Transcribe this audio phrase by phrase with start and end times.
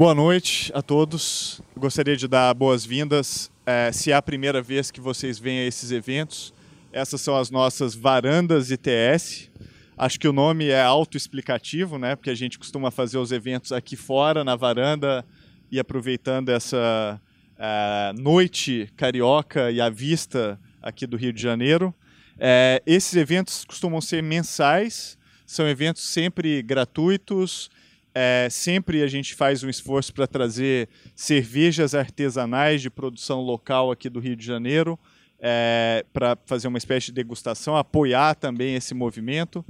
[0.00, 1.60] Boa noite a todos.
[1.76, 3.50] Gostaria de dar boas-vindas.
[3.66, 6.54] É, se é a primeira vez que vocês vêm a esses eventos,
[6.90, 9.50] essas são as nossas varandas ITS.
[9.98, 12.16] Acho que o nome é autoexplicativo, né?
[12.16, 15.22] Porque a gente costuma fazer os eventos aqui fora, na varanda,
[15.70, 17.20] e aproveitando essa
[17.58, 21.94] é, noite carioca e à vista aqui do Rio de Janeiro.
[22.38, 27.68] É, esses eventos costumam ser mensais, são eventos sempre gratuitos.
[28.14, 34.08] É, sempre a gente faz um esforço para trazer cervejas artesanais de produção local aqui
[34.08, 34.98] do Rio de Janeiro,
[35.38, 39.64] é, para fazer uma espécie de degustação, apoiar também esse movimento.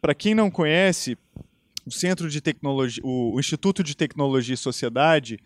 [0.00, 1.16] Para quem não conhece,
[1.86, 5.38] o Centro de Tecnologia, o Instituto de Tecnologia e Sociedade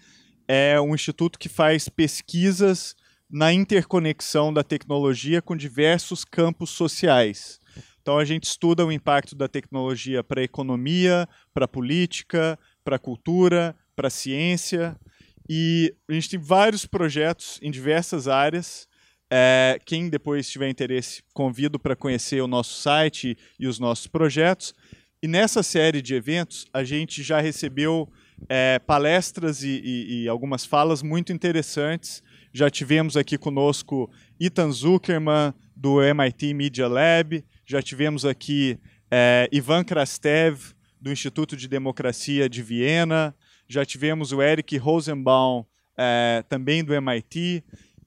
[0.47, 2.97] é um instituto que faz pesquisas
[3.31, 7.61] na interconexão da tecnologia com diversos campos sociais.
[8.09, 12.97] Então a gente estuda o impacto da tecnologia para a economia, para a política, para
[12.97, 14.99] a cultura, para a ciência.
[15.47, 18.89] E a gente tem vários projetos em diversas áreas.
[19.31, 24.73] É, quem depois tiver interesse, convido para conhecer o nosso site e os nossos projetos.
[25.23, 28.11] E nessa série de eventos, a gente já recebeu
[28.49, 32.23] é, palestras e, e, e algumas falas muito interessantes
[32.53, 38.79] já tivemos aqui conosco Ethan Zuckerman, do MIT Media Lab, já tivemos aqui
[39.11, 43.37] é, Ivan Krastev, do Instituto de Democracia de Viena,
[43.69, 45.67] já tivemos o Eric Rosenbaum,
[45.97, 47.63] é, também do MIT.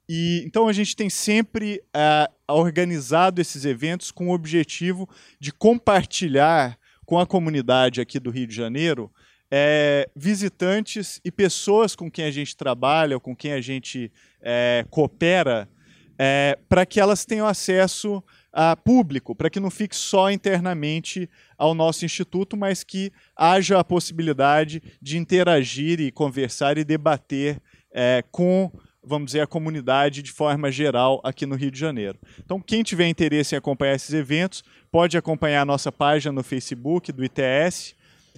[0.10, 5.08] E, então a gente tem sempre é, organizado esses eventos com o objetivo
[5.40, 6.76] de compartilhar
[7.06, 9.12] com a comunidade aqui do Rio de Janeiro
[9.52, 15.70] é, visitantes e pessoas com quem a gente trabalha, com quem a gente é, coopera,
[16.18, 21.74] é, para que elas tenham acesso a público, para que não fique só internamente ao
[21.74, 27.62] nosso instituto, mas que haja a possibilidade de interagir e conversar e debater
[27.94, 28.72] é, com
[29.04, 32.20] vamos dizer, a comunidade de forma geral aqui no Rio de Janeiro.
[32.40, 37.12] Então, quem tiver interesse em acompanhar esses eventos, pode acompanhar a nossa página no Facebook
[37.12, 37.96] do ITS,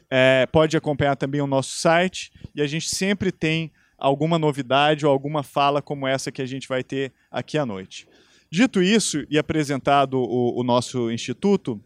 [0.09, 5.11] é, pode acompanhar também o nosso site e a gente sempre tem alguma novidade ou
[5.11, 8.07] alguma fala como essa que a gente vai ter aqui à noite.
[8.53, 11.81] Dito isso e apresentado o, o nosso instituto,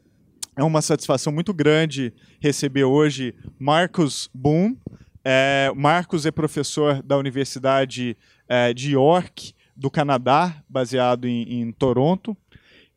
[0.53, 4.75] é uma satisfação muito grande receber hoje Marcos Boom.
[5.23, 8.17] É, Marcos é professor da Universidade
[8.50, 12.35] é, de York, do Canadá, baseado em, em Toronto.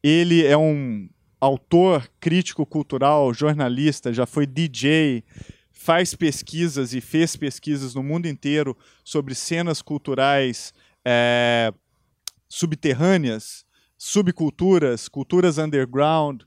[0.03, 1.09] Ele é um
[1.41, 5.23] autor, crítico cultural, jornalista, já foi DJ,
[5.71, 11.73] faz pesquisas e fez pesquisas no mundo inteiro sobre cenas culturais é,
[12.51, 13.65] subterrâneas,
[13.97, 16.43] subculturas, culturas underground.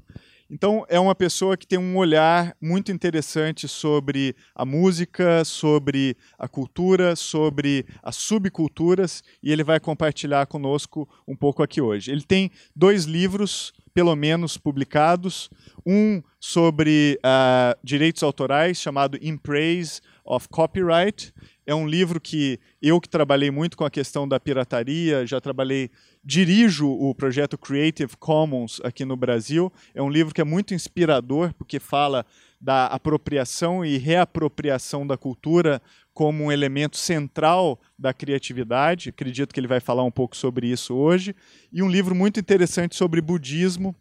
[0.49, 6.47] Então, é uma pessoa que tem um olhar muito interessante sobre a música, sobre a
[6.47, 12.11] cultura, sobre as subculturas, e ele vai compartilhar conosco um pouco aqui hoje.
[12.11, 15.49] Ele tem dois livros pelo menos publicados.
[15.85, 21.33] Um sobre uh, direitos autorais, chamado In Praise of Copyright.
[21.65, 25.89] É um livro que eu que trabalhei muito com a questão da pirataria, já trabalhei,
[26.23, 29.71] dirijo o projeto Creative Commons aqui no Brasil.
[29.93, 32.25] É um livro que é muito inspirador, porque fala
[32.59, 35.81] da apropriação e reapropriação da cultura
[36.13, 39.09] como um elemento central da criatividade.
[39.09, 41.35] Acredito que ele vai falar um pouco sobre isso hoje.
[41.71, 43.95] E um livro muito interessante sobre budismo,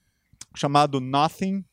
[0.54, 1.64] chamado Nothing,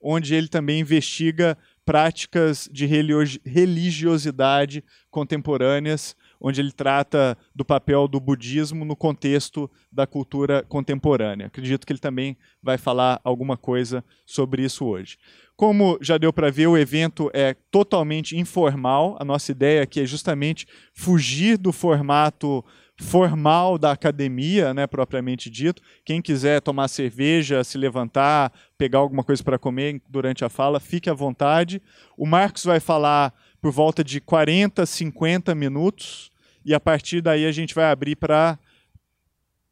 [0.00, 1.58] onde ele também investiga
[1.88, 10.62] práticas de religiosidade contemporâneas, onde ele trata do papel do budismo no contexto da cultura
[10.68, 11.46] contemporânea.
[11.46, 15.16] Acredito que ele também vai falar alguma coisa sobre isso hoje.
[15.56, 19.16] Como já deu para ver, o evento é totalmente informal.
[19.18, 22.62] A nossa ideia aqui é justamente fugir do formato
[23.00, 25.80] formal da academia, né, propriamente dito.
[26.04, 31.08] Quem quiser tomar cerveja, se levantar, pegar alguma coisa para comer durante a fala, fique
[31.08, 31.80] à vontade.
[32.16, 36.30] O Marcos vai falar por volta de 40, 50 minutos
[36.64, 38.58] e a partir daí a gente vai abrir para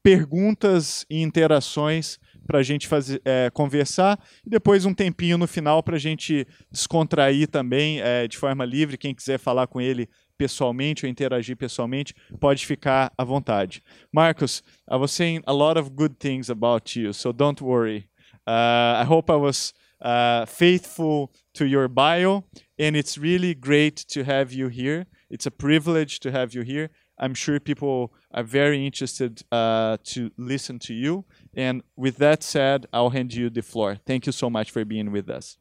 [0.03, 5.83] perguntas e interações para a gente fazer, é, conversar e depois um tempinho no final
[5.83, 8.97] para a gente descontrair também é, de forma livre.
[8.97, 13.83] Quem quiser falar com ele pessoalmente ou interagir pessoalmente, pode ficar à vontade.
[14.13, 18.09] Marcos, I was saying a lot of good things about you, so don't worry.
[18.47, 22.45] Uh, I hope I was uh, faithful to your bio,
[22.79, 25.07] and it's really great to have you here.
[25.31, 26.91] It's a privilege to have you here.
[27.19, 31.25] I'm sure people are very interested uh, to listen to you.
[31.55, 33.97] And with that said, I'll hand you the floor.
[34.07, 35.57] Thank you so much for being with us.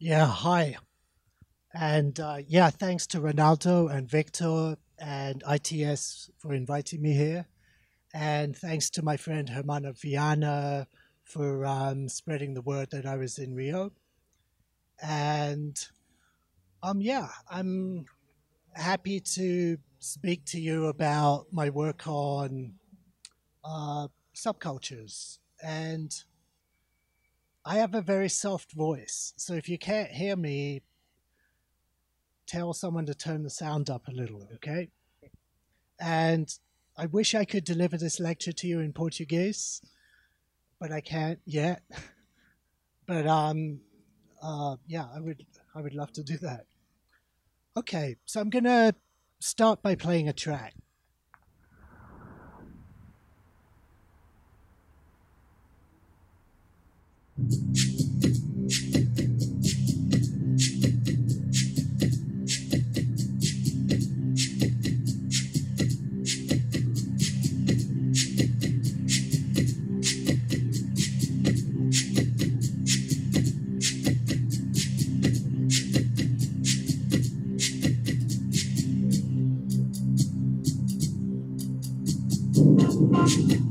[0.00, 0.76] Yeah, hi.
[1.74, 7.46] And uh, yeah, thanks to Ronaldo and Victor and ITS for inviting me here.
[8.14, 10.86] And thanks to my friend Hermano Vianna
[11.24, 13.90] for um, spreading the word that I was in Rio.
[15.02, 15.76] And
[16.80, 18.06] um, yeah, I'm
[18.74, 22.74] happy to speak to you about my work on
[23.64, 25.38] uh, subcultures.
[25.60, 26.14] And
[27.68, 29.34] I have a very soft voice.
[29.36, 30.80] So if you can't hear me,
[32.46, 34.88] tell someone to turn the sound up a little, okay?
[36.00, 36.48] And
[36.96, 39.82] I wish I could deliver this lecture to you in Portuguese,
[40.80, 41.82] but I can't yet.
[43.06, 43.80] but um,
[44.42, 45.44] uh, yeah, I would
[45.74, 46.64] I would love to do that.
[47.76, 48.94] Okay, so I'm gonna
[49.40, 50.72] start by playing a track.
[83.28, 83.67] So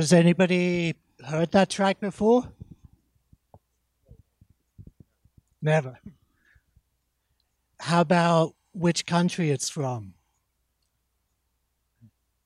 [0.00, 0.94] has anybody
[1.26, 2.50] heard that track before?
[5.60, 5.98] Never.
[7.78, 10.14] How about which country it's from?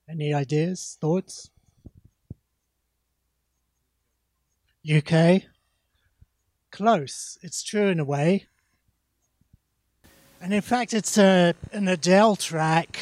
[0.08, 1.50] Any ideas, thoughts?
[4.84, 5.42] UK?
[6.73, 7.38] Close.
[7.40, 8.46] It's true in a way.
[10.40, 12.99] And in fact, it's a, an Adele track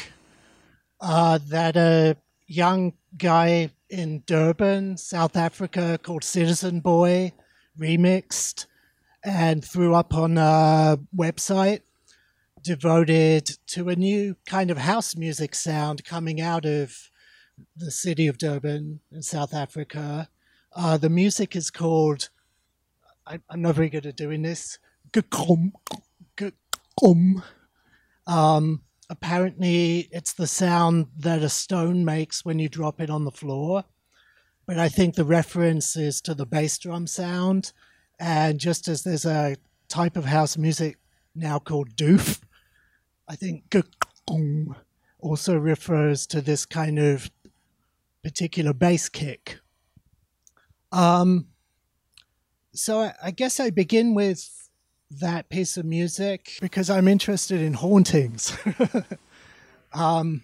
[1.01, 7.31] uh, that a young guy in Durban, South Africa, called Citizen Boy
[7.79, 8.65] remixed
[9.23, 11.81] and threw up on a website
[12.63, 17.11] devoted to a new kind of house music sound coming out of
[17.75, 20.27] the city of Durban in South Africa.
[20.75, 22.29] Uh, the music is called,
[23.27, 24.79] I, am not very good at doing this,
[28.25, 28.81] um,
[29.13, 33.83] apparently, it's the sound that a stone makes when you drop it on the floor.
[34.65, 37.73] But I think the reference is to the bass drum sound.
[38.19, 40.97] And just as there's a type of house music
[41.35, 42.41] now called doof,
[43.27, 43.75] I think
[45.19, 47.29] also refers to this kind of
[48.23, 49.59] particular bass kick.
[50.91, 51.49] Um,
[52.73, 54.62] so I, I guess I begin with
[55.19, 58.57] that piece of music because I'm interested in hauntings.
[59.93, 60.43] um,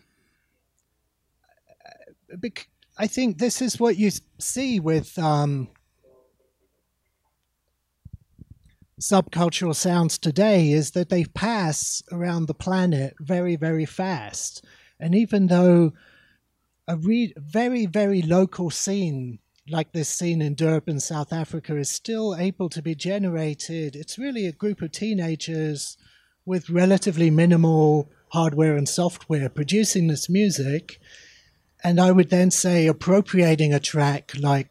[2.98, 5.70] I think this is what you see with um,
[9.00, 14.66] subcultural sounds today is that they pass around the planet very, very fast.
[15.00, 15.94] And even though
[16.88, 19.40] a re- very, very local scene
[19.72, 23.96] like this scene in Durban, South Africa, is still able to be generated.
[23.96, 25.98] It's really a group of teenagers
[26.46, 31.00] with relatively minimal hardware and software producing this music.
[31.84, 34.70] And I would then say appropriating a track like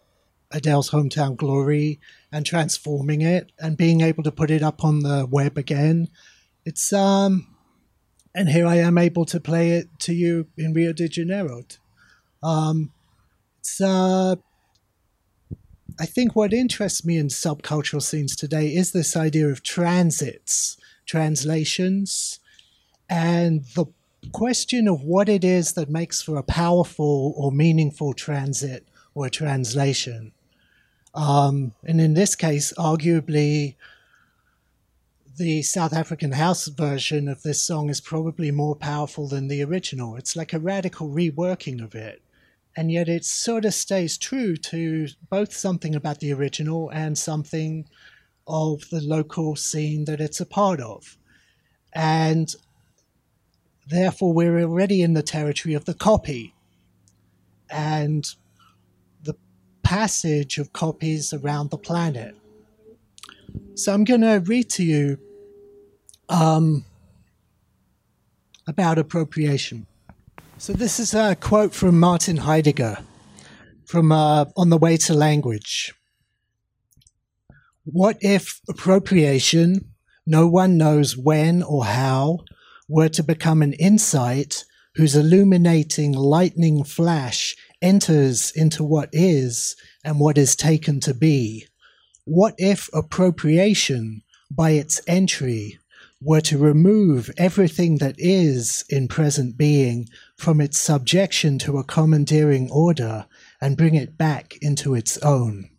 [0.50, 2.00] Adele's Hometown Glory
[2.32, 6.08] and transforming it and being able to put it up on the web again.
[6.64, 7.54] It's um
[8.34, 11.62] and here I am able to play it to you in Rio de Janeiro.
[12.42, 12.92] Um
[13.60, 14.36] it's uh
[16.00, 20.76] I think what interests me in subcultural scenes today is this idea of transits,
[21.06, 22.38] translations,
[23.10, 23.86] and the
[24.30, 30.32] question of what it is that makes for a powerful or meaningful transit or translation.
[31.14, 33.74] Um, and in this case, arguably,
[35.36, 40.14] the South African house version of this song is probably more powerful than the original.
[40.14, 42.22] It's like a radical reworking of it
[42.78, 47.84] and yet it sort of stays true to both something about the original and something
[48.46, 51.18] of the local scene that it's a part of.
[51.92, 52.54] And
[53.88, 56.54] therefore, we're already in the territory of the copy
[57.68, 58.32] and
[59.24, 59.34] the
[59.82, 62.36] passage of copies around the planet.
[63.74, 65.18] So I'm going to read to you
[66.28, 66.84] um,
[68.68, 69.87] about appropriation.
[70.60, 72.98] So this is a quote from Martin Heidegger
[73.86, 75.94] from uh, On the Way to Language.
[77.84, 79.92] What if appropriation,
[80.26, 82.38] no one knows when or how,
[82.88, 84.64] were to become an insight
[84.96, 91.68] whose illuminating lightning flash enters into what is and what is taken to be?
[92.24, 95.78] What if appropriation, by its entry,
[96.20, 102.68] were to remove everything that is in present being from its subjection to a commandeering
[102.70, 103.26] order
[103.60, 105.70] and bring it back into its own.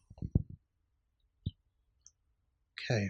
[2.90, 3.10] Okay.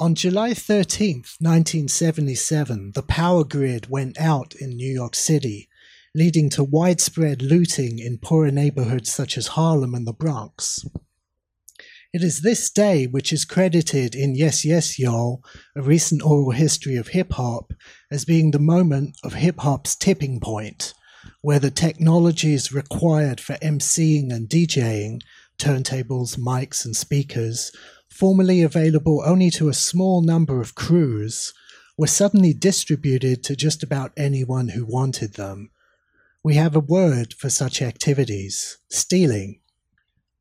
[0.00, 5.68] On July 13th, 1977, the power grid went out in New York City,
[6.14, 10.86] leading to widespread looting in poorer neighborhoods such as Harlem and the Bronx.
[12.10, 15.44] It is this day which is credited in Yes Yes Y'all,
[15.76, 17.74] a recent oral history of hip hop,
[18.10, 20.94] as being the moment of hip hop's tipping point,
[21.42, 25.20] where the technologies required for emceeing and DJing,
[25.58, 27.72] turntables, mics, and speakers,
[28.08, 31.52] formerly available only to a small number of crews,
[31.98, 35.70] were suddenly distributed to just about anyone who wanted them.
[36.42, 39.60] We have a word for such activities stealing.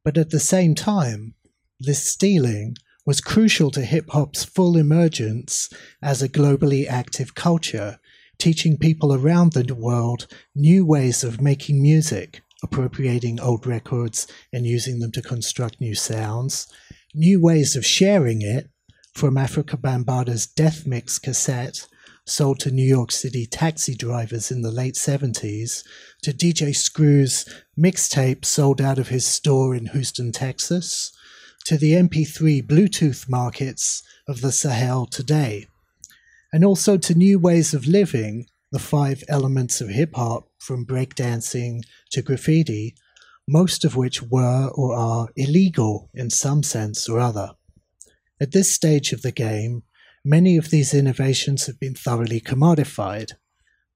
[0.06, 1.34] But at the same time,
[1.80, 5.70] this stealing was crucial to hip hop's full emergence
[6.02, 8.00] as a globally active culture,
[8.38, 15.00] teaching people around the world new ways of making music, appropriating old records and using
[15.00, 16.68] them to construct new sounds,
[17.14, 18.70] new ways of sharing it,
[19.14, 21.88] from Afrika Bambaataa's Death Mix cassette,
[22.26, 25.84] sold to New York City taxi drivers in the late 70s,
[26.22, 27.46] to DJ Screw's
[27.80, 31.12] mixtape sold out of his store in Houston, Texas,
[31.68, 35.68] to the MP3 Bluetooth markets of the Sahel today,
[36.52, 41.84] and also to new ways of living, the five elements of hip hop, from breakdancing
[42.12, 42.96] to graffiti,
[43.48, 47.52] most of which were or are illegal in some sense or other.
[48.42, 49.84] At this stage of the game,
[50.30, 53.32] Many of these innovations have been thoroughly commodified,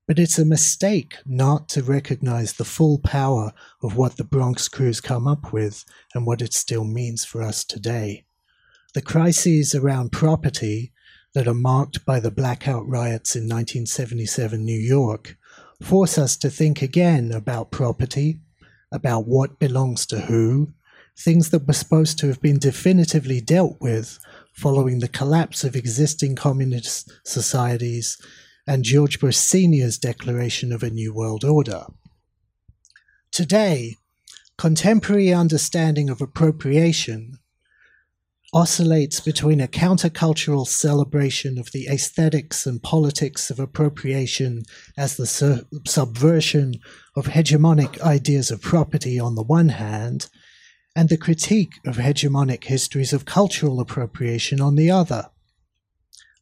[0.07, 4.99] but it's a mistake not to recognize the full power of what the Bronx crews
[4.99, 8.25] come up with and what it still means for us today.
[8.93, 10.91] The crises around property
[11.33, 15.37] that are marked by the blackout riots in 1977 New York
[15.81, 18.39] force us to think again about property,
[18.91, 20.73] about what belongs to who,
[21.17, 24.19] things that were supposed to have been definitively dealt with
[24.53, 28.17] following the collapse of existing communist societies
[28.71, 31.87] and George Bush Sr.'s declaration of a New World Order.
[33.29, 33.97] Today,
[34.57, 37.37] contemporary understanding of appropriation
[38.53, 44.63] oscillates between a countercultural celebration of the aesthetics and politics of appropriation
[44.97, 46.75] as the su- subversion
[47.17, 50.29] of hegemonic ideas of property on the one hand,
[50.95, 55.29] and the critique of hegemonic histories of cultural appropriation on the other.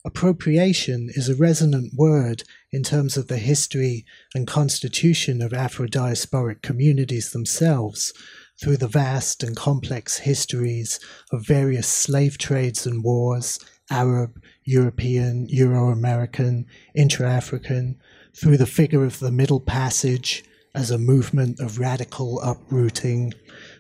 [0.06, 6.62] Appropriation is a resonant word in terms of the history and constitution of Afro diasporic
[6.62, 8.14] communities themselves,
[8.62, 11.02] through the vast and complex histories
[11.34, 16.66] of various slave trades and wars, Arab, European, Euro American,
[16.96, 18.00] intra African,
[18.34, 23.34] through the figure of the Middle Passage as a movement of radical uprooting,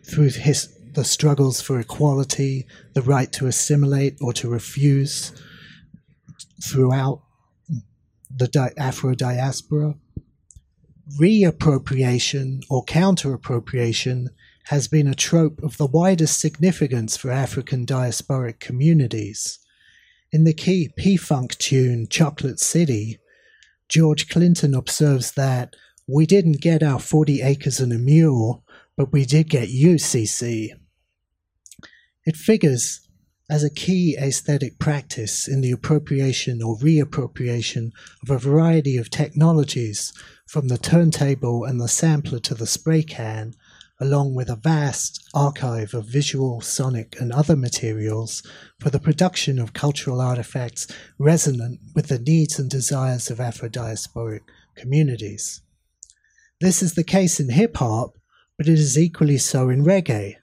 [0.03, 5.31] through his, the struggles for equality, the right to assimilate or to refuse,
[6.63, 7.21] throughout
[8.35, 9.95] the di- Afro diaspora.
[11.19, 14.29] Reappropriation or counter appropriation
[14.65, 19.59] has been a trope of the widest significance for African diasporic communities.
[20.31, 23.17] In the key P Funk tune Chocolate City,
[23.87, 25.75] George Clinton observes that
[26.07, 28.63] we didn't get our 40 acres and a mule,
[28.95, 30.69] but we did get UCC.
[32.25, 33.08] It figures
[33.49, 40.13] as a key aesthetic practice in the appropriation or reappropriation of a variety of technologies,
[40.45, 43.53] from the turntable and the sampler to the spray can,
[43.99, 48.41] along with a vast archive of visual, sonic, and other materials
[48.79, 54.41] for the production of cultural artifacts resonant with the needs and desires of Afro diasporic
[54.75, 55.61] communities.
[56.61, 58.17] This is the case in hip hop,
[58.57, 60.35] but it is equally so in reggae.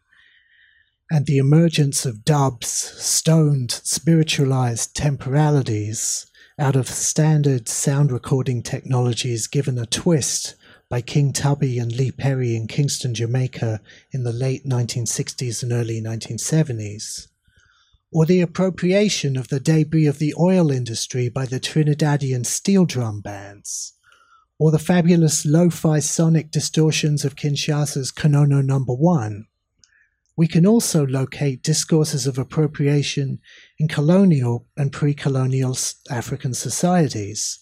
[1.11, 6.27] And the emergence of dubs, stoned, spiritualized temporalities
[6.59, 10.57] out of standard sound recording technologies given a twist
[10.89, 13.81] by King Tubby and Lee Perry in Kingston, Jamaica
[14.13, 17.29] in the late 1960s and early 1970s,
[18.11, 23.21] or the appropriation of the debris of the oil industry by the Trinidadian steel drum
[23.21, 23.93] bands,
[24.59, 29.47] or the fabulous lo-fi sonic distortions of Kinshasa's Konono Number One.
[30.37, 33.39] We can also locate discourses of appropriation
[33.79, 35.77] in colonial and pre-colonial
[36.11, 37.59] African societies.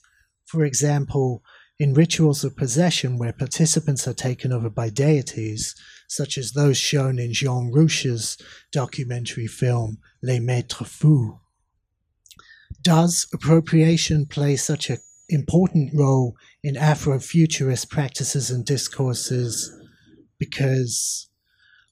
[0.46, 1.42] For example,
[1.78, 5.74] in rituals of possession where participants are taken over by deities,
[6.08, 8.36] such as those shown in Jean Rouch's
[8.72, 11.38] documentary film Les Maîtres Fous.
[12.82, 19.72] Does appropriation play such an important role in Afrofuturist practices and discourses
[20.38, 21.28] because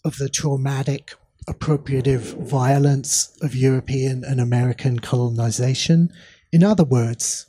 [0.04, 1.14] of the traumatic
[1.48, 6.10] appropriative violence of European and American colonization?
[6.52, 7.46] In other words,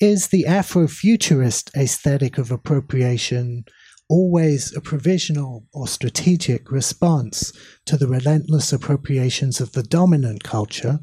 [0.00, 3.64] is the Afrofuturist aesthetic of appropriation
[4.08, 7.52] always a provisional or strategic response
[7.86, 11.00] to the relentless appropriations of the dominant culture?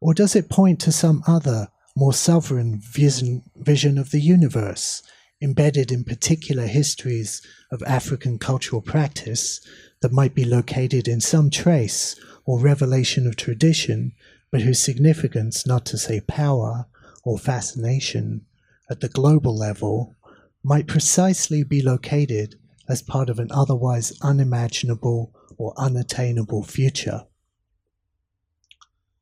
[0.00, 5.02] Or does it point to some other, more sovereign vision, vision of the universe,
[5.42, 7.42] embedded in particular histories
[7.72, 9.60] of African cultural practice
[10.00, 14.12] that might be located in some trace or revelation of tradition,
[14.50, 16.86] but whose significance, not to say power,
[17.24, 18.46] or fascination
[18.88, 20.16] at the global level
[20.62, 22.56] might precisely be located
[22.88, 27.26] as part of an otherwise unimaginable or unattainable future.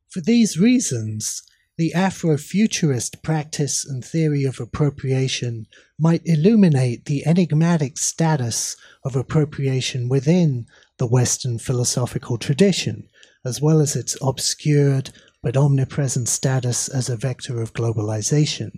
[0.07, 1.43] For these reasons,
[1.79, 5.65] the Afrofuturist practice and theory of appropriation
[5.97, 13.07] might illuminate the enigmatic status of appropriation within the Western philosophical tradition,
[13.45, 15.09] as well as its obscured
[15.41, 18.71] but omnipresent status as a vector of globalization.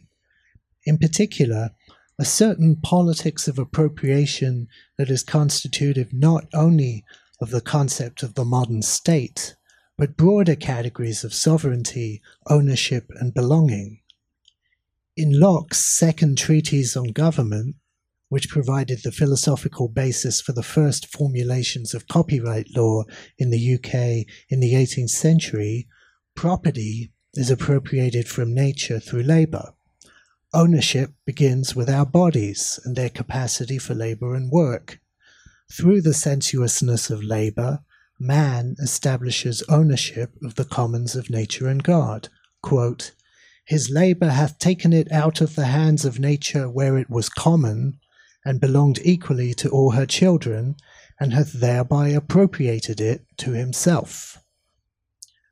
[0.85, 1.71] In particular,
[2.19, 4.67] a certain politics of appropriation
[4.99, 7.03] that is constitutive not only
[7.41, 9.55] of the concept of the modern state,
[10.01, 13.99] but broader categories of sovereignty, ownership, and belonging.
[15.15, 17.75] In Locke's second treatise on government,
[18.27, 23.03] which provided the philosophical basis for the first formulations of copyright law
[23.37, 25.87] in the UK in the 18th century,
[26.33, 29.75] property is appropriated from nature through labor.
[30.51, 34.99] Ownership begins with our bodies and their capacity for labor and work.
[35.71, 37.83] Through the sensuousness of labor,
[38.21, 42.29] man establishes ownership of the commons of nature and God.
[42.61, 43.11] Quote,
[43.65, 47.99] His labor hath taken it out of the hands of nature where it was common,
[48.45, 50.75] and belonged equally to all her children,
[51.19, 54.37] and hath thereby appropriated it to himself.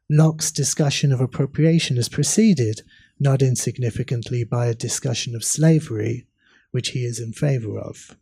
[0.10, 2.82] Locke's discussion of appropriation is preceded,
[3.20, 6.28] not insignificantly, by a discussion of slavery,
[6.72, 8.16] which he is in favor of.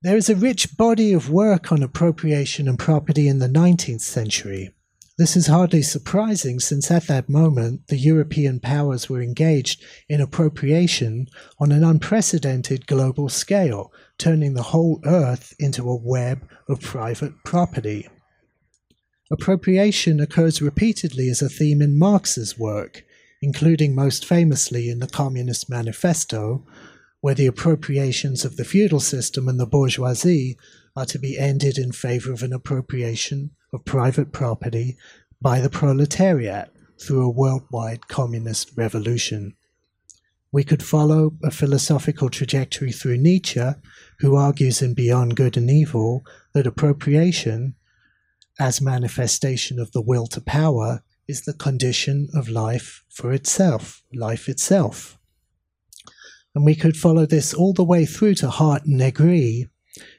[0.00, 4.70] There is a rich body of work on appropriation and property in the 19th century.
[5.16, 11.26] This is hardly surprising since at that moment the European powers were engaged in appropriation
[11.58, 18.08] on an unprecedented global scale, turning the whole earth into a web of private property.
[19.32, 23.02] Appropriation occurs repeatedly as a theme in Marx's work,
[23.42, 26.64] including most famously in the Communist Manifesto,
[27.20, 30.56] where the appropriations of the feudal system and the bourgeoisie
[30.96, 34.96] are to be ended in favor of an appropriation of private property
[35.40, 39.54] by the proletariat through a worldwide communist revolution.
[40.50, 43.68] We could follow a philosophical trajectory through Nietzsche,
[44.20, 47.74] who argues in Beyond Good and Evil that appropriation,
[48.58, 54.48] as manifestation of the will to power, is the condition of life for itself, life
[54.48, 55.17] itself.
[56.54, 59.68] And we could follow this all the way through to Hardt and Negri,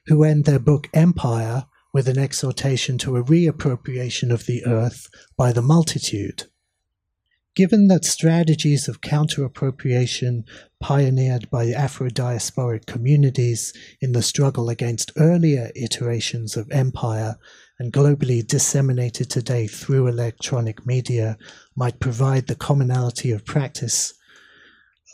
[0.08, 5.52] who end their book Empire with an exhortation to a reappropriation of the earth by
[5.52, 6.44] the multitude.
[7.56, 10.46] Given that strategies of counter appropriation
[10.80, 17.38] pioneered by Afro diasporic communities in the struggle against earlier iterations of empire
[17.80, 21.38] and globally disseminated today through electronic media
[21.76, 24.14] might provide the commonality of practice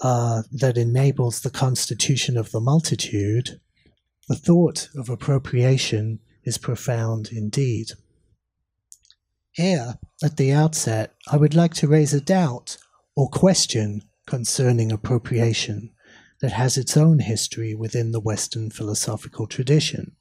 [0.02, 3.60] uh, that enables the constitution of the multitude,
[4.28, 7.92] the thought of appropriation is profound indeed.
[9.52, 12.78] Here, at the outset, I would like to raise a doubt
[13.16, 15.92] or question concerning appropriation
[16.42, 20.16] that has its own history within the Western philosophical tradition,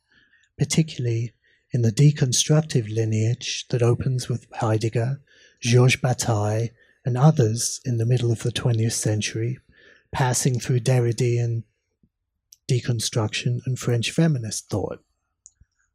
[0.57, 1.33] particularly
[1.73, 5.21] in the deconstructive lineage that opens with Heidegger,
[5.61, 6.69] Georges Bataille,
[7.05, 9.59] and others in the middle of the 20th century,
[10.15, 11.65] passing through Derridean
[12.71, 15.01] deconstruction and French feminist thought.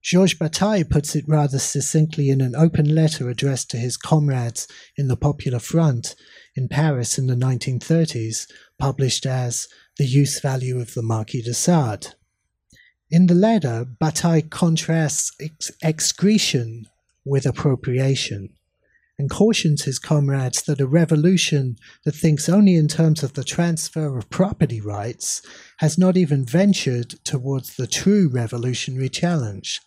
[0.02, 5.08] Georges Bataille puts it rather succinctly in an open letter addressed to his comrades in
[5.08, 6.16] the Popular Front
[6.56, 12.14] in Paris in the 1930s, published as The Use Value of the Marquis de Sade.
[13.10, 16.86] In the letter, Bataille contrasts ex- excretion
[17.26, 18.50] with appropriation
[19.20, 24.18] and cautions his comrades that a revolution that thinks only in terms of the transfer
[24.18, 25.44] of property rights
[25.78, 29.82] has not even ventured towards the true revolutionary challenge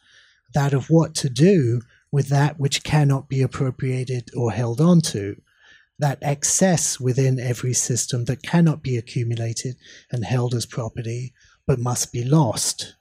[0.55, 5.35] that of what to do with that which cannot be appropriated or held onto,
[5.99, 9.77] that excess within every system that cannot be accumulated
[10.11, 11.33] and held as property
[11.66, 12.97] but must be lost.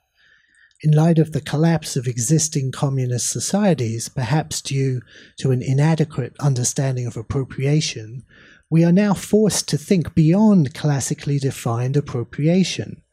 [0.84, 5.02] In light of the collapse of existing communist societies, perhaps due
[5.38, 8.24] to an inadequate understanding of appropriation,
[8.70, 13.04] we are now forced to think beyond classically defined appropriation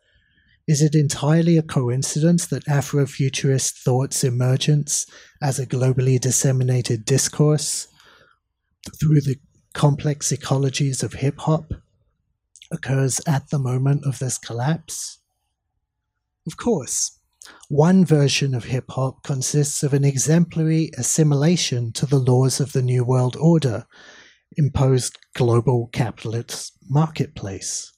[0.69, 5.07] is it entirely a coincidence that Afrofuturist thought's emergence
[5.41, 7.89] as a globally disseminated discourse
[9.01, 9.37] through the
[9.73, 11.73] complex ecologies of hip hop
[12.71, 15.21] occurs at the moment of this collapse?
[16.47, 17.18] Of course,
[17.69, 22.83] one version of hip hop consists of an exemplary assimilation to the laws of the
[22.83, 23.87] New World Order
[24.57, 27.93] imposed global capitalist marketplace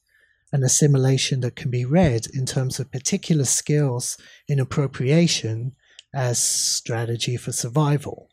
[0.52, 4.16] an assimilation that can be read in terms of particular skills
[4.48, 5.72] in appropriation
[6.12, 8.28] as strategy for survival.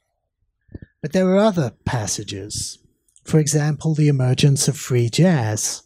[1.02, 2.80] But there are other passages.
[3.24, 5.84] For example, the emergence of free jazz,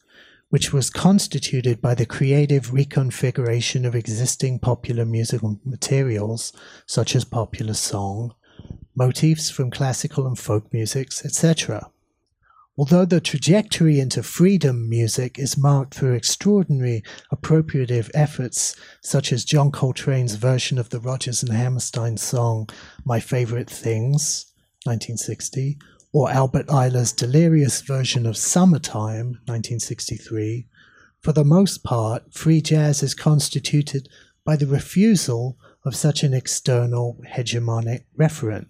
[0.51, 6.51] which was constituted by the creative reconfiguration of existing popular musical materials,
[6.85, 8.35] such as popular song,
[8.93, 11.89] motifs from classical and folk musics, etc.
[12.77, 17.01] Although the trajectory into freedom music is marked through extraordinary
[17.33, 22.67] appropriative efforts, such as John Coltrane's version of the Rodgers and Hammerstein song
[23.05, 24.51] My Favorite Things,
[24.83, 25.77] 1960,
[26.13, 30.67] or Albert Ayler's delirious version of Summertime, 1963,
[31.21, 34.09] for the most part, free jazz is constituted
[34.43, 38.67] by the refusal of such an external hegemonic referent.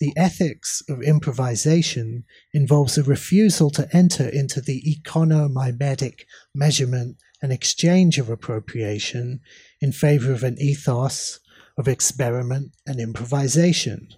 [0.00, 8.18] the ethics of improvisation involves a refusal to enter into the economimetic measurement and exchange
[8.18, 9.40] of appropriation
[9.80, 11.40] in favor of an ethos
[11.76, 14.08] of experiment and improvisation.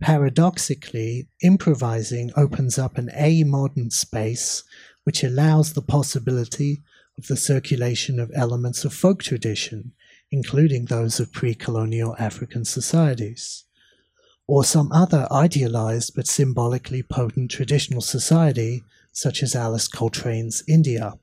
[0.00, 4.64] Paradoxically, improvising opens up an a-modern space
[5.04, 6.82] which allows the possibility
[7.18, 9.92] of the circulation of elements of folk tradition,
[10.30, 13.64] including those of pre-colonial African societies,
[14.46, 18.82] or some other idealized but symbolically potent traditional society
[19.12, 21.14] such as Alice Coltrane's India.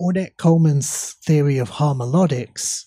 [0.00, 2.84] Ornette Coleman's theory of harmolodics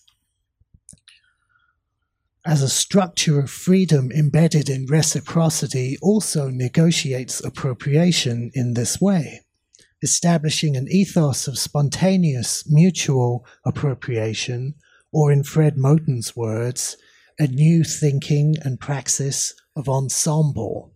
[2.46, 9.42] as a structure of freedom embedded in reciprocity also negotiates appropriation in this way,
[10.02, 14.74] establishing an ethos of spontaneous mutual appropriation,
[15.12, 16.98] or in Fred Moten's words,
[17.38, 20.94] a new thinking and praxis of ensemble,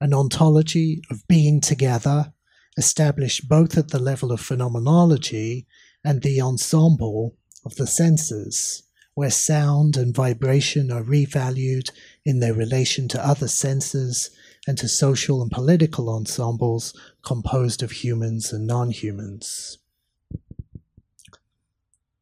[0.00, 2.32] an ontology of being together
[2.76, 5.66] established both at the level of phenomenology
[6.04, 8.82] and the ensemble of the senses,
[9.14, 11.90] where sound and vibration are revalued
[12.24, 14.30] in their relation to other senses
[14.66, 19.78] and to social and political ensembles composed of humans and non humans.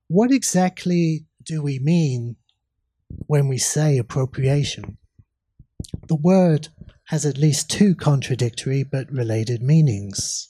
[0.09, 2.37] What exactly do we mean
[3.27, 4.99] when we say appropriation?
[6.09, 6.69] The word
[7.05, 10.49] has at least two contradictory but related meanings.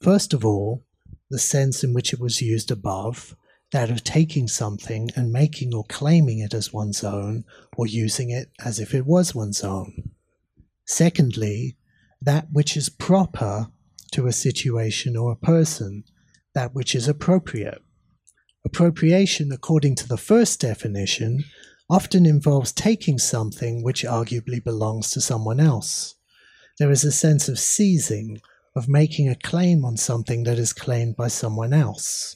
[0.00, 0.84] First of all,
[1.30, 3.34] the sense in which it was used above,
[3.72, 7.44] that of taking something and making or claiming it as one's own,
[7.76, 10.10] or using it as if it was one's own.
[10.86, 11.76] Secondly,
[12.22, 13.68] that which is proper
[14.12, 16.04] to a situation or a person,
[16.54, 17.82] that which is appropriate.
[18.64, 21.44] Appropriation, according to the first definition,
[21.88, 26.14] often involves taking something which arguably belongs to someone else.
[26.78, 28.40] There is a sense of seizing,
[28.74, 32.35] of making a claim on something that is claimed by someone else.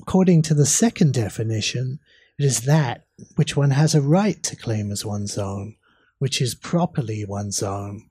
[0.00, 2.00] According to the second definition,
[2.38, 5.76] it is that which one has a right to claim as one's own,
[6.18, 8.10] which is properly one's own.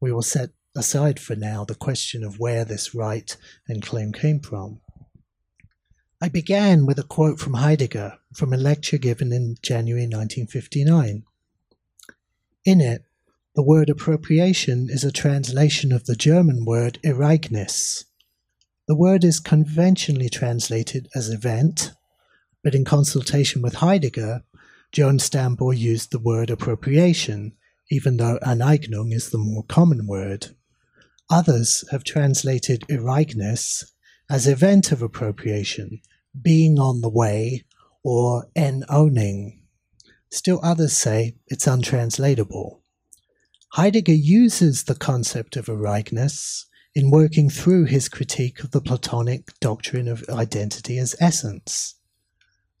[0.00, 4.40] We will set aside for now the question of where this right and claim came
[4.40, 4.80] from.
[6.20, 11.24] I began with a quote from Heidegger from a lecture given in January 1959.
[12.64, 13.04] In it,
[13.54, 18.04] the word appropriation is a translation of the German word Ereignis.
[18.86, 21.92] The word is conventionally translated as event,
[22.62, 24.44] but in consultation with Heidegger,
[24.92, 27.54] Joan Stambaugh used the word appropriation,
[27.90, 30.54] even though Aneignung is the more common word.
[31.30, 33.90] Others have translated Ereignis
[34.28, 36.02] as event of appropriation,
[36.40, 37.64] being on the way,
[38.02, 39.62] or en owning.
[40.30, 42.82] Still others say it's untranslatable.
[43.72, 50.06] Heidegger uses the concept of Ereignis in working through his critique of the Platonic doctrine
[50.06, 51.96] of identity as essence.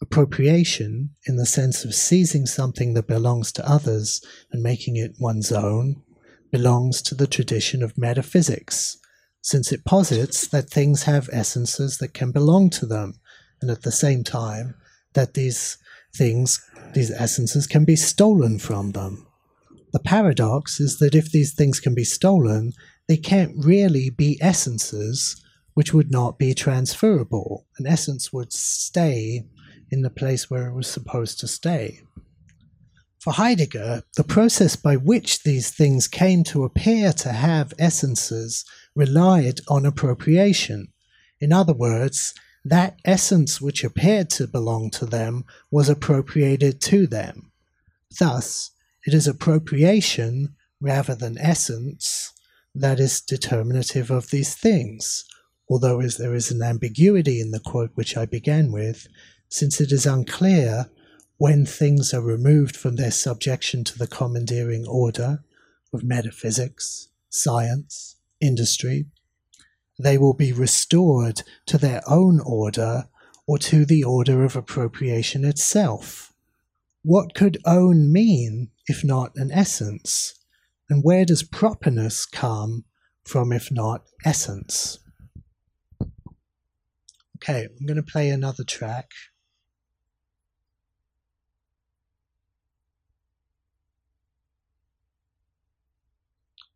[0.00, 5.50] Appropriation, in the sense of seizing something that belongs to others and making it one's
[5.50, 6.02] own,
[6.52, 8.98] belongs to the tradition of metaphysics,
[9.42, 13.14] since it posits that things have essences that can belong to them
[13.60, 14.74] and at the same time
[15.14, 15.78] that these
[16.14, 19.26] things, these essences, can be stolen from them.
[19.92, 22.72] The paradox is that if these things can be stolen,
[23.08, 25.40] they can't really be essences
[25.74, 27.66] which would not be transferable.
[27.78, 29.44] An essence would stay
[29.90, 32.00] in the place where it was supposed to stay.
[33.18, 38.64] For Heidegger, the process by which these things came to appear to have essences
[38.94, 40.92] relied on appropriation.
[41.40, 47.50] In other words, that essence which appeared to belong to them was appropriated to them.
[48.18, 48.70] Thus,
[49.06, 52.33] it is appropriation rather than essence
[52.74, 55.24] that is determinative of these things,
[55.68, 59.06] although as there is an ambiguity in the quote which I began with,
[59.48, 60.90] since it is unclear
[61.36, 65.44] when things are removed from their subjection to the commandeering order
[65.92, 69.06] of metaphysics, science, industry,
[69.98, 73.04] they will be restored to their own order
[73.46, 76.32] or to the order of appropriation itself.
[77.02, 80.34] What could own mean if not an essence?
[80.94, 82.84] And where does properness come
[83.24, 85.00] from if not essence?
[87.38, 89.10] Okay, I'm going to play another track.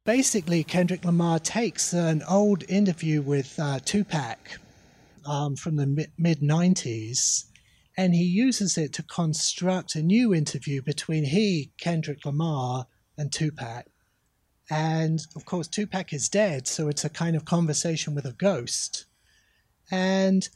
[0.04, 4.58] basically, Kendrick Lamar takes an old interview with uh, Tupac
[5.26, 7.44] um, from the mid 90s
[7.96, 13.86] and he uses it to construct a new interview between he, Kendrick Lamar, and Tupac.
[14.70, 19.06] And of course, Tupac is dead, so it's a kind of conversation with a ghost.
[19.90, 20.48] And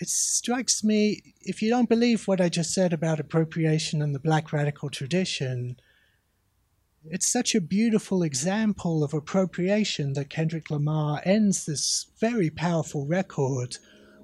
[0.00, 4.18] it strikes me if you don't believe what I just said about appropriation and the
[4.18, 5.76] black radical tradition,
[7.04, 13.76] it's such a beautiful example of appropriation that Kendrick Lamar ends this very powerful record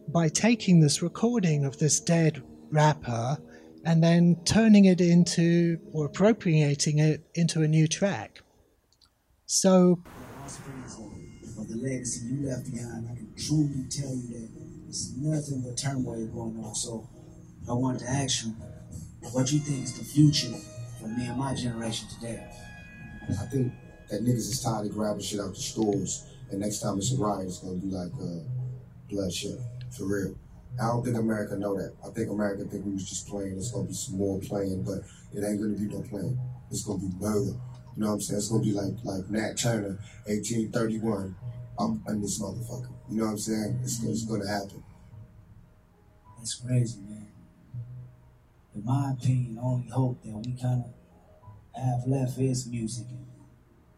[0.09, 3.38] by taking this recording of this dead rapper
[3.85, 8.42] and then turning it into or appropriating it into a new track.
[9.49, 10.01] So,
[11.57, 14.49] of the legacy you left behind, I can truly tell you that
[14.83, 16.75] there's nothing but turmoil going on.
[16.75, 17.09] So,
[17.71, 18.57] I wanted to ask you
[19.31, 20.53] what you think is the future
[21.01, 22.45] for me and my generation today.
[23.31, 23.73] I think
[24.11, 27.17] that niggas is tired of grabbing shit out the stores, and next time it's a
[27.17, 28.43] riot, it's gonna be like uh,
[29.09, 29.61] bloodshed.
[29.97, 30.35] For real.
[30.83, 31.95] I don't think America know that.
[32.05, 33.57] I think America think we was just playing.
[33.57, 36.37] It's gonna be some more playing, but it ain't gonna be no playing.
[36.69, 37.57] It's gonna be murder.
[37.97, 38.39] You know what I'm saying?
[38.39, 41.35] It's gonna be like like Nat Turner, 1831.
[41.79, 42.91] I'm in this motherfucker.
[43.11, 43.81] You know what I'm saying?
[43.83, 44.83] It's, it's gonna happen.
[46.39, 47.29] That's crazy, man.
[48.75, 53.27] In my opinion, the only hope that we kind of have left is music and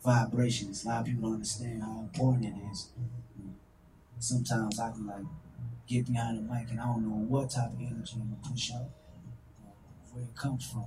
[0.04, 0.84] vibrations.
[0.84, 2.90] A lot of people don't understand how important it is.
[4.20, 5.26] Sometimes I can like
[5.88, 8.72] get behind the mic and I don't know what type of energy I'm gonna push
[8.72, 8.90] out,
[10.12, 10.86] where it comes from.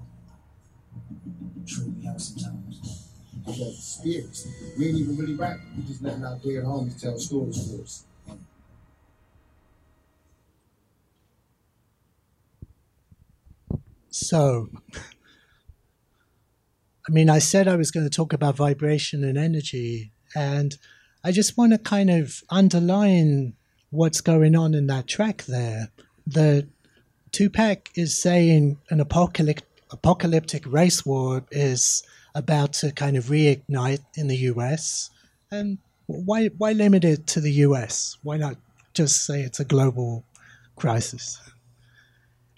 [1.58, 3.10] It trip me out sometimes.
[3.46, 4.48] Because spirits.
[4.78, 5.58] We ain't even really rap.
[5.76, 8.04] We just letting our dead homies tell stories for us.
[14.10, 14.70] So,
[17.08, 20.78] I mean, I said I was going to talk about vibration and energy, and
[21.24, 23.54] I just want to kind of underline
[23.90, 25.92] what's going on in that track there.
[26.28, 26.68] The
[27.32, 34.28] Tupac is saying an apocalyptic, apocalyptic race war is about to kind of reignite in
[34.28, 35.10] the US.
[35.52, 38.18] And why why limit it to the US?
[38.24, 38.58] Why not
[38.94, 40.24] just say it's a global
[40.76, 41.40] crisis?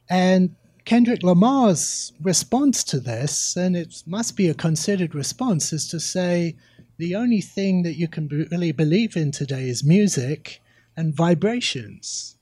[0.10, 6.00] And Kendrick Lamar's response to this, and it must be a considered response, is to
[6.00, 6.56] say
[6.98, 10.62] the only thing that you can really believe in today is music
[10.98, 12.36] and vibrations.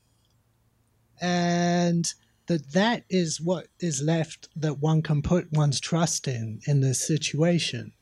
[1.21, 2.11] And
[2.47, 7.05] that that is what is left that one can put one's trust in in this
[7.05, 7.93] situation.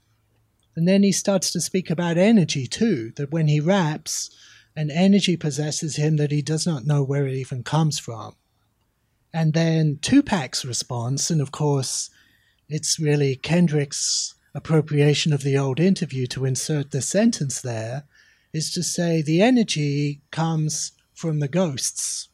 [0.75, 4.29] And then he starts to speak about energy too, that when he raps,
[4.75, 8.35] an energy possesses him that he does not know where it even comes from.
[9.33, 12.09] And then Tupac's response, and of course,
[12.69, 18.05] it's really Kendrick's appropriation of the old interview to insert the sentence there,
[18.53, 22.28] is to say the energy comes from the ghosts.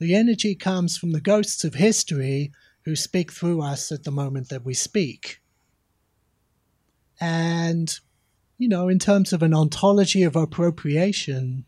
[0.00, 2.52] The energy comes from the ghosts of history
[2.84, 5.40] who speak through us at the moment that we speak.
[7.20, 7.94] And,
[8.56, 11.66] you know, in terms of an ontology of appropriation,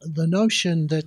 [0.00, 1.04] the notion that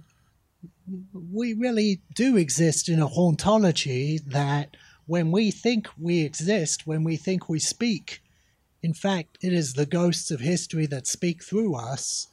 [1.13, 7.15] we really do exist in a hauntology that when we think we exist, when we
[7.15, 8.21] think we speak,
[8.83, 12.27] in fact, it is the ghosts of history that speak through us.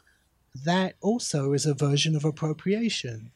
[0.64, 3.30] That also is a version of appropriation.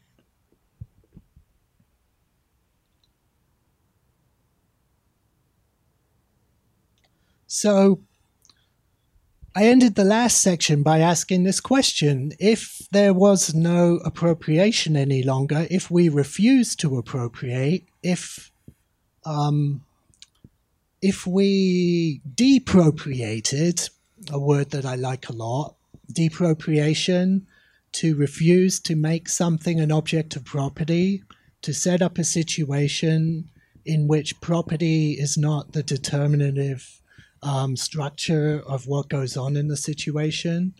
[7.46, 8.00] So,
[9.56, 12.32] I ended the last section by asking this question.
[12.38, 18.52] If there was no appropriation any longer, if we refused to appropriate, if
[19.24, 19.82] um,
[21.02, 23.90] if we depropriated,
[24.30, 25.74] a word that I like a lot,
[26.10, 27.46] depropriation,
[27.92, 31.22] to refuse to make something an object of property,
[31.62, 33.50] to set up a situation
[33.84, 37.00] in which property is not the determinative
[37.42, 40.74] um, structure of what goes on in the situation,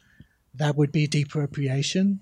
[0.55, 2.21] that would be depropriation.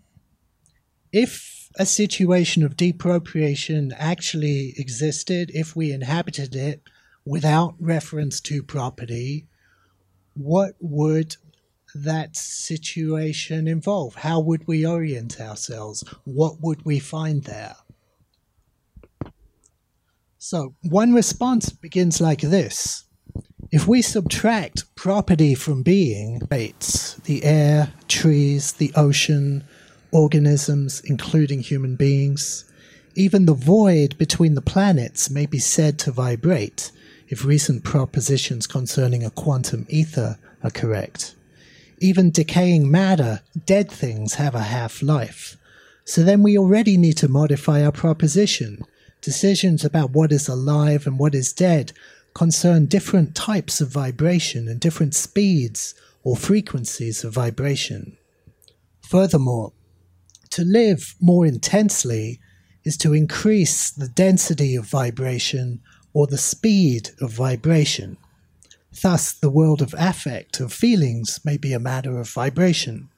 [1.13, 6.83] If a situation of depropriation actually existed, if we inhabited it,
[7.25, 9.47] without reference to property,
[10.35, 11.37] what would
[11.95, 14.17] that situation involve?
[14.17, 16.05] How would we orient ourselves?
[16.25, 17.77] What would we find there?
[20.39, 23.05] So, one response begins like this
[23.71, 29.65] If we subtract property from being, baits, the air, trees, the ocean,
[30.13, 32.65] organisms, including human beings,
[33.15, 36.93] even the void between the planets may be said to vibrate
[37.29, 41.35] if recent propositions concerning a quantum ether are correct.
[42.01, 45.57] Even decaying matter, dead things have a half life.
[46.05, 48.83] So then we already need to modify our proposition.
[49.21, 51.93] Decisions about what is alive and what is dead
[52.35, 58.17] concern different types of vibration and different speeds or frequencies of vibration.
[59.03, 59.73] Furthermore,
[60.51, 62.39] to live more intensely
[62.85, 65.81] is to increase the density of vibration
[66.13, 68.17] or the speed of vibration.
[68.91, 73.11] Thus, the world of affect, of feelings, may be a matter of vibration.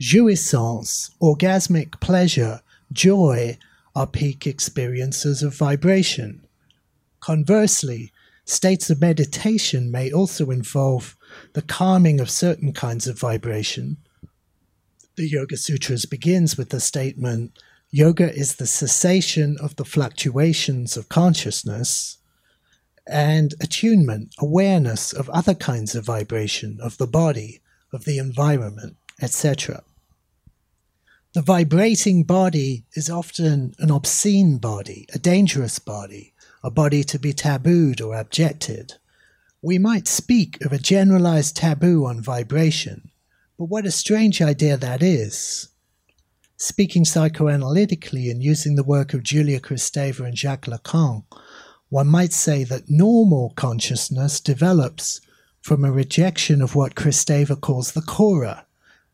[0.00, 2.60] Jouissance, orgasmic pleasure,
[2.92, 3.58] joy
[3.94, 6.46] are peak experiences of vibration.
[7.20, 8.12] Conversely,
[8.44, 11.16] states of meditation may also involve
[11.54, 13.96] the calming of certain kinds of vibration.
[15.16, 17.58] The Yoga Sutras begins with the statement
[17.90, 22.18] Yoga is the cessation of the fluctuations of consciousness
[23.06, 27.60] and attunement, awareness of other kinds of vibration, of the body,
[27.92, 29.82] of the environment, etc.
[31.34, 36.32] The vibrating body is often an obscene body, a dangerous body,
[36.62, 38.94] a body to be tabooed or abjected.
[39.60, 43.10] We might speak of a generalized taboo on vibration,
[43.58, 45.68] but what a strange idea that is.
[46.56, 51.24] Speaking psychoanalytically and using the work of Julia Kristeva and Jacques Lacan,
[51.94, 55.20] one might say that normal consciousness develops
[55.60, 58.64] from a rejection of what Kristeva calls the chora,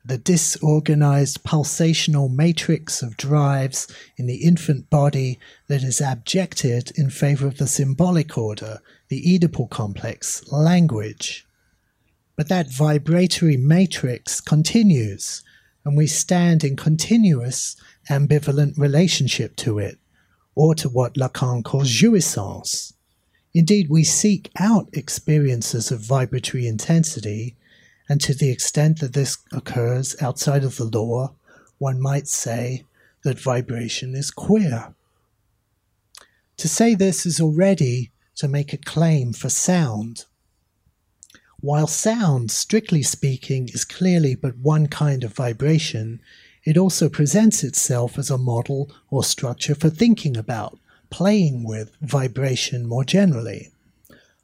[0.03, 7.47] the disorganized pulsational matrix of drives in the infant body that is abjected in favor
[7.47, 8.78] of the symbolic order,
[9.09, 11.47] the Oedipal complex, language.
[12.35, 15.43] But that vibratory matrix continues
[15.85, 17.76] and we stand in continuous
[18.09, 19.99] ambivalent relationship to it,
[20.55, 22.92] or to what Lacan calls jouissance.
[23.55, 27.57] Indeed, we seek out experiences of vibratory intensity,
[28.09, 31.34] and to the extent that this occurs outside of the law,
[31.78, 32.84] one might say
[33.24, 34.94] that vibration is queer.
[36.59, 40.26] To say this is already to make a claim for sound,
[41.61, 46.20] while sound, strictly speaking, is clearly but one kind of vibration,
[46.65, 50.79] it also presents itself as a model or structure for thinking about,
[51.11, 53.71] playing with vibration more generally.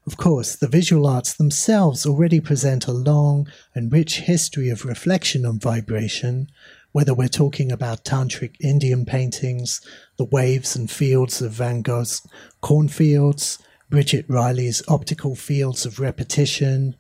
[0.07, 5.45] Of course, the visual arts themselves already present a long and rich history of reflection
[5.45, 6.49] on vibration,
[6.93, 9.81] whether we're talking about tantric Indian paintings,
[10.17, 12.27] the waves and fields of Van Gogh's
[12.61, 13.59] cornfields,
[13.91, 16.97] Bridget Riley's optical fields of repetition,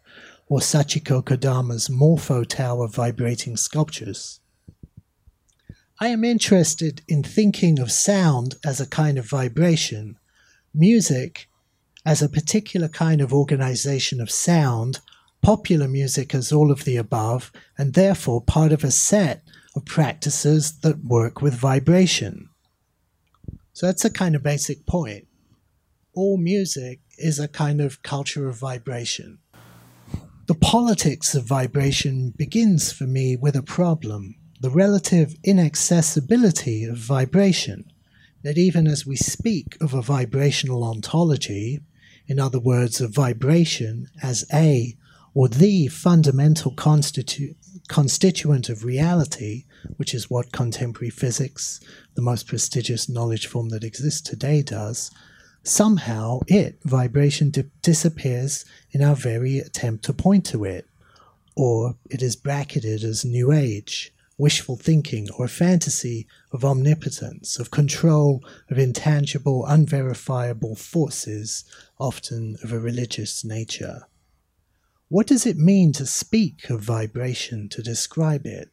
[0.48, 4.40] or Sachiko Kodama's Morpho Tower vibrating sculptures.
[5.98, 10.18] I am interested in thinking of sound as a kind of vibration,
[10.74, 11.48] music
[12.04, 15.00] as a particular kind of organization of sound,
[15.40, 19.42] popular music as all of the above, and therefore part of a set
[19.74, 22.50] of practices that work with vibration.
[23.72, 25.26] So that's a kind of basic point.
[26.14, 29.38] All music is a kind of culture of vibration.
[30.44, 37.90] The politics of vibration begins for me with a problem the relative inaccessibility of vibration.
[38.42, 41.80] That even as we speak of a vibrational ontology,
[42.26, 44.96] in other words, of vibration as a
[45.34, 47.54] or the fundamental constitu-
[47.88, 49.64] constituent of reality,
[49.96, 51.78] which is what contemporary physics,
[52.14, 55.10] the most prestigious knowledge form that exists today, does,
[55.62, 60.86] somehow it, vibration, di- disappears in our very attempt to point to it,
[61.54, 67.70] or it is bracketed as New Age, wishful thinking, or a fantasy of omnipotence, of
[67.70, 71.64] control of intangible, unverifiable forces,
[71.98, 74.02] often of a religious nature.
[75.08, 78.70] What does it mean to speak of vibration, to describe it?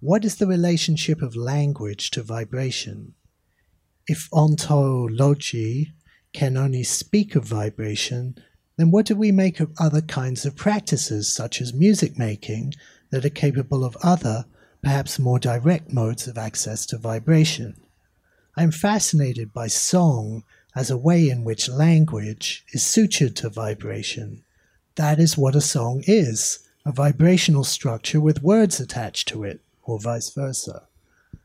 [0.00, 3.14] What is the relationship of language to vibration?
[4.06, 5.92] If ontology
[6.32, 8.36] can only speak of vibration,
[8.76, 12.72] then what do we make of other kinds of practices, such as music making,
[13.10, 14.46] that are capable of other,
[14.82, 17.80] perhaps more direct modes of access to vibration?
[18.56, 24.42] I am fascinated by song as a way in which language is sutured to vibration.
[24.96, 29.98] That is what a song is a vibrational structure with words attached to it, or
[29.98, 30.86] vice versa.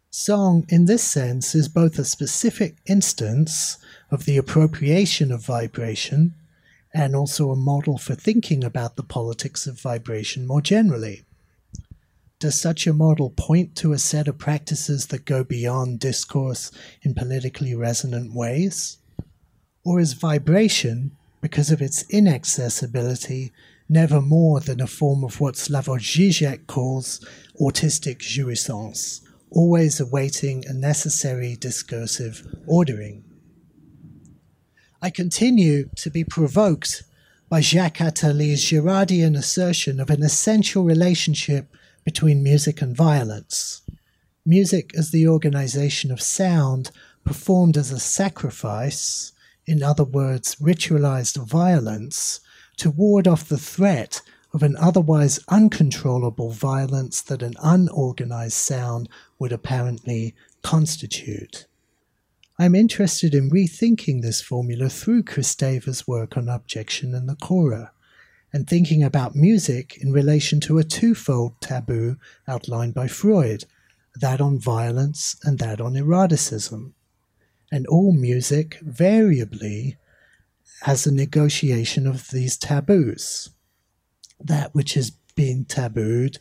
[0.09, 3.77] Song, in this sense, is both a specific instance
[4.09, 6.33] of the appropriation of vibration
[6.93, 11.25] and also a model for thinking about the politics of vibration more generally.
[12.45, 16.71] Does such a model point to a set of practices that go beyond discourse
[17.01, 18.99] in politically resonant ways?
[19.83, 23.51] Or is vibration, because of its inaccessibility,
[23.89, 27.19] never more than a form of what Slavoj Žižek calls
[27.59, 33.23] autistic jouissance, always awaiting a necessary discursive ordering.
[35.01, 37.05] I continue to be provoked
[37.49, 41.75] by Jacques Attali's Girardian assertion of an essential relationship
[42.05, 43.81] between music and violence.
[44.45, 46.91] Music as the organization of sound
[47.25, 49.33] performed as a sacrifice,
[49.65, 52.39] in other words, ritualized violence,
[52.77, 54.21] to ward off the threat
[54.53, 61.65] of an otherwise uncontrollable violence that an unorganized sound would apparently constitute.
[62.57, 67.89] I'm interested in rethinking this formula through Kristeva's work on abjection and the chora,
[68.55, 72.15] and thinking about music in relation to a twofold taboo
[72.47, 73.65] outlined by Freud
[74.15, 76.93] that on violence and that on eroticism.
[77.69, 79.97] And all music variably
[80.83, 83.49] has a negotiation of these taboos
[84.39, 86.37] that which is being tabooed,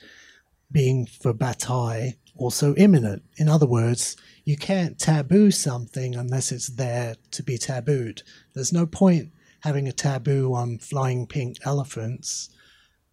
[0.71, 3.25] being for bataille, also imminent.
[3.39, 8.23] In other words, you can't taboo something unless it's there to be tabooed.
[8.55, 9.33] There's no point
[9.65, 12.51] having a taboo on flying pink elephants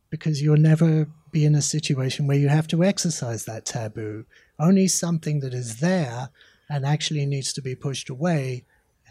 [0.10, 4.26] because you'll never be in a situation where you have to exercise that taboo.
[4.60, 6.30] Only something that is there
[6.70, 8.66] and actually needs to be pushed away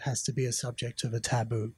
[0.04, 1.72] has to be a subject of a taboo.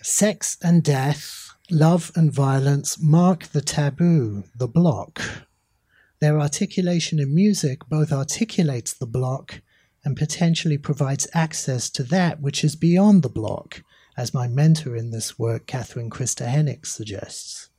[0.00, 5.20] Sex and death, love and violence mark the taboo, the block.
[6.20, 9.62] Their articulation in music both articulates the block
[10.04, 13.82] and potentially provides access to that which is beyond the block,
[14.16, 17.70] as my mentor in this work, Catherine Christer Hennix, suggests.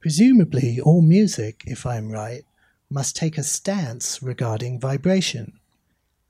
[0.00, 2.44] Presumably, all music, if I am right,
[2.90, 5.52] must take a stance regarding vibration.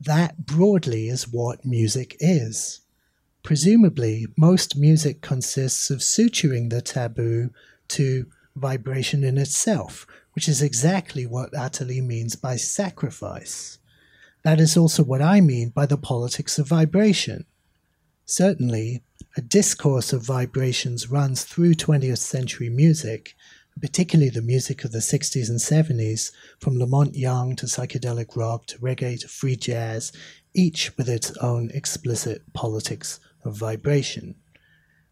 [0.01, 2.81] That broadly is what music is.
[3.43, 7.51] Presumably, most music consists of suturing the taboo
[7.89, 13.79] to vibration in itself, which is exactly what Attali means by sacrifice.
[14.45, 17.47] That is also what I mean by the politics of vibration.
[18.25, 19.03] Certainly,
[19.37, 23.35] a discourse of vibrations runs through 20th century music,
[23.81, 28.67] particularly the music of the 60s and 70s, from La Monte Young to psychedelic rock
[28.67, 30.13] to reggae to free jazz,
[30.55, 34.35] each with its own explicit politics of vibration.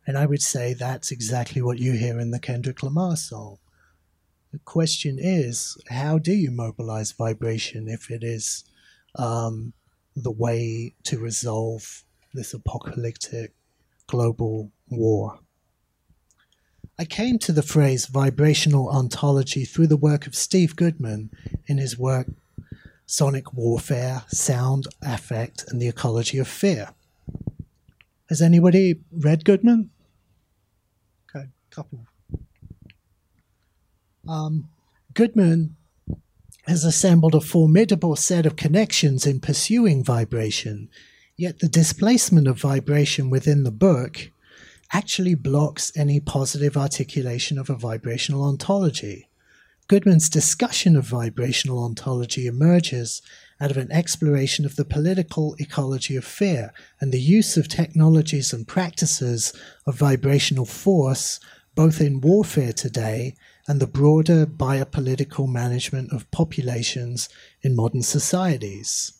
[0.06, 3.58] And I would say that's exactly what you hear in the Kendrick Lamar song.
[4.52, 8.64] The question is, how do you mobilize vibration if it is
[9.16, 9.72] um,
[10.16, 12.04] the way to resolve
[12.34, 13.52] this apocalyptic
[14.06, 15.38] global war?
[16.98, 21.30] I came to the phrase vibrational ontology through the work of Steve Goodman
[21.66, 22.26] in his work
[23.06, 26.90] Sonic Warfare, Sound, Affect, and the Ecology of Fear.
[28.28, 29.90] Has anybody read Goodman?
[31.28, 32.06] Okay, couple.
[34.28, 34.68] Um,
[35.12, 35.74] Goodman
[36.70, 40.88] has assembled a formidable set of connections in pursuing vibration,
[41.36, 44.30] yet the displacement of vibration within the book
[44.92, 49.28] actually blocks any positive articulation of a vibrational ontology.
[49.88, 53.20] Goodman's discussion of vibrational ontology emerges
[53.60, 58.52] out of an exploration of the political ecology of fear and the use of technologies
[58.52, 59.52] and practices
[59.88, 61.40] of vibrational force,
[61.74, 63.34] both in warfare today
[63.70, 67.28] and the broader biopolitical management of populations
[67.62, 69.12] in modern societies.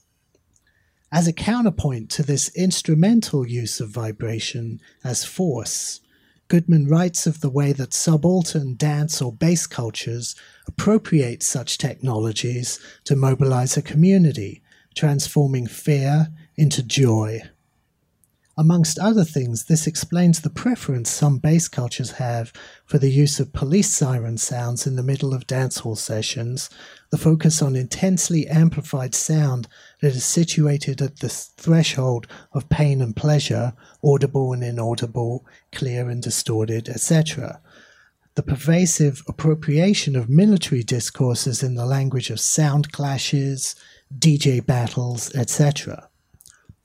[1.13, 6.01] As a counterpoint to this instrumental use of vibration as force,
[6.49, 10.35] Goodman writes of the way that subaltern dance or bass cultures
[10.67, 14.65] appropriate such technologies to mobilize a community,
[14.97, 16.27] transforming fear
[16.57, 17.41] into joy.
[18.61, 22.53] Amongst other things, this explains the preference some bass cultures have
[22.85, 26.69] for the use of police siren sounds in the middle of dancehall sessions,
[27.09, 29.67] the focus on intensely amplified sound
[30.03, 33.73] that is situated at the threshold of pain and pleasure,
[34.05, 37.63] audible and inaudible, clear and distorted, etc.
[38.35, 43.75] The pervasive appropriation of military discourses in the language of sound clashes,
[44.19, 46.10] DJ battles, etc.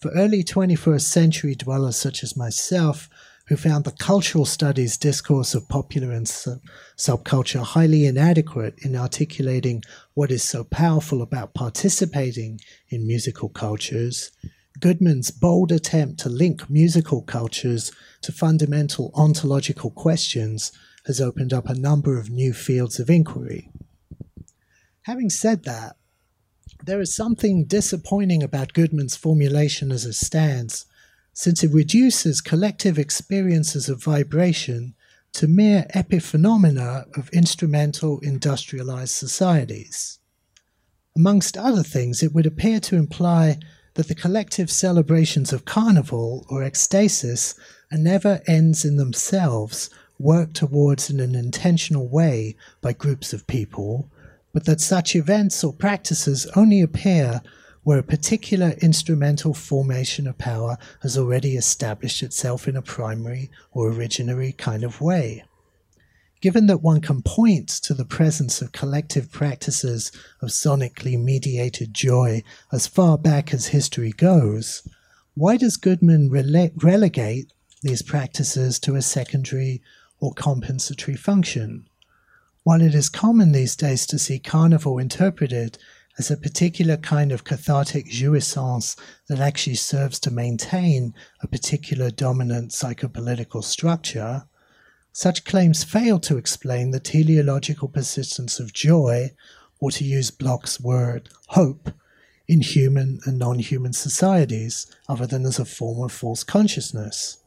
[0.06, 3.10] For early 21st century dwellers such as myself,
[3.48, 6.62] who found the cultural studies discourse of popular and sub-
[6.96, 9.82] subculture highly inadequate in articulating
[10.14, 14.30] what is so powerful about participating in musical cultures,
[14.80, 17.92] Goodman's bold attempt to link musical cultures
[18.22, 20.72] to fundamental ontological questions
[21.08, 23.72] has opened up a number of new fields of inquiry.
[25.08, 25.96] Having said that,
[26.84, 30.86] there is something disappointing about Goodman's formulation as it stands
[31.34, 34.96] since it reduces collective experiences of vibration
[35.34, 40.20] to mere epiphenomena of instrumental industrialized societies.
[41.14, 43.60] Amongst other things, it would appear to imply
[43.96, 47.56] that the collective celebrations of carnival or ecstasis
[47.92, 54.10] are never ends in themselves worked towards in an intentional way by groups of people,
[54.56, 57.42] but that such events or practices only appear
[57.84, 63.92] where a particular instrumental formation of power has already established itself in a primary or
[63.92, 65.44] originary kind of way.
[66.40, 70.10] Given that one can point to the presence of collective practices
[70.42, 72.42] of sonically mediated joy
[72.72, 74.88] as far back as history goes,
[75.34, 77.52] why does Goodman rele- relegate
[77.82, 79.82] these practices to a secondary
[80.22, 81.90] or compensatory function?
[82.66, 85.78] While it is common these days to see carnival interpreted
[86.18, 88.96] as a particular kind of cathartic jouissance
[89.28, 94.48] that actually serves to maintain a particular dominant psychopolitical structure,
[95.12, 99.30] such claims fail to explain the teleological persistence of joy,
[99.80, 101.92] or to use Bloch's word, hope,
[102.48, 107.38] in human and non human societies, other than as a form of false consciousness.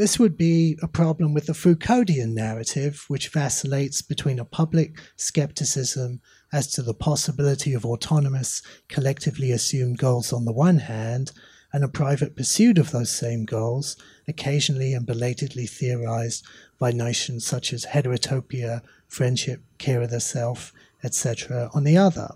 [0.00, 6.22] This would be a problem with the Foucauldian narrative, which vacillates between a public skepticism
[6.50, 11.32] as to the possibility of autonomous, collectively assumed goals on the one hand,
[11.70, 16.46] and a private pursuit of those same goals, occasionally and belatedly theorized
[16.78, 20.72] by notions such as heterotopia, friendship, care of the self,
[21.04, 22.30] etc., on the other.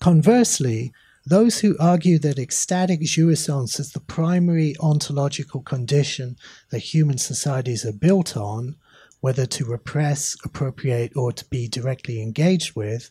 [0.00, 0.92] Conversely,
[1.26, 6.36] those who argue that ecstatic jouissance is the primary ontological condition
[6.70, 8.76] that human societies are built on
[9.20, 13.10] whether to repress, appropriate, or to be directly engaged with,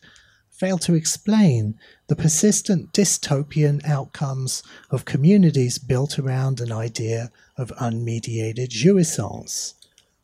[0.49, 8.69] fail to explain the persistent dystopian outcomes of communities built around an idea of unmediated
[8.69, 9.75] jouissance.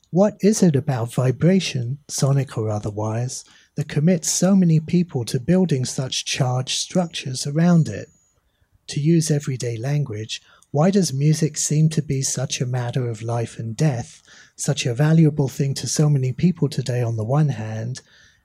[0.10, 3.46] What is it about vibration, sonic or otherwise,
[3.76, 8.10] that commits so many people to building such charged structures around it?
[8.88, 13.58] To use everyday language, why does music seem to be such a matter of life
[13.58, 14.22] and death
[14.56, 18.02] such a valuable thing to so many people today on the one hand,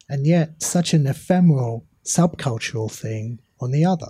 [0.08, 4.08] and yet such an ephemeral subcultural thing on the other.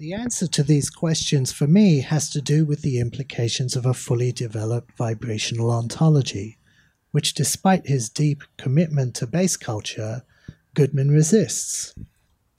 [0.00, 3.92] The answer to these questions for me has to do with the implications of a
[3.92, 6.56] fully developed vibrational ontology,
[7.10, 10.22] which, despite his deep commitment to bass culture,
[10.72, 11.94] Goodman resists.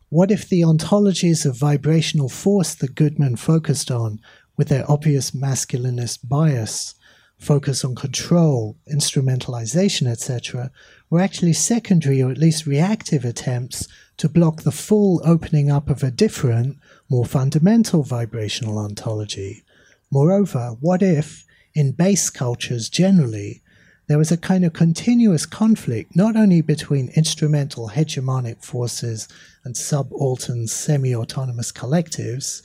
[0.10, 4.20] What if the ontologies of vibrational force that Goodman focused on
[4.56, 6.94] with their obvious masculinist bias,
[7.40, 10.70] focus on control, instrumentalization, etc.,
[11.10, 13.88] were actually secondary or at least reactive attempts
[14.18, 16.78] to block the full opening up of a different,
[17.12, 19.66] more fundamental vibrational ontology.
[20.10, 21.44] Moreover, what if,
[21.74, 23.62] in bass cultures generally,
[24.08, 29.28] there was a kind of continuous conflict not only between instrumental hegemonic forces
[29.66, 32.62] and subaltern semi autonomous collectives,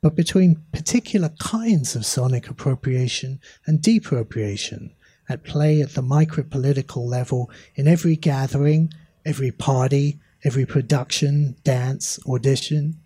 [0.00, 4.92] but between particular kinds of sonic appropriation and depropriation
[5.28, 8.94] at play at the micropolitical level in every gathering,
[9.26, 12.96] every party, every production, dance, audition?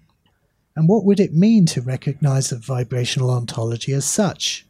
[0.77, 4.67] And what would it mean to recognize a vibrational ontology as such?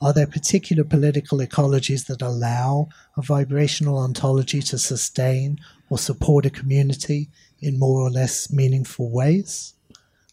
[0.00, 5.58] Are there particular political ecologies that allow a vibrational ontology to sustain
[5.90, 7.28] or support a community
[7.60, 9.74] in more or less meaningful ways?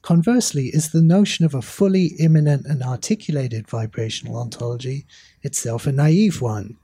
[0.01, 5.05] Conversely, is the notion of a fully immanent and articulated vibrational ontology
[5.43, 6.77] itself a naive one,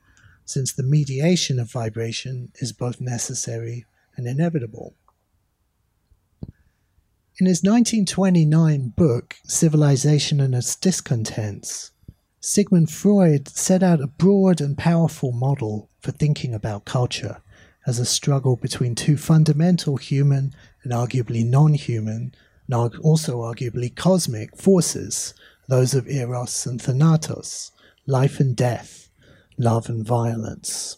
[0.46, 4.94] since the mediation of vibration is both necessary and inevitable?
[7.40, 11.92] In his 1929 book, Civilization and Its Discontents,
[12.42, 17.42] Sigmund Freud set out a broad and powerful model for thinking about culture
[17.88, 22.36] as a struggle between two fundamental human and arguably non human
[22.68, 25.34] and also arguably cosmic forces,
[25.70, 27.72] those of Eros and Thanatos,
[28.06, 29.10] life and death,
[29.58, 30.98] love and violence.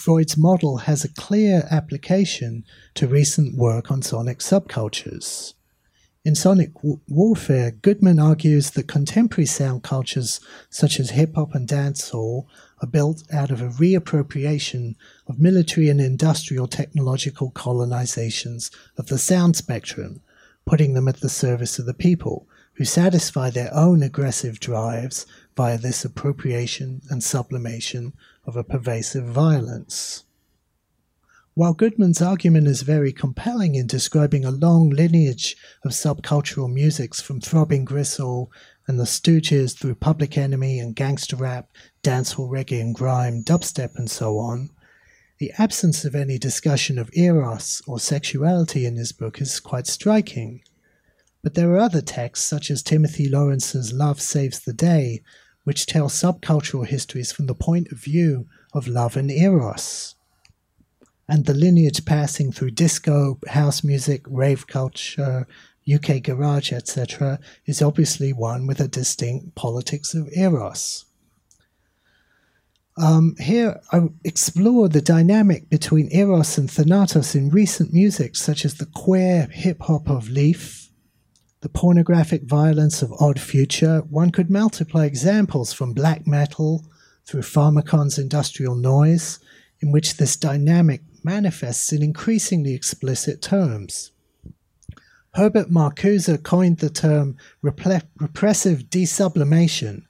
[0.00, 5.52] Freud's model has a clear application to recent work on sonic subcultures.
[6.24, 10.40] In Sonic w- Warfare, Goodman argues that contemporary sound cultures
[10.70, 12.46] such as hip hop and dancehall
[12.80, 14.94] are built out of a reappropriation
[15.26, 20.22] of military and industrial technological colonizations of the sound spectrum
[20.70, 25.26] putting them at the service of the people, who satisfy their own aggressive drives
[25.60, 28.14] via this appropriation and sublimation
[28.46, 30.24] of a pervasive violence.
[31.52, 37.42] While Goodman's argument is very compelling in describing a long lineage of subcultural musics from
[37.42, 38.50] Throbbing Gristle
[38.88, 41.68] and the Stooges through Public Enemy and gangster rap,
[42.02, 44.70] dancehall reggae and grime, dubstep and so on,
[45.40, 50.62] the absence of any discussion of eros or sexuality in his book is quite striking.
[51.42, 55.20] But there are other texts, such as Timothy Lawrence's Love Saves the Day,
[55.64, 60.14] which tell subcultural histories from the point of view of love and eros.
[61.28, 65.46] And the lineage passing through disco, house music, rave culture,
[65.92, 71.04] UK garage, etc., is obviously one with a distinct politics of eros.
[72.96, 78.74] Um, here, I explore the dynamic between eros and thanatos in recent music, such as
[78.74, 80.79] the queer hip hop of Le1f,
[81.60, 84.00] the pornographic violence of Odd Future.
[84.08, 86.86] One could multiply examples from black metal
[87.26, 89.38] through Pharmakon's industrial noise,
[89.80, 94.12] in which this dynamic manifests in increasingly explicit terms.
[95.34, 100.02] Herbert Marcuse coined the term repressive desublimation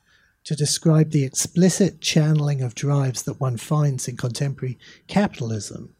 [0.45, 4.79] to describe the explicit channeling of drives that one finds in contemporary
[5.09, 5.95] capitalism.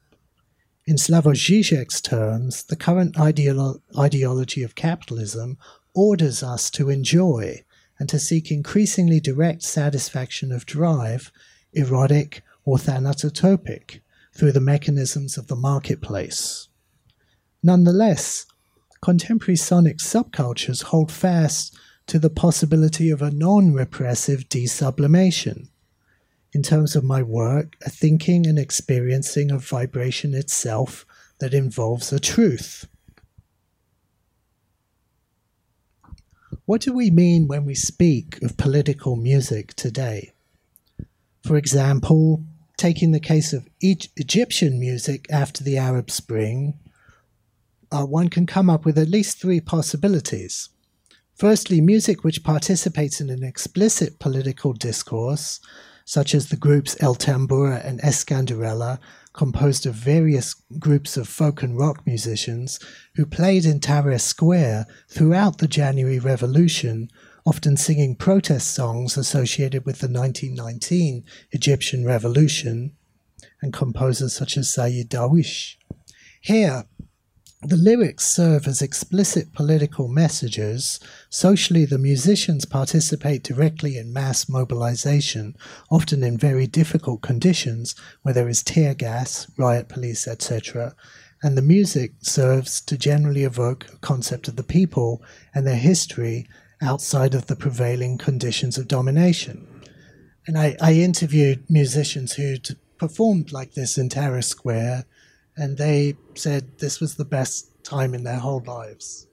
[0.91, 5.57] In Slavoj Žižek's terms, the current ideolo- ideology of capitalism
[5.95, 7.63] orders us to enjoy
[8.01, 11.31] and to seek increasingly direct satisfaction of drive,
[11.73, 14.01] erotic or thanatotopic,
[14.35, 16.67] through the mechanisms of the marketplace.
[17.63, 18.47] Nonetheless,
[19.01, 21.73] contemporary sonic subcultures hold fast
[22.09, 25.69] to the possibility of a non repressive desublimation.
[26.53, 31.07] In terms of my work, a thinking and experiencing of vibration itself
[31.39, 32.87] that involves a truth.
[36.65, 40.33] What do we mean when we speak of political music today?
[41.45, 42.45] For example,
[42.77, 46.79] taking the case of Egyptian music after the Arab Spring,
[47.93, 50.69] uh, one can come up with at least three possibilities.
[51.35, 55.61] Firstly, music which participates in an explicit political discourse,
[56.11, 58.99] such as the groups El Tanbura and Iskanderella,
[59.33, 62.81] composed of various groups of folk and rock musicians
[63.15, 67.09] who played in Tahrir Square throughout the January Revolution
[67.47, 72.91] often singing protest songs associated with the 1919 Egyptian Revolution,
[73.63, 75.77] and composers such as Sayyid Darwish.
[76.41, 76.87] Here,
[77.63, 80.99] the lyrics serve as explicit political messages.
[81.29, 85.55] Socially, the musicians participate directly in mass mobilization,
[85.91, 90.95] often in very difficult conditions where there is tear gas, riot police, etc.
[91.43, 95.23] And the music serves to generally evoke a concept of the people
[95.55, 96.49] and their history
[96.81, 99.67] outside of the prevailing conditions of domination.
[100.47, 105.05] And I, I interviewed musicians who'd performed like this in Tahrir Square,
[105.61, 109.27] and they said this was the best time in their whole lives.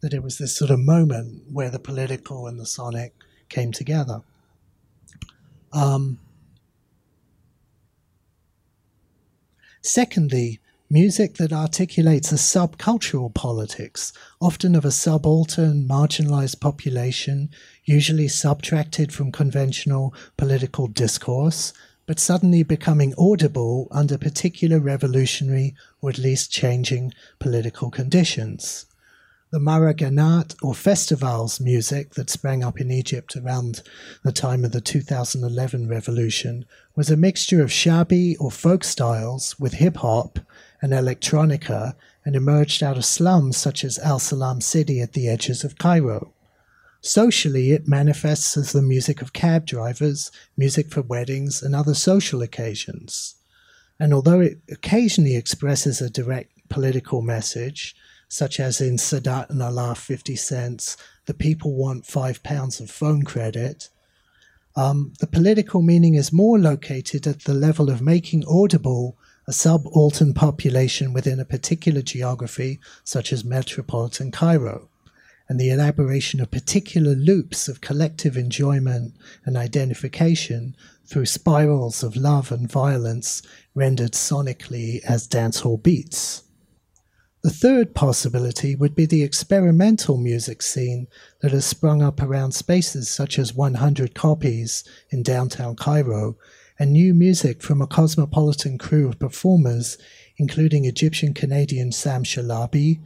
[0.00, 3.14] That it was this sort of moment where the political and the sonic
[3.48, 4.22] came together.
[5.72, 6.18] Um,
[9.82, 10.60] secondly,
[10.90, 14.10] Music that articulates a subcultural politics,
[14.40, 17.50] often of a subaltern, marginalized population,
[17.84, 21.74] usually subtracted from conventional political discourse,
[22.08, 28.86] but suddenly becoming audible under particular revolutionary or at least changing political conditions.
[29.50, 33.82] The Mahraganat or festivals music that sprang up in Egypt around
[34.22, 36.64] the time of the 2011 revolution
[36.96, 40.38] was a mixture of shaabi or folk styles with hip hop
[40.80, 41.94] and electronica
[42.24, 46.32] and emerged out of slums such as Al Salam City at the edges of Cairo.
[47.00, 52.42] Socially, it manifests as the music of cab drivers, music for weddings, and other social
[52.42, 53.36] occasions.
[54.00, 57.94] And although it occasionally expresses a direct political message,
[58.28, 60.96] such as in Sadat and Alaa 50 cents,
[61.26, 63.88] the people want five pounds of phone credit,
[64.76, 70.34] um, the political meaning is more located at the level of making audible a subaltern
[70.34, 74.88] population within a particular geography, such as metropolitan Cairo,
[75.48, 80.76] and the elaboration of particular loops of collective enjoyment and identification
[81.06, 83.40] through spirals of love and violence
[83.74, 86.42] rendered sonically as dancehall beats.
[87.42, 91.06] The third possibility would be the experimental music scene
[91.40, 96.36] that has sprung up around spaces such as 100 Copies in downtown Cairo
[96.78, 99.98] and new music from a cosmopolitan crew of performers,
[100.36, 103.00] including Egyptian Canadian Sam Shalabi,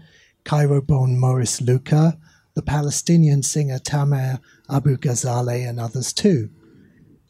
[0.45, 2.19] Cairo born Maurice Louca,
[2.55, 4.39] the Palestinian singer Tamer
[4.71, 6.51] Abu Ghazaleh, and others too.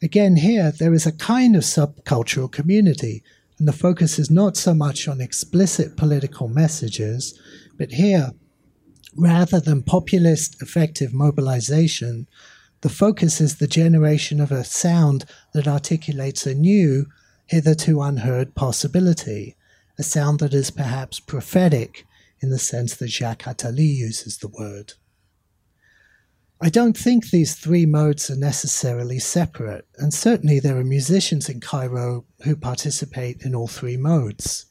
[0.01, 3.23] Again, here there is a kind of subcultural community,
[3.57, 7.39] and the focus is not so much on explicit political messages,
[7.77, 8.31] but here,
[9.15, 12.27] rather than populist effective mobilization,
[12.81, 17.05] the focus is the generation of a sound that articulates a new,
[17.45, 19.55] hitherto unheard possibility,
[19.97, 22.05] a sound that is perhaps prophetic
[22.41, 24.93] in the sense that Jacques Attali uses the word.
[26.63, 31.59] I don't think these three modes are necessarily separate, and certainly there are musicians in
[31.59, 34.67] Cairo who participate in all three modes.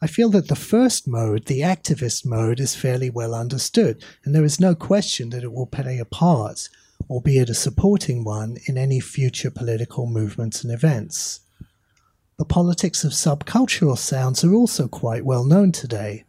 [0.00, 4.42] I feel that the first mode, the activist mode, is fairly well understood, and there
[4.42, 6.70] is no question that it will play a part,
[7.10, 11.40] albeit a supporting one, in any future political movements and events.
[12.38, 16.24] The politics of subcultural sounds are also quite well known today.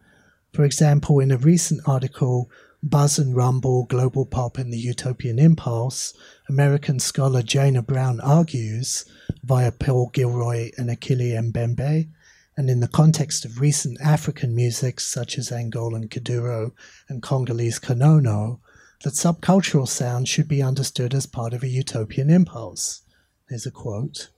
[0.51, 6.13] For example, in a recent article Buzz and Rumble, Global Pop, and the Utopian Impulse,
[6.47, 9.03] American scholar Jayna Brown argues,
[9.43, 12.07] via Paul Gilroy and Achille Mbembe,
[12.55, 16.71] and in the context of recent African music such as Angolan Kuduro
[17.09, 18.59] and Congolese Konono,
[19.03, 23.01] that subcultural sound should be understood as part of a utopian impulse.
[23.49, 24.29] Here's a quote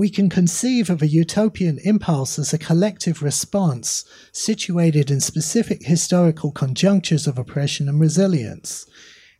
[0.00, 6.50] we can conceive of a utopian impulse as a collective response situated in specific historical
[6.50, 8.86] conjunctures of oppression and resilience.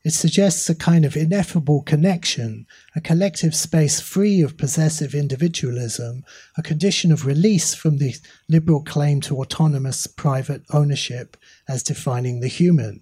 [0.05, 6.25] It suggests a kind of ineffable connection, a collective space free of possessive individualism,
[6.59, 8.15] a condition of release from the
[8.47, 11.39] liberal claim to autonomous private ownership
[11.71, 13.01] as defining the human.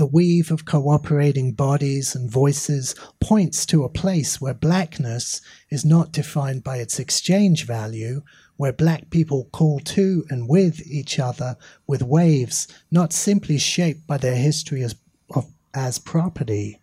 [0.00, 6.10] The weave of cooperating bodies and voices points to a place where blackness is not
[6.10, 8.22] defined by its exchange value,
[8.56, 14.16] where black people call to and with each other with waves not simply shaped by
[14.16, 14.96] their history as,
[15.34, 16.80] of, as property.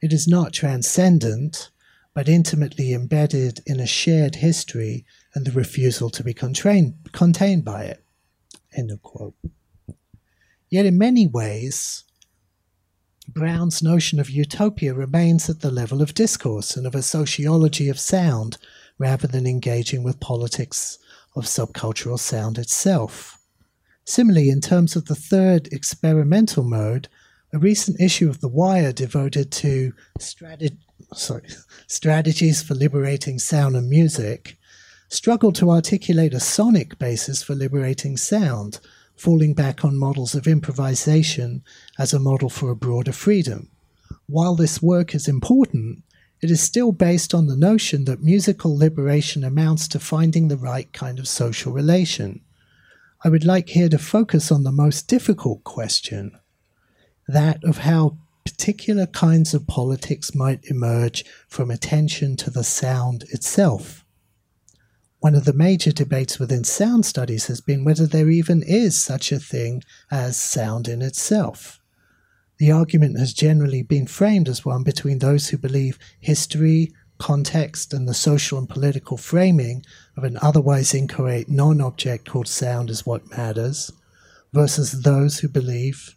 [0.00, 1.70] It is not transcendent,
[2.12, 7.84] but intimately embedded in a shared history and the refusal to be contained, contained by
[7.84, 8.02] it.
[8.76, 9.36] End of quote.
[10.68, 12.02] Yet in many ways,
[13.38, 18.00] Brown's notion of utopia remains at the level of discourse and of a sociology of
[18.00, 18.58] sound
[18.98, 20.98] rather than engaging with politics
[21.36, 23.38] of subcultural sound itself.
[24.04, 27.06] Similarly, in terms of the third experimental mode,
[27.52, 31.42] a recent issue of The Wire devoted to sorry,
[31.86, 34.58] strategies for liberating sound and music
[35.10, 38.80] struggled to articulate a sonic basis for liberating sound
[39.18, 41.62] falling back on models of improvisation
[41.98, 43.68] as a model for a broader freedom.
[44.26, 46.02] While this work is important,
[46.40, 50.92] it is still based on the notion that musical liberation amounts to finding the right
[50.92, 52.42] kind of social relation.
[53.24, 56.38] I would like here to focus on the most difficult question
[57.26, 64.04] that of how particular kinds of politics might emerge from attention to the sound itself.
[65.20, 69.32] One of the major debates within sound studies has been whether there even is such
[69.32, 71.80] a thing as sound in itself.
[72.58, 78.08] The argument has generally been framed as one between those who believe history, context, and
[78.08, 79.84] the social and political framing
[80.16, 83.92] of an otherwise inchoate non object called sound is what matters,
[84.52, 86.14] versus those who believe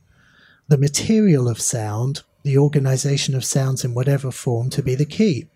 [0.68, 5.47] the material of sound, the organization of sounds in whatever form, to be the key.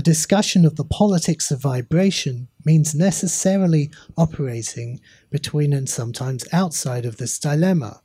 [0.00, 4.98] A discussion of the politics of vibration means necessarily operating
[5.28, 8.00] between and sometimes outside of this dilemma.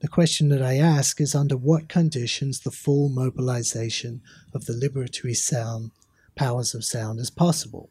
[0.00, 4.20] The question that I ask is under what conditions the full mobilization
[4.52, 5.92] of the liberatory sound
[6.34, 7.88] powers of sound is possible.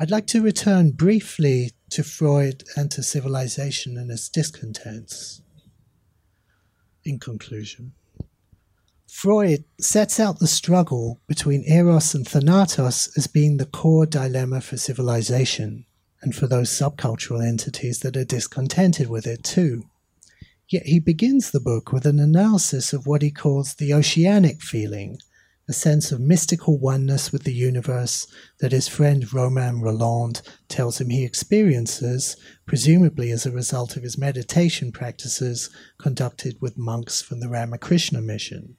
[0.00, 5.42] I'd like to return briefly to Freud and to civilization and its discontents.
[7.04, 7.92] In conclusion,
[9.20, 14.76] Freud sets out the struggle between Eros and Thanatos as being the core dilemma for
[14.76, 15.86] civilization,
[16.22, 19.82] and for those subcultural entities that are discontented with it too.
[20.68, 25.18] Yet he begins the book with an analysis of what he calls the oceanic feeling,
[25.68, 28.24] a sense of mystical oneness with the universe
[28.60, 34.16] that his friend Romain Rolland tells him he experiences, presumably as a result of his
[34.16, 38.76] meditation practices conducted with monks from the Ramakrishna mission.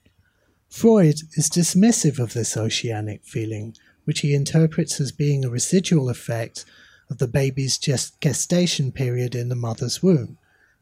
[0.69, 6.63] Freud is dismissive of this oceanic feeling, which he interprets as being a residual effect
[7.09, 10.37] of the baby's gest- gestation period in the mother's womb.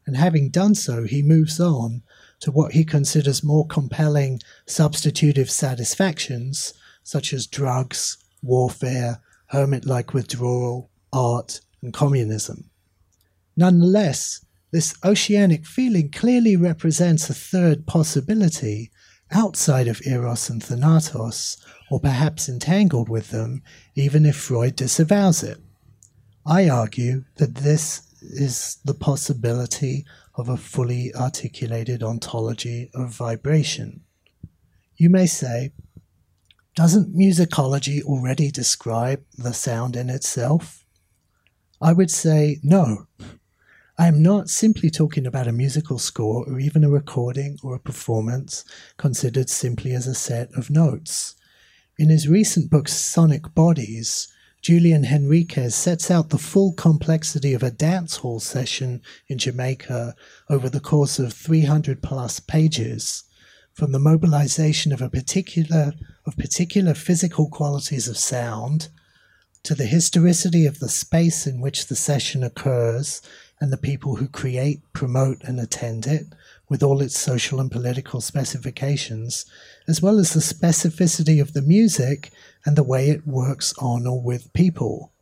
[0.06, 2.02] And having done so, he moves on
[2.40, 10.90] to what he considers more compelling substitutive satisfactions, such as drugs, warfare, hermit like withdrawal,
[11.12, 12.70] art, and communism.
[13.56, 18.90] Nonetheless, this oceanic feeling clearly represents a third possibility
[19.32, 21.56] outside of Eros and Thanatos,
[21.90, 23.62] or perhaps entangled with them,
[23.94, 25.58] even if Freud disavows it.
[26.46, 30.04] I argue that this is the possibility
[30.34, 34.02] of a fully articulated ontology of vibration.
[34.96, 35.72] You may say,
[36.74, 40.84] doesn't musicology already describe the sound in itself?
[41.80, 43.06] I would say no.
[44.00, 47.80] I am not simply talking about a musical score or even a recording or a
[47.80, 48.64] performance
[48.96, 51.34] considered simply as a set of notes.
[51.98, 54.28] In his recent book Sonic Bodies,
[54.62, 60.14] Julian Henriques sets out the full complexity of a dance hall session in Jamaica
[60.48, 63.24] over the course of 300 plus pages,
[63.72, 65.92] from the mobilization of a particular
[66.24, 68.90] of particular physical qualities of sound
[69.64, 73.20] to the historicity of the space in which the session occurs
[73.60, 76.26] and the people who create, promote, and attend it,
[76.68, 79.46] with all its social and political specifications,
[79.86, 82.30] as well as the specificity of the music
[82.64, 85.12] and the way it works on or with people.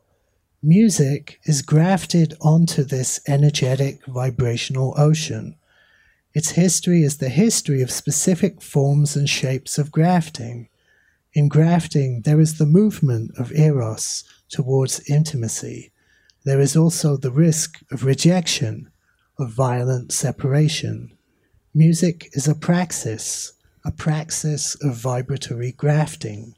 [0.62, 5.56] Music is grafted onto this energetic vibrational ocean.
[6.34, 10.68] Its history is the history of specific forms and shapes of grafting.
[11.32, 15.92] In grafting, there is the movement of eros towards intimacy
[16.46, 18.88] there is also the risk of rejection,
[19.36, 21.10] of violent separation.
[21.74, 23.52] Music is a praxis,
[23.84, 26.54] a praxis of vibratory grafting.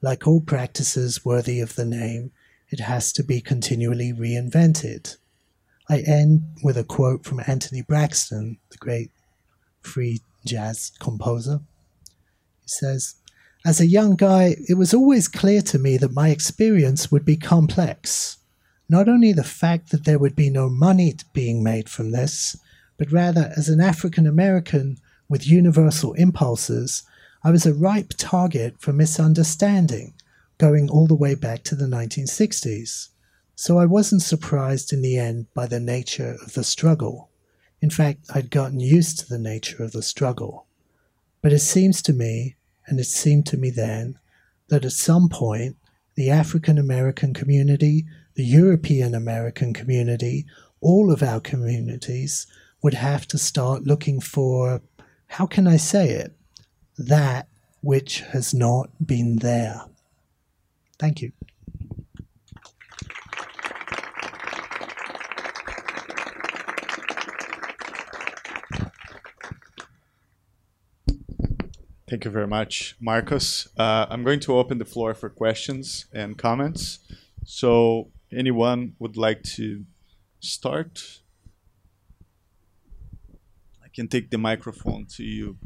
[0.00, 2.30] Like all practices worthy of the name,
[2.70, 5.16] it has to be continually reinvented.
[5.88, 9.10] I end with a quote from Anthony Braxton, the great
[9.80, 11.62] free jazz composer.
[12.62, 13.16] He says,
[13.64, 17.36] As a young guy, it was always clear to me that my experience would be
[17.36, 18.36] complex
[18.88, 22.56] not only the fact that there would be no money being made from this,
[22.96, 27.02] but rather as an African American with universal impulses,
[27.42, 30.14] I was a ripe target for misunderstanding,
[30.58, 33.08] going all the way back to the 1960s.
[33.54, 37.30] So I wasn't surprised in the end by the nature of the struggle.
[37.80, 40.66] In fact, I'd gotten used to the nature of the struggle.
[41.42, 42.56] But it seems to me,
[42.86, 44.18] and it seemed to me then,
[44.68, 45.76] that at some point
[46.14, 48.06] the African American community
[48.36, 50.44] the European American community,
[50.80, 52.46] all of our communities
[52.82, 54.82] would have to start looking for,
[55.26, 56.36] how can I say it,
[56.98, 57.48] that
[57.80, 59.80] which has not been there.
[60.98, 61.32] Thank you.
[72.08, 73.68] Thank you very much, Marcos.
[73.76, 77.00] Uh, I'm going to open the floor for questions and comments.
[77.44, 79.84] So anyone would like to
[80.40, 81.20] start?
[83.84, 85.56] I can take the microphone to you.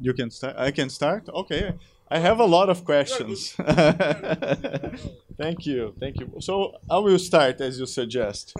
[0.00, 0.56] You can start.
[0.58, 1.28] I can start.
[1.28, 1.74] Okay.
[2.10, 3.52] I have a lot of questions.
[5.36, 5.94] Thank you.
[5.98, 6.32] Thank you.
[6.40, 8.54] So I will start as you suggest.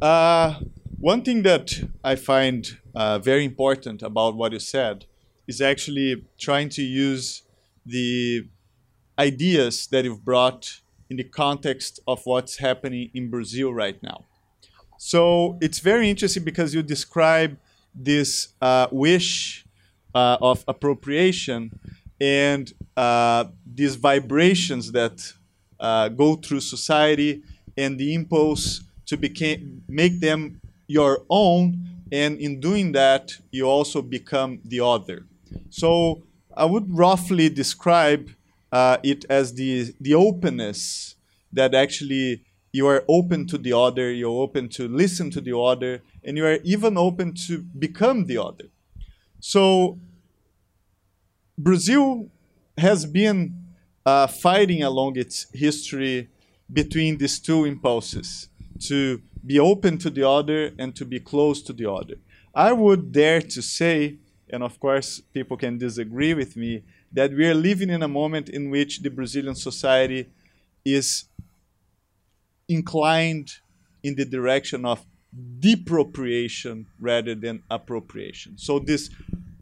[0.00, 0.60] Uh,
[1.00, 1.72] one thing that
[2.04, 5.06] I find uh, very important about what you said
[5.46, 7.42] is actually trying to use
[7.86, 8.48] the
[9.18, 14.24] ideas that you've brought in the context of what's happening in Brazil right now.
[14.98, 17.56] So it's very interesting because you describe
[17.94, 19.64] this uh, wish
[20.14, 21.78] uh, of appropriation
[22.20, 25.32] and uh, these vibrations that
[25.78, 27.42] uh, go through society
[27.76, 31.78] and the impulse to became, make them your own.
[32.10, 35.26] And in doing that, you also become the other.
[35.70, 36.22] So
[36.56, 38.30] I would roughly describe
[38.72, 41.14] uh, it as the the openness
[41.52, 42.42] that actually
[42.72, 46.44] you are open to the other, you're open to listen to the other, and you
[46.44, 48.66] are even open to become the other.
[49.40, 49.98] So
[51.56, 52.28] Brazil
[52.76, 53.54] has been
[54.04, 56.28] uh, fighting along its history
[56.72, 58.48] between these two impulses
[58.80, 62.16] to be open to the other and to be close to the other.
[62.54, 64.16] I would dare to say,
[64.50, 66.82] and of course people can disagree with me,
[67.12, 70.28] that we are living in a moment in which the Brazilian society
[70.84, 71.24] is
[72.68, 73.54] inclined
[74.02, 75.04] in the direction of
[75.60, 78.56] depropriation rather than appropriation.
[78.58, 79.10] So this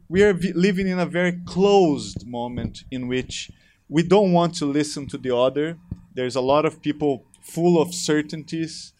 [0.09, 3.51] we are living in a very closed moment in which
[3.89, 5.77] we don't want to listen to the other.
[6.13, 8.93] There's a lot of people full of certainties,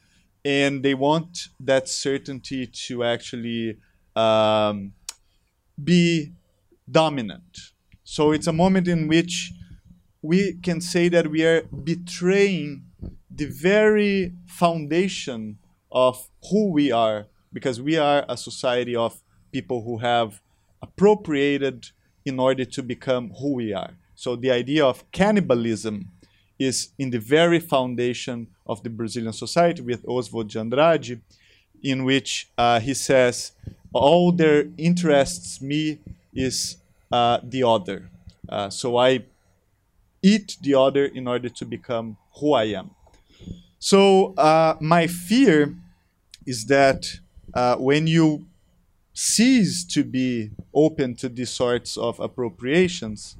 [0.43, 3.77] and they want that certainty to actually
[4.15, 4.93] um,
[5.81, 6.33] be
[6.89, 7.71] dominant.
[8.09, 9.51] So it's a moment in which
[10.21, 12.85] we can say that we are betraying
[13.29, 15.57] the very foundation
[15.91, 20.41] of who we are, because we are a society of people who have
[20.81, 21.89] appropriated
[22.25, 23.97] in order to become who we are.
[24.15, 26.07] So the idea of cannibalism
[26.57, 31.19] is in the very foundation of the Brazilian society with Oswald de Andrade,
[31.83, 33.51] in which uh, he says,
[33.91, 35.99] all that interests me
[36.33, 36.77] is
[37.11, 38.09] uh, the other.
[38.49, 39.25] Uh, so I
[40.21, 42.91] eat the other in order to become who I am.
[43.79, 45.75] So uh, my fear
[46.45, 47.05] is that
[47.53, 48.47] uh, when you
[49.13, 53.35] cease to be open to these sorts of appropriations,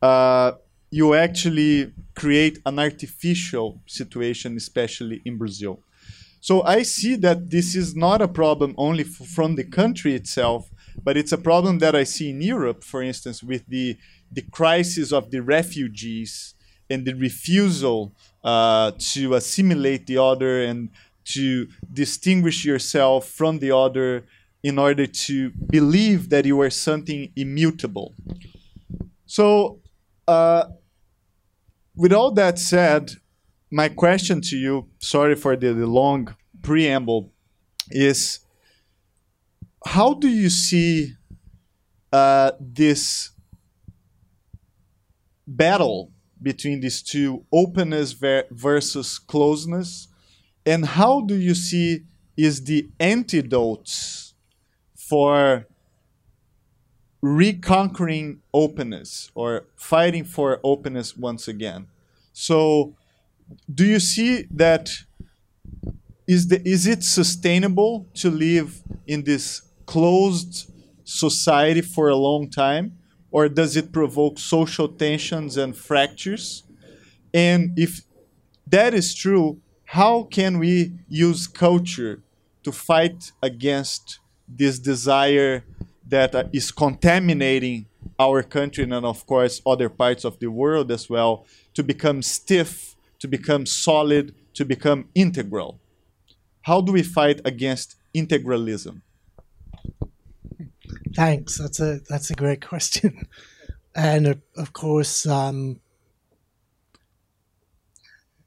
[0.00, 0.52] uh,
[0.90, 5.80] you actually create an artificial situation, especially in Brazil.
[6.40, 10.68] So I see that this is not a problem only from the country itself,
[11.02, 13.96] but it's a problem that I see in Europe, for instance, with the
[14.30, 16.54] the crisis of the refugees
[16.88, 18.12] and the refusal
[18.44, 20.88] uh, to assimilate the other and
[21.24, 24.24] to distinguish yourself from the other
[24.62, 28.14] in order to believe that you are something immutable.
[29.26, 29.80] So,
[30.26, 30.64] uh,
[31.94, 33.12] with all that said,
[33.70, 37.32] my question to you, sorry for the, the long preamble,
[37.90, 38.40] is
[39.84, 41.14] how do you see
[42.12, 43.30] uh, this
[45.46, 50.08] battle between these two openness ver- versus closeness?
[50.64, 52.04] And how do you see
[52.36, 54.32] is the antidote
[54.96, 55.66] for
[57.20, 61.88] reconquering openness or fighting for openness once again?
[62.32, 62.94] So
[63.72, 64.90] do you see that
[66.26, 70.70] is the is it sustainable to live in this closed
[71.04, 72.98] society for a long time
[73.30, 76.64] or does it provoke social tensions and fractures?
[77.32, 78.02] And if
[78.66, 82.22] that is true, how can we use culture
[82.62, 85.64] to fight against this desire
[86.06, 87.86] that uh, is contaminating
[88.18, 92.94] our country and, of course, other parts of the world as well to become stiff,
[93.18, 95.80] to become solid, to become integral?
[96.62, 99.00] How do we fight against integralism?
[101.14, 101.58] Thanks.
[101.58, 103.28] That's a that's a great question,
[103.94, 105.80] and of, course, um,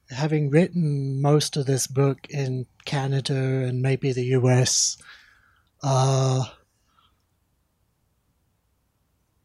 [0.09, 4.97] having written most of this book in Canada and maybe the US,
[5.83, 6.45] uh,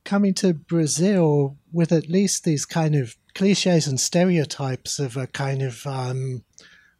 [0.05, 5.63] coming to Brazil with at least these kind of cliches and stereotypes of a kind
[5.63, 6.43] of um,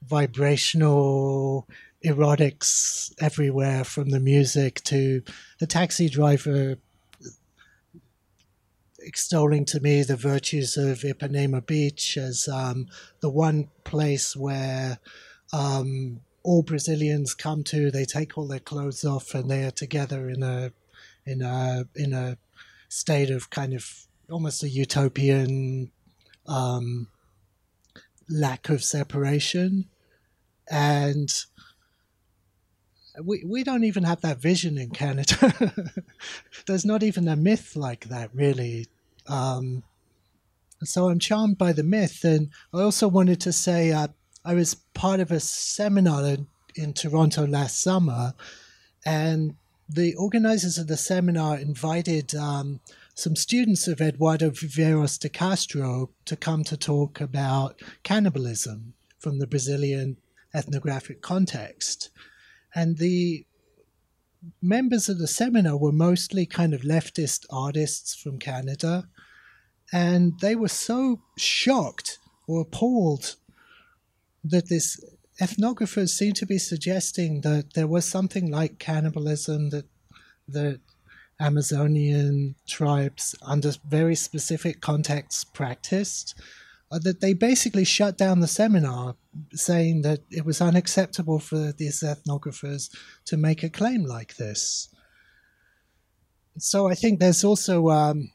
[0.03, 1.67] vibrational
[2.05, 5.23] erotics everywhere from the music to
[5.59, 6.79] the taxi driver
[9.03, 12.87] extolling to me the virtues of Ipanema Beach as um,
[13.21, 14.99] the one place where
[15.53, 17.91] um, all Brazilians come to.
[17.91, 20.73] They take all their clothes off and they are together in a
[21.27, 22.37] in a in a
[22.89, 25.91] state of kind of almost a utopian
[26.47, 27.09] um,
[28.29, 29.87] lack of separation
[30.71, 31.29] and
[33.23, 35.93] we, we don't even have that vision in Canada.
[36.67, 38.87] There's not even a myth like that, really.
[39.27, 39.83] Um,
[40.83, 42.25] so I'm charmed by the myth.
[42.25, 44.09] And I also wanted to say uh,
[44.45, 48.35] I was part of a seminar in, in Toronto last summer,
[49.05, 49.57] and
[49.89, 52.81] the organizers of the seminar invited um,
[53.15, 59.47] some students of Eduardo Viveiros de Castro to come to talk about cannibalism from the
[59.47, 60.17] Brazilian
[60.55, 62.11] ethnographic context.
[62.75, 63.45] And the
[64.63, 69.09] members of the seminar were mostly kind of leftist artists from Canada.
[69.93, 73.37] And they were so shocked or appalled
[74.45, 75.03] that this
[75.41, 79.87] ethnographers seemed to be suggesting that there was something like cannibalism that
[80.49, 80.81] that
[81.41, 86.35] Amazonian tribes under very specific contexts practiced
[86.99, 89.15] that they basically shut down the seminar,
[89.53, 92.91] saying that it was unacceptable for these ethnographers
[93.27, 94.89] to make a claim like this.
[96.59, 98.33] So I think there's also um,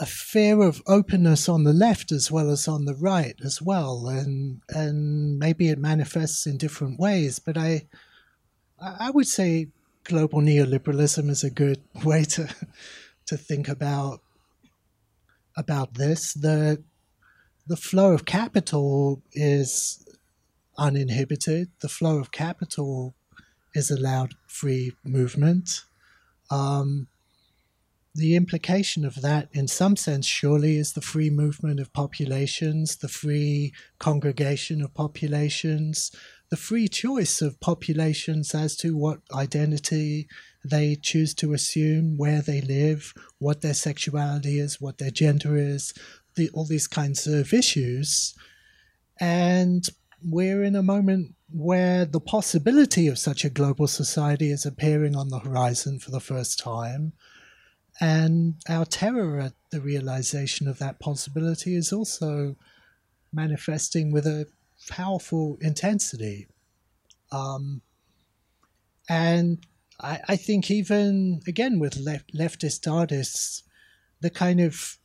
[0.00, 4.08] a fear of openness on the left as well as on the right as well,
[4.08, 7.38] and and maybe it manifests in different ways.
[7.38, 7.86] But I
[8.80, 9.68] I would say
[10.04, 12.48] global neoliberalism is a good way to
[13.26, 14.20] to think about
[15.56, 16.34] about this.
[16.34, 16.82] The
[17.66, 20.06] the flow of capital is
[20.78, 21.70] uninhibited.
[21.80, 23.14] The flow of capital
[23.74, 25.84] is allowed free movement.
[26.50, 27.08] Um,
[28.14, 33.08] the implication of that, in some sense, surely is the free movement of populations, the
[33.08, 36.10] free congregation of populations,
[36.48, 40.28] the free choice of populations as to what identity
[40.64, 45.92] they choose to assume, where they live, what their sexuality is, what their gender is,
[46.36, 48.34] the, all these kinds of issues.
[49.18, 49.84] And
[50.22, 55.28] we're in a moment where the possibility of such a global society is appearing on
[55.28, 57.12] the horizon for the first time.
[58.00, 62.56] And our terror at the realization of that possibility is also
[63.32, 64.46] manifesting with a
[64.88, 66.48] powerful intensity.
[67.32, 67.80] Um,
[69.08, 69.64] and
[70.00, 73.62] I, I, think even again with left, leftist artists,
[74.20, 74.98] the kind of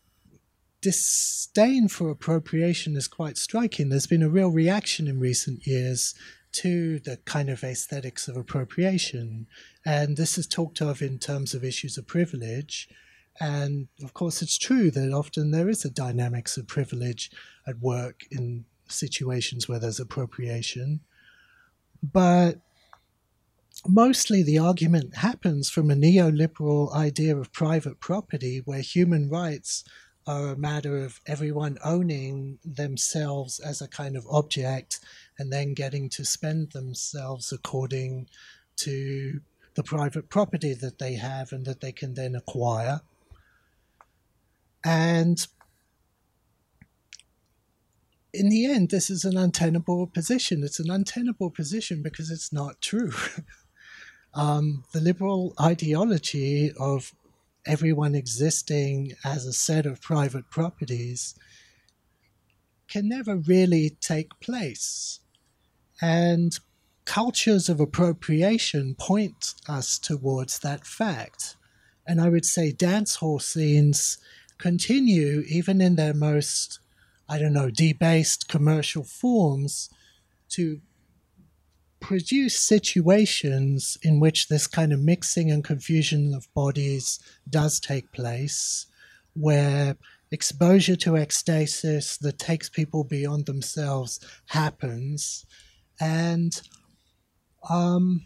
[0.82, 3.90] disdain for appropriation is quite striking.
[3.90, 6.16] There's been a real reaction in recent years
[6.54, 9.48] to the kind of aesthetics of appropriation,
[9.86, 12.90] and this is talked of in terms of issues of privilege.
[13.40, 17.32] And of course, it's true that often there is a dynamics of privilege
[17.66, 21.00] at work in situations where there's appropriation.
[22.04, 22.60] But
[23.88, 29.84] mostly the argument happens from a neoliberal idea of private property where human rights
[30.28, 35.00] are a matter of everyone owning themselves as a kind of object
[35.38, 38.28] and then getting to spend themselves according
[38.76, 39.42] to
[39.76, 43.02] the private property that they have and that they can then acquire.
[44.84, 45.46] And
[48.34, 50.64] in the end, this is an untenable position.
[50.64, 53.12] It's an untenable position because it's not true.
[54.34, 57.14] um, the liberal ideology of
[57.66, 61.36] everyone existing as a set of private properties
[62.88, 65.20] can never really take place.
[66.02, 66.58] And
[67.06, 71.56] cultures of appropriation point us towards that fact.
[72.08, 74.18] And I would say dance hall scenes
[74.58, 76.80] continue, even in their most
[77.32, 79.90] I don't know, debased commercial forms
[80.50, 80.82] to
[82.02, 87.20] produce situations in which this kind of mixing and confusion of bodies
[87.50, 88.88] does take place,
[89.34, 89.96] where
[90.32, 95.46] exposure to ecstasis that takes people beyond themselves happens.
[96.00, 96.60] And
[97.70, 98.26] um,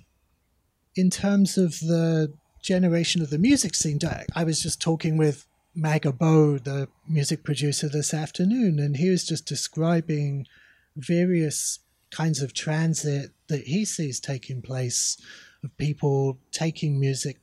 [0.96, 2.34] in terms of the
[2.64, 4.00] generation of the music scene,
[4.36, 5.46] I was just talking with
[5.76, 10.48] Maga Bo, the music producer, this afternoon, and he was just describing
[10.96, 11.80] various
[12.12, 15.18] kinds of transit that he sees taking place
[15.64, 17.38] of people taking music,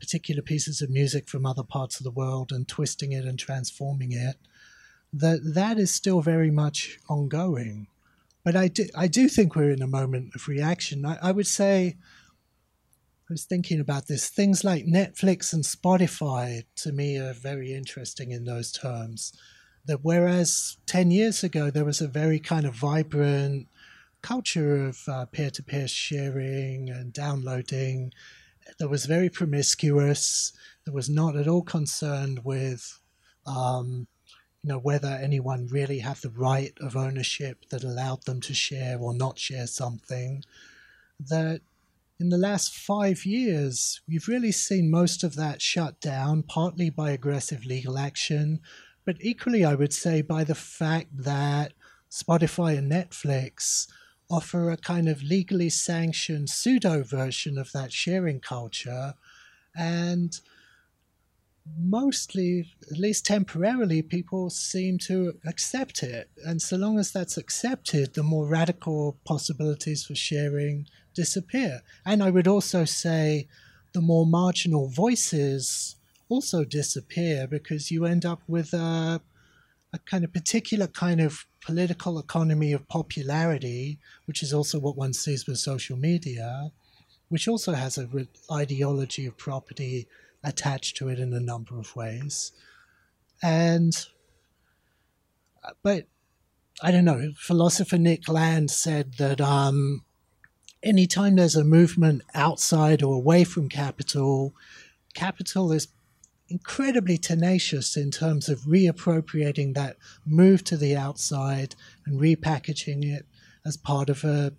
[0.00, 4.12] particular pieces of music from other parts of the world and twisting it and transforming
[4.12, 4.36] it.
[5.12, 7.88] That that is still very much ongoing.
[8.44, 11.04] But I do, I do think we're in a moment of reaction.
[11.04, 11.96] I, I would say
[13.28, 14.28] I was thinking about this.
[14.28, 19.32] Things like Netflix and Spotify to me are very interesting in those terms.
[19.86, 23.66] That whereas 10 years ago there was a very kind of vibrant
[24.26, 28.12] culture of peer to peer sharing and downloading,
[28.78, 30.52] that was very promiscuous,
[30.84, 33.00] that was not at all concerned with.
[33.46, 34.08] Um,
[34.62, 38.98] you know whether anyone really had the right of ownership that allowed them to share
[38.98, 40.42] or not share something
[41.20, 41.60] that
[42.18, 47.10] in the last five years, we've really seen most of that shut down, partly by
[47.10, 48.60] aggressive legal action,
[49.04, 51.74] but equally, I would say, by the fact that
[52.10, 53.86] Spotify and Netflix
[54.28, 59.14] offer a kind of legally sanctioned pseudo version of that sharing culture.
[59.74, 60.38] And
[61.78, 66.30] mostly, at least temporarily, people seem to accept it.
[66.44, 71.82] And so long as that's accepted, the more radical possibilities for sharing disappear.
[72.04, 73.48] And I would also say
[73.92, 75.96] the more marginal voices
[76.28, 79.20] also disappear because you end up with a,
[79.92, 85.12] a kind of particular kind of political economy of popularity, which is also what one
[85.12, 86.70] sees with social media,
[87.28, 90.06] which also has a re- ideology of property
[90.44, 92.52] attached to it in a number of ways.
[93.42, 93.96] And,
[95.82, 96.06] but
[96.82, 100.04] I don't know, philosopher Nick Land said that um,
[100.82, 104.54] anytime there's a movement outside or away from capital,
[105.14, 105.88] capital is
[106.48, 111.74] incredibly tenacious in terms of reappropriating that move to the outside
[112.04, 113.26] and repackaging it
[113.64, 114.52] as part of a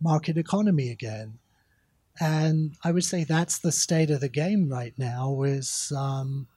[0.00, 1.38] market economy again.
[2.18, 6.48] And I would say that's the state of the game right now is um,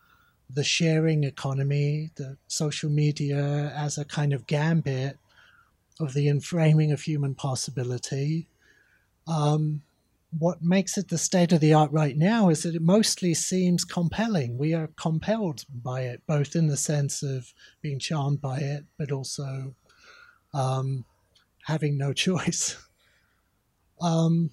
[0.50, 5.18] the sharing economy, the social media as a kind of gambit
[6.00, 8.48] of the enframing of human possibility
[9.28, 9.84] um,
[10.38, 13.86] what makes it the state of the art right now is that it mostly seems
[13.86, 14.58] compelling.
[14.58, 19.12] We are compelled by it, both in the sense of being charmed by it, but
[19.12, 19.76] also
[20.54, 21.06] um,
[21.66, 22.78] having no choice.
[24.02, 24.52] Um,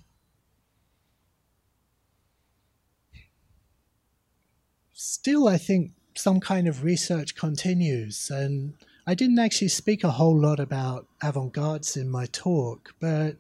[4.93, 8.75] still, I think some kind of research continues, and
[9.07, 13.37] I didn't actually speak a whole lot about avant-gardes in my talk, but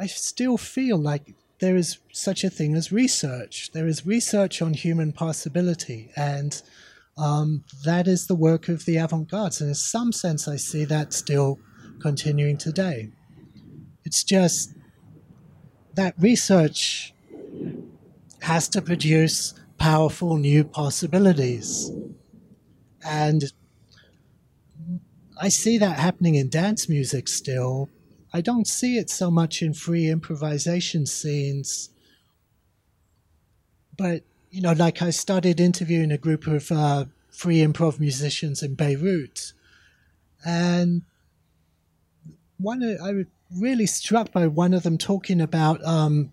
[0.00, 3.70] I still feel like there is such a thing as research.
[3.72, 6.60] There is research on human possibility, and
[7.18, 9.60] um, that is the work of the avant garde.
[9.60, 11.58] And in some sense, I see that still
[12.00, 13.10] continuing today.
[14.06, 14.74] It's just
[15.96, 17.12] that research
[18.40, 21.90] has to produce powerful new possibilities.
[23.04, 23.52] And
[25.38, 27.90] I see that happening in dance music still.
[28.32, 31.90] I don't see it so much in free improvisation scenes.
[33.96, 38.74] But, you know, like I started interviewing a group of uh, free improv musicians in
[38.74, 39.52] Beirut.
[40.44, 41.02] And
[42.58, 43.26] one, I was
[43.58, 46.32] really struck by one of them talking about um,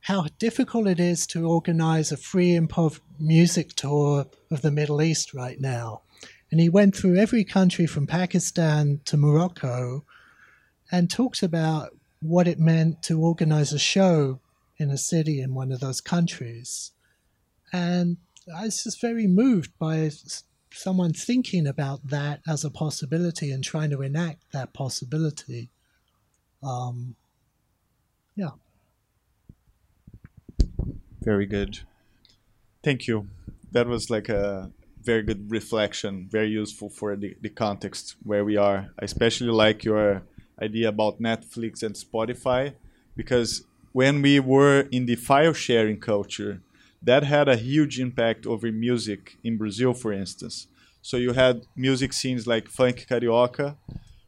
[0.00, 5.34] how difficult it is to organize a free improv music tour of the Middle East
[5.34, 6.02] right now.
[6.50, 10.04] And he went through every country from Pakistan to Morocco
[10.94, 11.90] and talked about
[12.20, 14.38] what it meant to organize a show
[14.78, 16.92] in a city in one of those countries.
[17.72, 18.18] And
[18.56, 20.12] I was just very moved by
[20.72, 25.68] someone thinking about that as a possibility and trying to enact that possibility.
[26.62, 27.16] Um,
[28.36, 28.50] yeah.
[31.22, 31.80] Very good.
[32.84, 33.26] Thank you.
[33.72, 34.70] That was like a
[35.02, 38.90] very good reflection, very useful for the, the context where we are.
[39.00, 40.22] I especially like your
[40.60, 42.74] idea about Netflix and Spotify
[43.16, 46.60] because when we were in the file sharing culture,
[47.02, 50.66] that had a huge impact over music in Brazil, for instance.
[51.02, 53.76] So you had music scenes like Funk Carioca,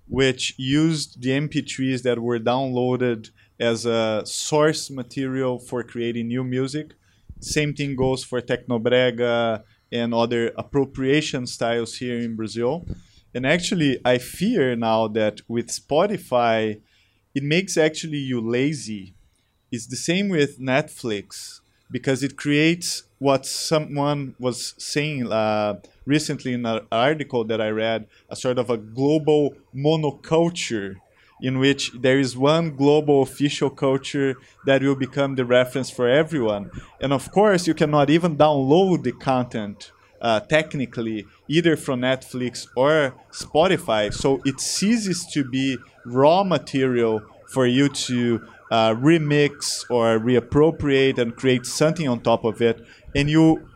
[0.09, 6.93] which used the MP3s that were downloaded as a source material for creating new music.
[7.41, 12.87] Same thing goes for Tecnobrega and other appropriation styles here in Brazil.
[13.37, 16.81] And actually, I fear now that with Spotify,
[17.35, 19.13] it makes actually you lazy.
[19.71, 21.61] It's the same with Netflix
[21.91, 28.07] because it creates what someone was saying uh, recently in an article that I read
[28.31, 30.97] a sort of a global monoculture
[31.43, 36.71] in which there is one global official culture that will become the reference for everyone.
[37.03, 39.93] And of course, you cannot even download the content
[40.27, 44.13] uh, technically either from Netflix or Spotify.
[44.13, 47.23] So it ceases to be raw material
[47.55, 48.43] for you to
[48.73, 52.85] uh, remix or reappropriate and create something on top of it.
[53.15, 53.69] And you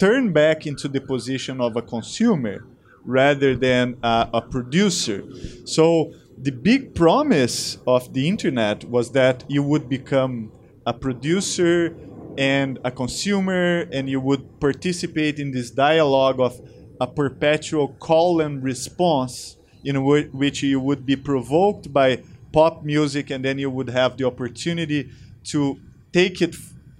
[0.00, 2.64] turn back into the position of a consumer
[3.04, 5.24] rather than uh, a producer.
[5.66, 10.52] So the big promise of the internet was that you would become
[10.86, 11.94] a producer
[12.38, 16.60] and a consumer and you would participate in this dialogue of
[17.00, 23.30] a perpetual call and response in w- which you would be provoked by pop music
[23.30, 25.10] and then you would have the opportunity
[25.42, 25.80] to
[26.12, 26.54] take it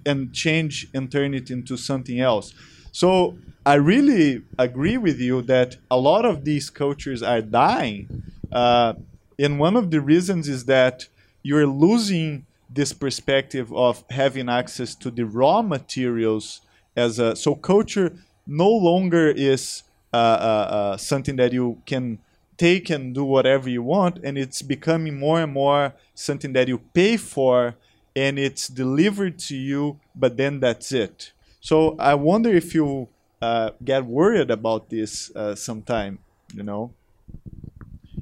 [0.05, 2.53] and change and turn it into something else.
[2.91, 8.23] So i really agree with you that a lot of these cultures are dying.
[8.51, 8.93] Uh,
[9.37, 11.07] and one of the reasons is that
[11.43, 16.61] you're losing this perspective of having access to the raw materials
[16.95, 18.15] as a so culture
[18.45, 19.83] no longer is
[20.13, 22.19] uh, uh, uh, something that you can
[22.57, 26.77] take and do whatever you want and it's becoming more and more something that you
[26.93, 27.75] pay for
[28.15, 31.31] and it's delivered to you but then that's it.
[31.61, 33.07] So i wonder if you
[33.41, 36.19] uh, get worried about this uh, sometime
[36.53, 36.93] you know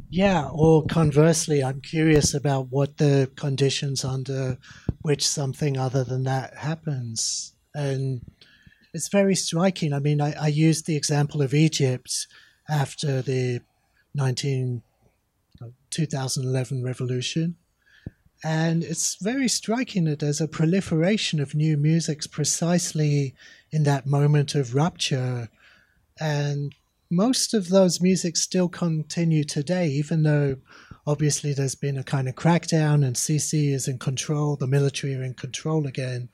[0.10, 4.58] yeah, or conversely, I'm curious about what the conditions under
[5.02, 7.54] which something other than that happens.
[7.76, 8.22] And
[8.94, 9.94] it's very striking.
[9.94, 12.28] I mean, I, I used the example of Egypt
[12.70, 13.62] after the
[14.16, 14.82] 19,
[15.90, 17.56] 2011 revolution.
[18.44, 23.34] And it's very striking that there's a proliferation of new musics precisely
[23.72, 25.50] in that moment of rupture.
[26.20, 26.74] And
[27.10, 30.58] most of those music still continue today, even though
[31.06, 35.24] obviously there's been a kind of crackdown and Sisi is in control, the military are
[35.24, 36.30] in control again.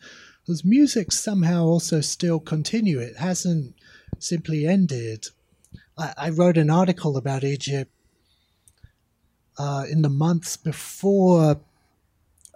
[0.47, 2.99] Those music somehow also still continue.
[2.99, 3.75] It hasn't
[4.19, 5.27] simply ended.
[5.97, 7.91] I, I wrote an article about Egypt
[9.57, 11.61] uh, in the months before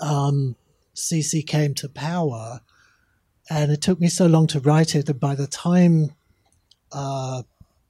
[0.02, 0.56] um,
[0.95, 2.61] Sisi came to power,
[3.49, 6.15] and it took me so long to write it that by the time
[6.91, 7.44] uh,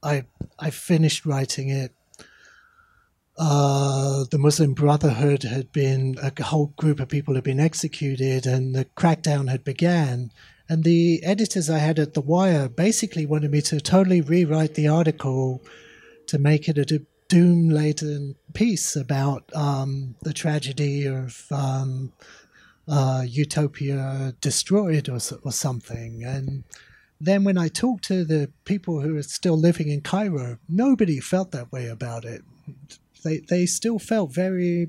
[0.08, 0.24] I
[0.58, 1.92] I finished writing it.
[3.38, 8.74] uh, the Muslim Brotherhood had been a whole group of people had been executed, and
[8.74, 10.32] the crackdown had began.
[10.68, 14.88] And the editors I had at The Wire basically wanted me to totally rewrite the
[14.88, 15.62] article
[16.26, 22.12] to make it a doom laden piece about um, the tragedy of um,
[22.88, 26.24] uh, utopia destroyed or, or something.
[26.24, 26.64] And
[27.20, 31.50] then when I talked to the people who are still living in Cairo, nobody felt
[31.50, 32.42] that way about it.
[33.24, 34.88] They, they still felt very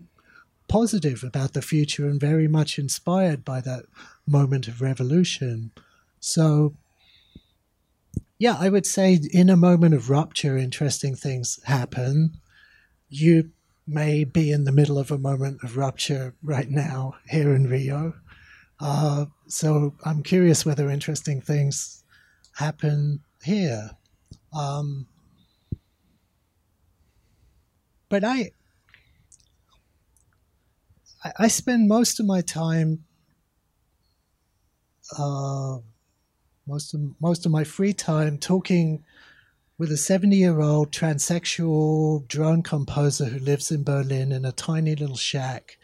[0.68, 3.86] positive about the future and very much inspired by that
[4.28, 5.72] moment of revolution.
[6.20, 6.76] So,
[8.38, 12.38] yeah, I would say in a moment of rupture, interesting things happen.
[13.10, 13.50] You
[13.88, 18.14] may be in the middle of a moment of rupture right now here in Rio.
[18.80, 21.99] Uh, so I'm curious whether interesting things
[22.60, 23.92] happen here.
[24.54, 25.08] Um,
[28.10, 28.52] but I,
[31.38, 33.06] I spend most of my time,
[35.18, 35.78] uh,
[36.68, 39.04] most of most of my free time talking
[39.78, 44.96] with a 70 year old transsexual drone composer who lives in Berlin in a tiny
[44.96, 45.78] little shack,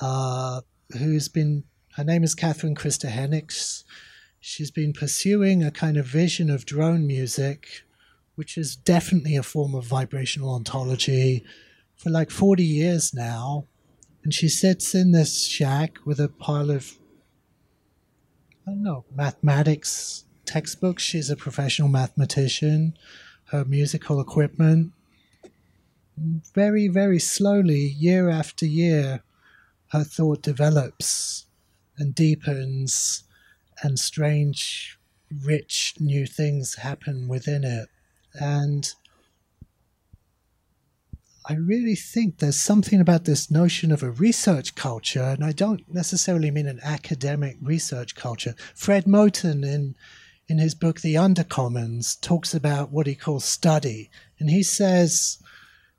[0.00, 0.62] uh,
[0.98, 1.62] who's been,
[1.96, 3.84] her name is Catherine Christer Hennix.
[4.40, 7.82] She's been pursuing a kind of vision of drone music,
[8.36, 11.44] which is definitely a form of vibrational ontology,
[11.94, 13.66] for like 40 years now.
[14.24, 16.96] And she sits in this shack with a pile of,
[18.66, 21.02] I don't know, mathematics textbooks.
[21.02, 22.96] She's a professional mathematician.
[23.44, 24.92] Her musical equipment.
[26.54, 29.22] Very, very slowly, year after year,
[29.88, 31.46] her thought develops
[31.96, 33.24] and deepens,
[33.82, 34.98] and strange,
[35.44, 37.88] rich new things happen within it.
[38.34, 38.92] And
[41.46, 45.82] I really think there's something about this notion of a research culture, and I don't
[45.92, 48.54] necessarily mean an academic research culture.
[48.74, 49.96] Fred Moten in
[50.48, 55.38] in his book The Undercommons talks about what he calls study, and he says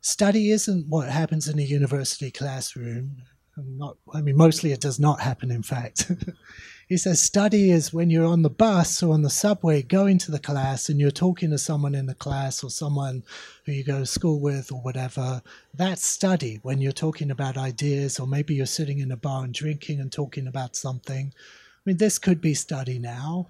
[0.01, 3.23] study isn't what happens in a university classroom.
[3.57, 5.51] Not, I mean, mostly it does not happen.
[5.51, 6.11] In fact,
[6.91, 10.30] he says study is when you're on the bus or on the subway going to
[10.30, 13.23] the class and you're talking to someone in the class or someone
[13.65, 15.41] who you go to school with or whatever.
[15.73, 19.53] That's study when you're talking about ideas, or maybe you're sitting in a bar and
[19.53, 21.31] drinking and talking about something.
[21.34, 23.47] I mean, this could be study now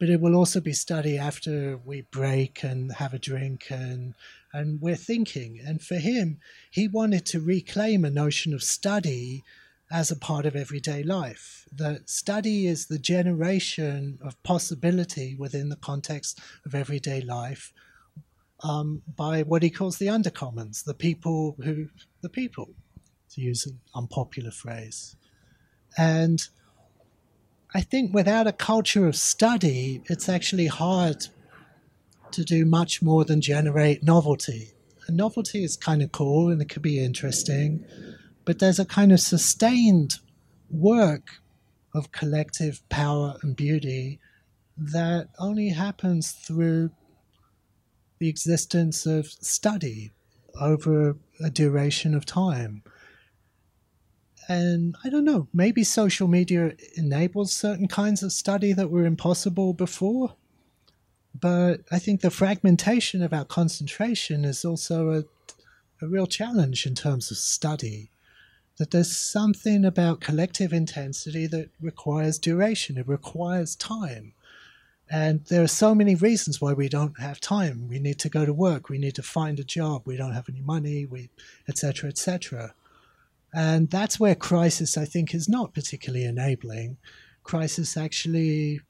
[0.00, 4.14] but it will also be study after we break and have a drink and
[4.52, 5.60] and we're thinking.
[5.64, 6.40] And for him,
[6.72, 9.44] he wanted to reclaim a notion of study
[9.92, 11.68] as a part of everyday life.
[11.70, 17.74] That study is the generation of possibility within the context of everyday life
[18.64, 21.88] um, by what he calls the undercommons, the people who,
[22.22, 22.70] the people,
[23.34, 25.14] to use an unpopular phrase.
[25.98, 26.42] And
[27.74, 31.26] I think without a culture of study, it's actually hard
[32.30, 34.72] to do much more than generate novelty.
[35.06, 37.84] And novelty is kind of cool and it could be interesting,
[38.44, 40.14] but there's a kind of sustained
[40.70, 41.40] work
[41.94, 44.18] of collective power and beauty
[44.76, 46.90] that only happens through
[48.18, 50.10] the existence of study
[50.60, 52.82] over a duration of time
[54.48, 59.72] and I don't know, maybe social media enables certain kinds of study that were impossible
[59.72, 60.34] before.
[61.34, 65.24] But I think the fragmentation of our concentration is also a,
[66.04, 68.10] a real challenge in terms of study.
[68.78, 74.32] That there's something about collective intensity that requires duration, it requires time.
[75.10, 77.86] And there are so many reasons why we don't have time.
[77.86, 80.48] We need to go to work, we need to find a job, we don't have
[80.48, 81.28] any money, we
[81.68, 82.08] etc.
[82.08, 82.74] etc.
[83.52, 86.96] And that's where crisis, I think, is not particularly enabling.
[87.42, 88.80] Crisis actually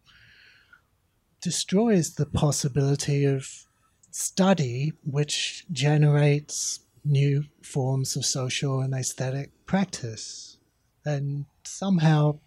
[1.41, 3.67] destroys the possibility of
[4.13, 10.59] study, which generates new forms of social and aesthetic practice.
[11.05, 12.39] And somehow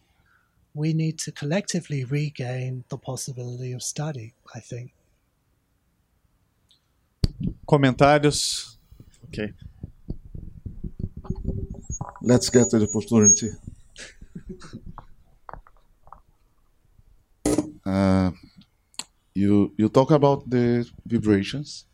[0.74, 4.94] we need to collectively regain the possibility of study, I think.
[7.68, 8.78] Comentários?
[9.24, 9.54] Ok.
[12.26, 13.50] let's get to the opportunity.
[17.86, 18.32] uh,
[19.34, 21.86] you you talk about the vibrations,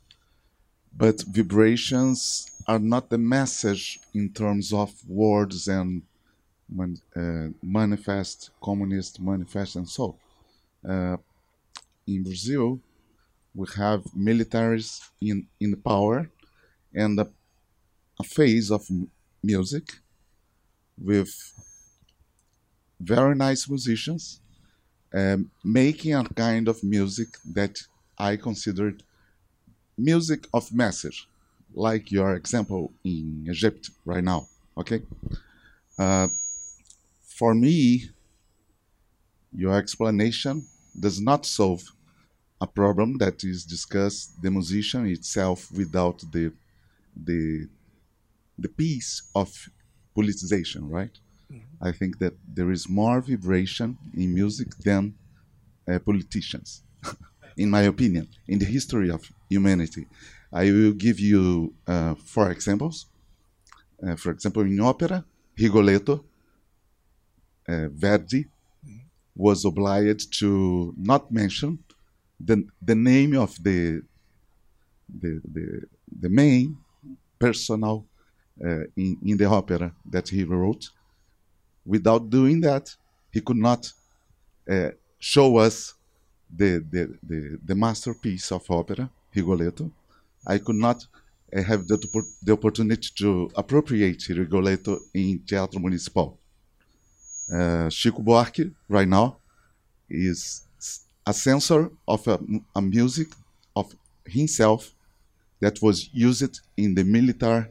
[0.96, 5.90] but vibrations are not the message in terms of words and
[6.78, 6.92] man,
[7.22, 10.06] uh, manifest, communist manifest, and so.
[10.92, 11.18] Uh,
[12.08, 12.80] in Brazil,
[13.60, 14.90] we have militaries
[15.30, 16.18] in in power,
[17.02, 17.26] and the
[18.20, 18.84] a phase of
[19.44, 19.86] music
[21.10, 21.34] with
[23.00, 24.24] very nice musicians
[25.20, 27.76] um, making a kind of music that
[28.18, 29.04] I considered
[29.98, 31.28] music of message,
[31.74, 34.48] like your example in Egypt right now.
[34.78, 35.02] Okay,
[36.00, 36.28] uh,
[37.24, 38.10] for me,
[39.54, 40.66] your explanation
[41.00, 41.84] does not solve
[42.62, 46.52] a problem that is discussed the musician itself without the
[47.26, 47.68] the
[48.58, 49.50] the piece of
[50.16, 51.16] politicization, right?
[51.82, 55.16] I think that there is more vibration in music than
[55.88, 56.84] uh, politicians,
[57.58, 60.08] in my opinion, in the history of humanity.
[60.54, 63.06] I will give you uh, four examples.
[64.06, 65.24] Uh, for example, in opera,
[65.58, 66.26] Rigoletto,
[67.68, 68.46] uh, Verdi
[69.36, 71.80] was obliged to not mention
[72.40, 74.02] the, the name of the,
[75.08, 75.82] the, the,
[76.20, 76.78] the main
[77.40, 78.06] personal
[78.64, 80.90] uh, in, in the opera that he wrote.
[81.86, 82.94] Without doing that,
[83.32, 83.92] he could not
[84.70, 85.94] uh, show us
[86.54, 89.92] the, the, the, the masterpiece of opera, Rigoletto.
[90.46, 91.06] I could not
[91.56, 91.98] uh, have the,
[92.44, 96.40] the opportunity to appropriate Rigoletto in Teatro Municipal.
[97.52, 99.38] Uh, Chico Buarque, right now,
[100.10, 100.64] is
[101.26, 102.40] a censor of a,
[102.76, 103.28] a music
[103.76, 103.94] of
[104.26, 104.92] himself
[105.60, 107.66] that was used in the military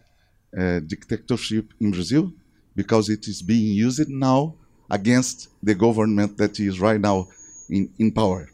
[0.57, 2.33] uh, dictatorship in Brazil
[2.75, 4.55] because it is being used now
[4.91, 7.29] against the government that is right now
[7.69, 8.49] in, in power.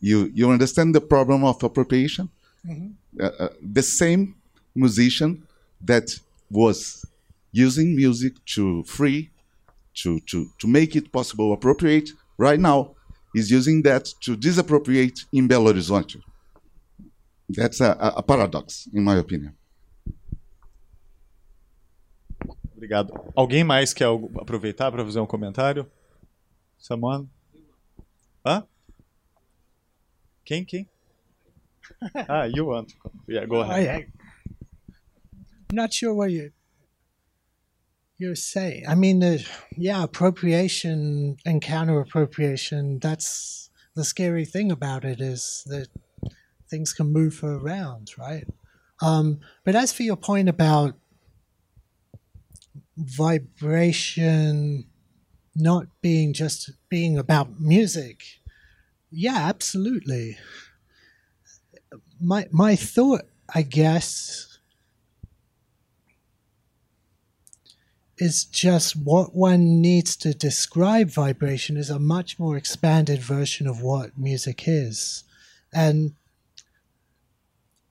[0.00, 2.28] You, you understand the problem of appropriation?
[2.68, 2.74] Uh,
[3.20, 4.34] uh, the same
[4.74, 5.42] musician
[5.84, 6.10] that
[6.50, 7.04] was
[7.52, 9.30] using music to free,
[9.94, 12.94] to, to, to make it possible appropriate, right now
[13.34, 16.20] is using that to disappropriate in Belo Horizonte.
[17.48, 19.54] That's a, a, paradox, in my opinion.
[22.76, 23.12] Obrigado.
[23.34, 24.06] Alguém mais quer
[24.38, 25.90] aproveitar para fazer um comentário?
[26.78, 27.28] Someone?
[28.46, 28.64] Hã?
[30.44, 30.64] Quem?
[30.64, 30.88] Quem?
[32.28, 32.92] Ah, you want.
[33.26, 34.06] Yeah, go ahead.
[35.70, 36.52] I'm not sure what you
[38.18, 38.84] you're saying.
[38.88, 39.22] I mean,
[39.76, 42.98] yeah, appropriation and counter appropriation.
[42.98, 45.88] That's the scary thing about it is that
[46.68, 48.44] things can move around, right?
[49.00, 50.94] Um, but as for your point about
[52.96, 54.86] vibration
[55.54, 58.22] not being just being about music,
[59.10, 60.36] yeah, absolutely.
[62.20, 63.22] My my thought,
[63.54, 64.58] I guess,
[68.18, 73.80] is just what one needs to describe vibration is a much more expanded version of
[73.80, 75.24] what music is.
[75.72, 76.14] And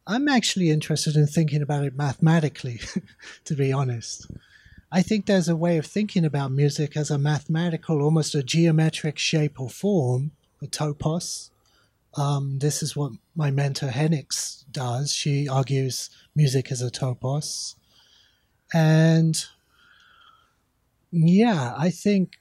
[0.05, 2.81] I'm actually interested in thinking about it mathematically,
[3.45, 4.27] to be honest.
[4.91, 9.17] I think there's a way of thinking about music as a mathematical, almost a geometric
[9.17, 10.31] shape or form,
[10.61, 11.49] a topos.
[12.17, 15.13] Um, this is what my mentor Hennix does.
[15.13, 17.75] She argues music is a topos.
[18.73, 19.45] And
[21.11, 22.39] yeah, I think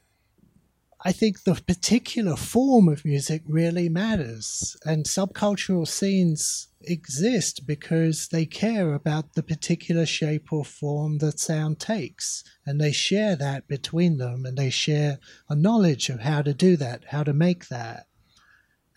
[1.02, 8.44] I think the particular form of music really matters, and subcultural scenes exist because they
[8.44, 14.16] care about the particular shape or form that sound takes, and they share that between
[14.16, 18.06] them, and they share a knowledge of how to do that, how to make that,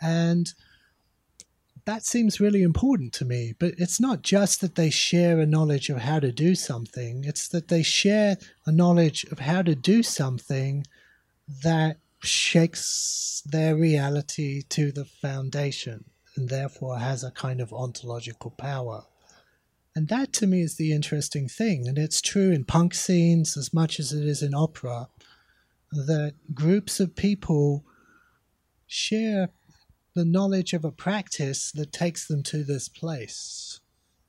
[0.02, 0.54] and
[1.86, 3.54] that seems really important to me.
[3.58, 7.48] But it's not just that they share a knowledge of how to do something, it's
[7.50, 10.86] that they share a knowledge of how to do something
[11.64, 19.04] that shakes their reality to the foundation and therefore has a kind of ontological power.
[19.96, 21.88] And that to me is the interesting thing.
[21.88, 25.10] And it's true in punk scenes as much as it is in opera
[25.92, 27.84] that groups of people
[28.86, 29.50] share
[30.20, 33.80] the knowledge of a practice that takes them to this place.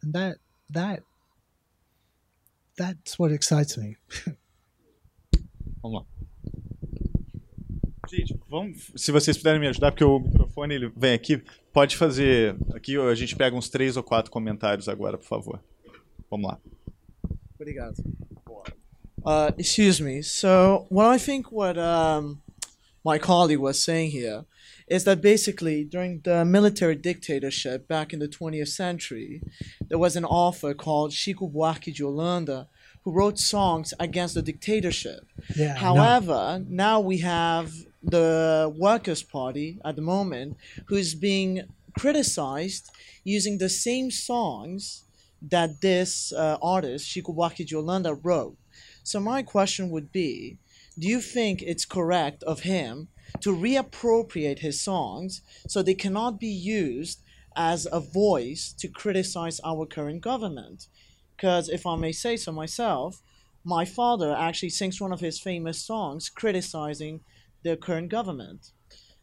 [0.03, 0.37] And that
[0.71, 1.03] that
[2.77, 3.97] that's what excites me.
[5.83, 6.07] Vamos lá.
[8.09, 11.43] Gente, vamos, se vocês puderem me ajudar, porque o microfone ele vem aqui,
[11.73, 12.57] pode fazer.
[12.75, 15.63] Aqui a gente pega uns três ou quatro comentários agora, por favor.
[16.29, 16.59] Vamos lá.
[17.55, 17.95] Obrigado.
[19.25, 20.23] Uh, excuse me.
[20.23, 22.41] So, what I think what um,
[23.05, 24.45] my colleague was saying here
[24.91, 29.41] is that basically during the military dictatorship back in the 20th century,
[29.89, 32.67] there was an author called Chico Buarque de Holanda
[33.05, 35.27] who wrote songs against the dictatorship.
[35.55, 35.75] Yeah.
[35.75, 35.79] no.
[35.79, 37.73] However, now we have
[38.03, 40.57] the Workers' Party at the moment
[40.87, 41.63] who's being
[41.97, 42.91] criticized
[43.23, 45.05] using the same songs
[45.41, 48.57] that this uh, artist, Chico Buarque de Holanda, wrote.
[49.05, 50.59] So my question would be,
[50.99, 53.09] do you think it's correct of him
[53.41, 57.23] to reappropriate his songs so they cannot be used
[57.57, 60.87] as a voice to criticize our current government?
[61.37, 63.23] Because if I may say so myself,
[63.65, 67.21] my father actually sings one of his famous songs criticizing
[67.63, 68.73] the current government.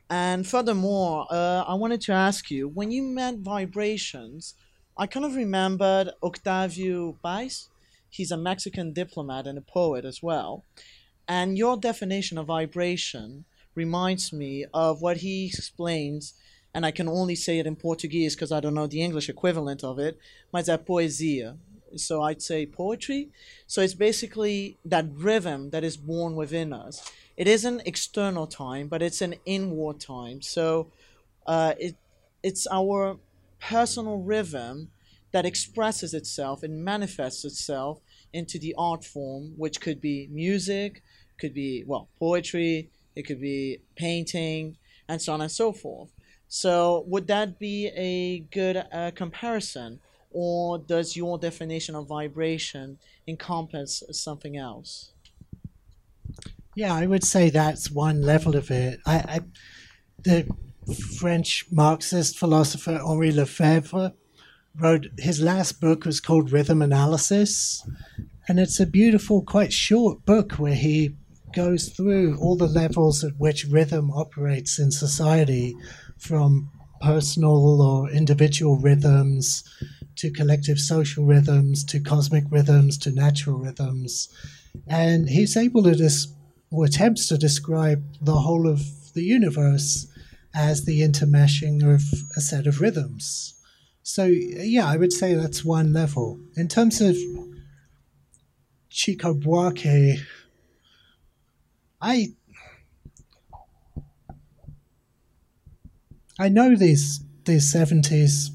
[0.09, 4.53] And furthermore, uh, I wanted to ask you when you meant vibrations,
[4.97, 7.69] I kind of remembered Octavio Paz.
[8.09, 10.63] He's a Mexican diplomat and a poet as well.
[11.27, 13.45] And your definition of vibration
[13.77, 16.33] reminds me of what he explains,
[16.73, 19.83] and I can only say it in Portuguese because I don't know the English equivalent
[19.83, 20.17] of it,
[20.51, 21.55] mas é poesia.
[21.95, 23.29] So I'd say poetry.
[23.65, 26.95] So it's basically that rhythm that is born within us.
[27.37, 30.41] It isn't external time, but it's an inward time.
[30.41, 30.91] So
[31.45, 31.95] uh, it
[32.43, 33.17] it's our
[33.59, 34.89] personal rhythm
[35.31, 37.99] that expresses itself and manifests itself
[38.33, 41.01] into the art form, which could be music,
[41.39, 44.77] could be well poetry, it could be painting,
[45.09, 46.09] and so on and so forth.
[46.47, 49.99] So would that be a good uh, comparison,
[50.31, 55.11] or does your definition of vibration encompass something else?
[56.75, 58.99] Yeah, I would say that's one level of it.
[59.05, 59.39] I, I
[60.21, 60.47] the
[61.19, 64.13] French Marxist philosopher Henri Lefebvre
[64.79, 67.83] wrote his last book was called Rhythm Analysis,
[68.47, 71.15] and it's a beautiful, quite short book where he
[71.57, 75.75] goes through all the levels at which rhythm operates in society,
[76.19, 76.69] from
[77.01, 79.63] personal or individual rhythms
[80.15, 84.29] to collective social rhythms to cosmic rhythms to natural rhythms.
[84.87, 86.27] And he's able to dis-
[86.69, 88.81] or attempts to describe the whole of
[89.15, 90.05] the universe
[90.53, 92.03] as the intermeshing of
[92.35, 93.55] a set of rhythms.
[94.03, 96.39] So, yeah, I would say that's one level.
[96.55, 97.17] In terms of
[98.89, 100.19] Chico Buarque,
[102.01, 102.33] I
[106.39, 108.51] I know these these seventies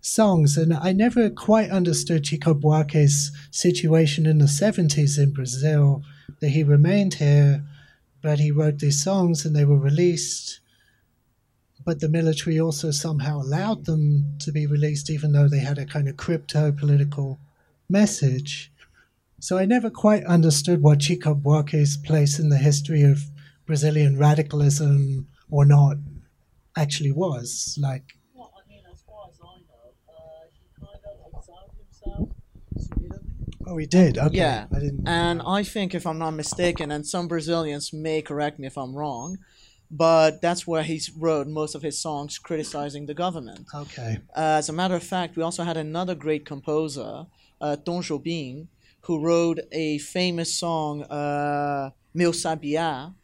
[0.00, 6.02] songs, and I never quite understood Chico Buarque's situation in the seventies in Brazil.
[6.40, 7.64] That he remained here,
[8.22, 10.60] but he wrote these songs and they were released.
[11.84, 15.86] But the military also somehow allowed them to be released, even though they had a
[15.86, 17.40] kind of crypto political
[17.88, 18.70] message.
[19.40, 23.20] So I never quite understood what Chico Buarque's place in the history of
[23.66, 25.96] Brazilian radicalism or not
[26.76, 27.78] actually was.
[27.80, 28.04] Like,
[28.34, 32.28] Well, I mean, as far as I know, uh, he kind of exiled himself
[32.78, 33.20] speedily.
[33.66, 34.18] oh, he did.
[34.18, 35.06] Okay, Yeah, I didn't.
[35.08, 38.94] And I think, if I'm not mistaken, and some Brazilians may correct me if I'm
[38.96, 39.38] wrong,
[39.90, 43.66] but that's where he wrote most of his songs criticizing the government.
[43.74, 44.18] okay.
[44.36, 47.26] Uh, as a matter of fact, we also had another great composer,
[47.60, 48.66] uh, Tom Jobim,
[49.02, 53.14] who wrote a famous song, uh, Meu Sabiá,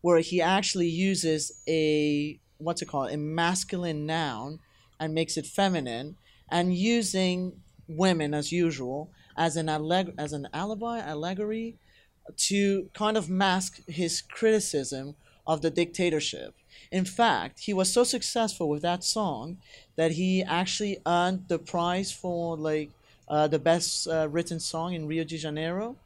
[0.00, 4.58] where he actually uses a, what's it called, a masculine noun
[4.98, 6.16] and makes it feminine,
[6.50, 7.52] and using
[7.88, 11.76] women as usual as an, alleg- as an alibi, allegory,
[12.36, 15.16] to kind of mask his criticism
[15.46, 16.54] of the dictatorship.
[16.92, 19.58] In fact, he was so successful with that song
[19.96, 22.90] that he actually earned the prize for like
[23.48, 25.96] the best uh, written song in Rio de Janeiro.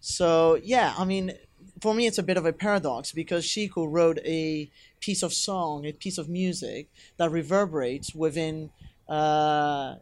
[0.00, 1.32] So yeah, I mean,
[1.80, 4.70] for me, it's a bit of a paradox because Chico wrote a
[5.00, 8.70] piece of song, a piece of music that reverberates within
[9.08, 9.96] uh,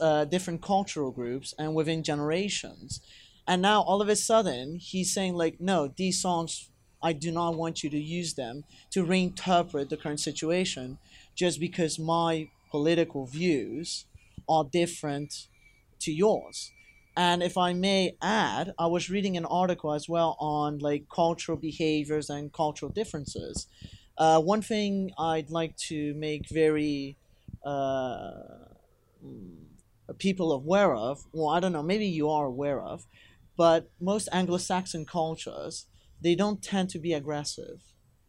[0.00, 3.00] uh, different cultural groups and within generations.
[3.46, 6.70] And now all of a sudden, he's saying like, no, these songs,
[7.02, 10.98] I do not want you to use them to reinterpret the current situation,
[11.34, 14.06] just because my political views
[14.48, 15.46] are different
[16.00, 16.72] to yours.
[17.16, 21.56] And if I may add, I was reading an article as well on like cultural
[21.56, 23.68] behaviors and cultural differences.
[24.18, 27.16] Uh, one thing I'd like to make very
[27.64, 28.32] uh,
[29.24, 29.56] mm,
[30.18, 33.06] people aware of, well, I don't know, maybe you are aware of,
[33.56, 35.86] but most Anglo-Saxon cultures
[36.20, 37.82] they don't tend to be aggressive,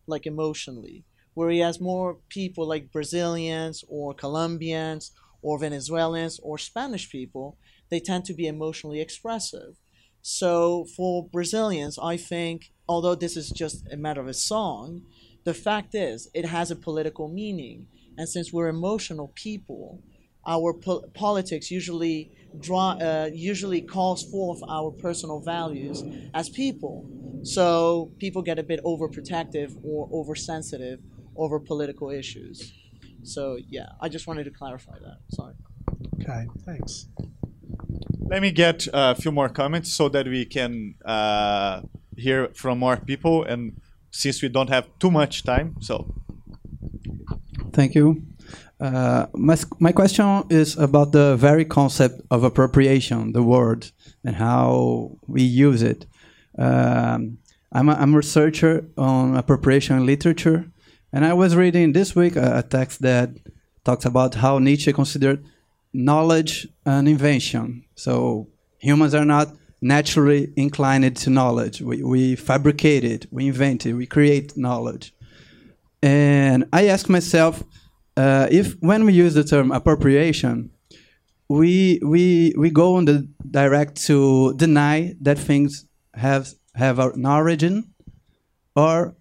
[0.08, 1.06] like emotionally.
[1.34, 5.12] Whereas more people like Brazilians or Colombians
[5.42, 7.58] or Venezuelans or Spanish people,
[7.90, 9.78] they tend to be emotionally expressive.
[10.22, 15.04] So for Brazilians, I think, although this is just a matter of a song,
[15.46, 17.88] the fact is it has a political meaning.
[18.18, 20.02] And since we're emotional people,
[20.46, 26.04] our po- politics usually draw uh, usually calls forth our personal values
[26.34, 27.08] as people.
[27.44, 31.00] So people get a bit overprotective or oversensitive
[31.36, 32.74] over political issues.
[33.24, 35.18] So yeah, I just wanted to clarify that.
[35.30, 35.54] Sorry.
[36.22, 37.08] Okay, thanks.
[38.20, 41.82] Let me get a few more comments so that we can uh,
[42.16, 43.44] hear from more people.
[43.44, 43.80] And
[44.12, 46.14] since we don't have too much time, so
[47.78, 48.24] Thank you.
[48.80, 53.92] Uh, my, my question is about the very concept of appropriation, the word,
[54.24, 56.08] and how we use it.
[56.58, 57.38] Um,
[57.72, 60.72] I'm, a, I'm a researcher on appropriation literature,
[61.18, 63.32] and I was reading this week a, text that
[63.84, 65.44] talks about how Nietzsche considered
[65.92, 67.86] knowledge an invention.
[67.96, 69.48] So humans are not
[69.82, 71.82] naturally inclined to knowledge.
[71.82, 75.12] We, we fabricate it, we invent it, we create knowledge.
[76.04, 77.64] And I ask myself
[78.16, 80.70] uh, if when we use the term appropriation,
[81.50, 87.92] we, we, we go on the direct to deny that things have, have an origin,
[88.76, 89.17] or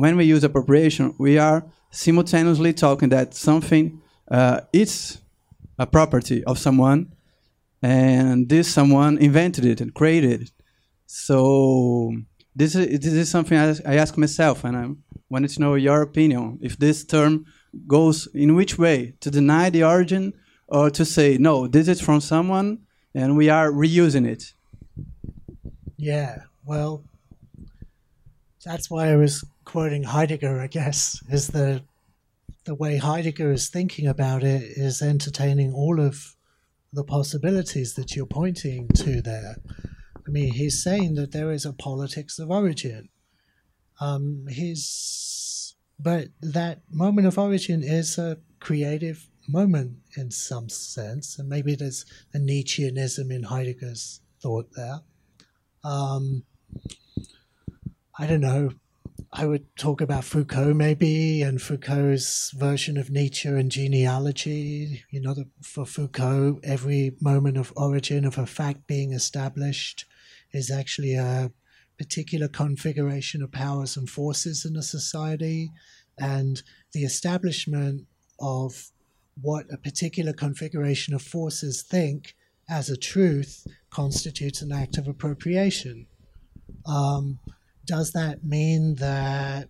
[0.00, 4.00] when we use appropriation, we are simultaneously talking that something
[4.30, 5.18] uh, is
[5.78, 7.12] a property of someone,
[7.82, 10.50] and this someone invented it and created it.
[11.06, 12.12] So
[12.54, 14.88] this is this is something I, I ask myself, and I
[15.28, 16.58] wanted to know your opinion.
[16.62, 17.46] If this term
[17.86, 20.32] goes in which way to deny the origin,
[20.68, 22.78] or to say no, this is from someone,
[23.14, 24.52] and we are reusing it.
[25.96, 27.04] Yeah, well,
[28.64, 31.84] that's why I was quoting Heidegger, I guess, is the
[32.64, 36.34] the way Heidegger is thinking about it is entertaining all of
[36.92, 39.58] the possibilities that you're pointing to there.
[40.26, 43.10] I mean, he's saying that there is a politics of origin.
[44.00, 51.48] Um, he's, but that moment of origin is a creative moment in some sense, and
[51.48, 54.98] maybe there's a Nietzscheanism in Heidegger's thought there.
[55.84, 56.42] Um,
[58.18, 58.70] I don't know.
[59.32, 65.04] I would talk about Foucault maybe and Foucault's version of Nietzsche and genealogy.
[65.10, 70.04] You know, the, for Foucault, every moment of origin of a fact being established
[70.52, 71.52] is actually a
[71.96, 75.70] particular configuration of powers and forces in a society,
[76.18, 76.62] and
[76.92, 78.06] the establishment
[78.40, 78.90] of
[79.40, 82.34] what a particular configuration of forces think
[82.68, 86.06] as a truth constitutes an act of appropriation.
[86.84, 87.38] Um,
[87.90, 89.68] does that mean that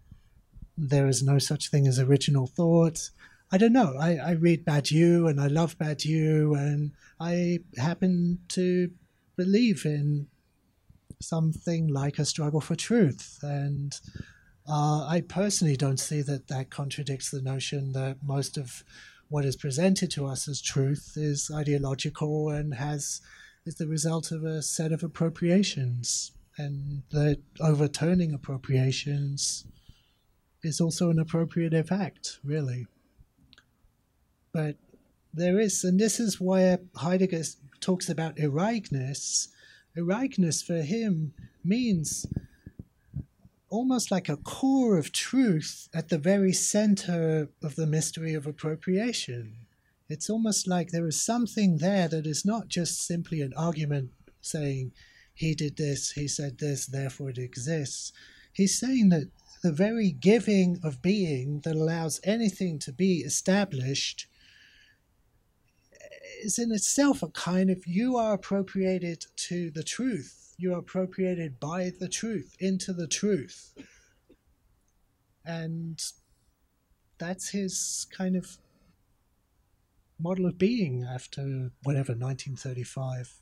[0.77, 3.09] there is no such thing as original thought?
[3.51, 3.95] I don't know.
[3.99, 8.91] I, I read Badiou and I love Badiou, and I happen to
[9.37, 10.27] believe in
[11.19, 13.39] something like a struggle for truth.
[13.41, 13.99] And
[14.69, 18.85] uh, I personally don't see that that contradicts the notion that most of
[19.31, 23.23] what is presented to us as truth is ideological and has
[23.65, 29.67] is the result of a set of appropriations and that overturning appropriations
[30.63, 32.87] is also an appropriative act, really.
[34.53, 34.77] But
[35.33, 37.45] there is, and this is why Heidegger
[37.81, 39.49] talks about Ereignis.
[39.97, 41.33] Ereignis for him
[41.65, 42.27] means
[43.69, 49.55] almost like a core of truth at the very center of the mystery of appropriation.
[50.09, 54.11] It's almost like there is something there that is not just simply an argument
[54.41, 54.93] saying,
[55.35, 58.13] he did this, he said this, therefore it exists.
[58.53, 59.31] He's saying that
[59.63, 64.27] the very giving of being that allows anything to be established
[66.43, 70.55] is in itself a kind of you are appropriated to the truth.
[70.57, 73.75] You are appropriated by the truth, into the truth.
[75.45, 76.03] And
[77.19, 78.59] that's his kind of
[80.19, 83.40] model of being after whatever, 1935.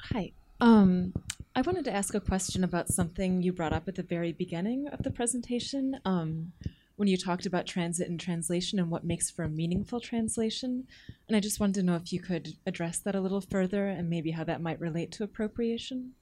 [0.00, 0.32] Hi.
[0.60, 1.12] Um,
[1.54, 4.88] I wanted to ask a question about something you brought up at the very beginning
[4.88, 6.52] of the presentation um,
[6.96, 10.86] when you talked about transit and translation and what makes for a meaningful translation.
[11.26, 14.08] And I just wanted to know if you could address that a little further and
[14.08, 16.12] maybe how that might relate to appropriation.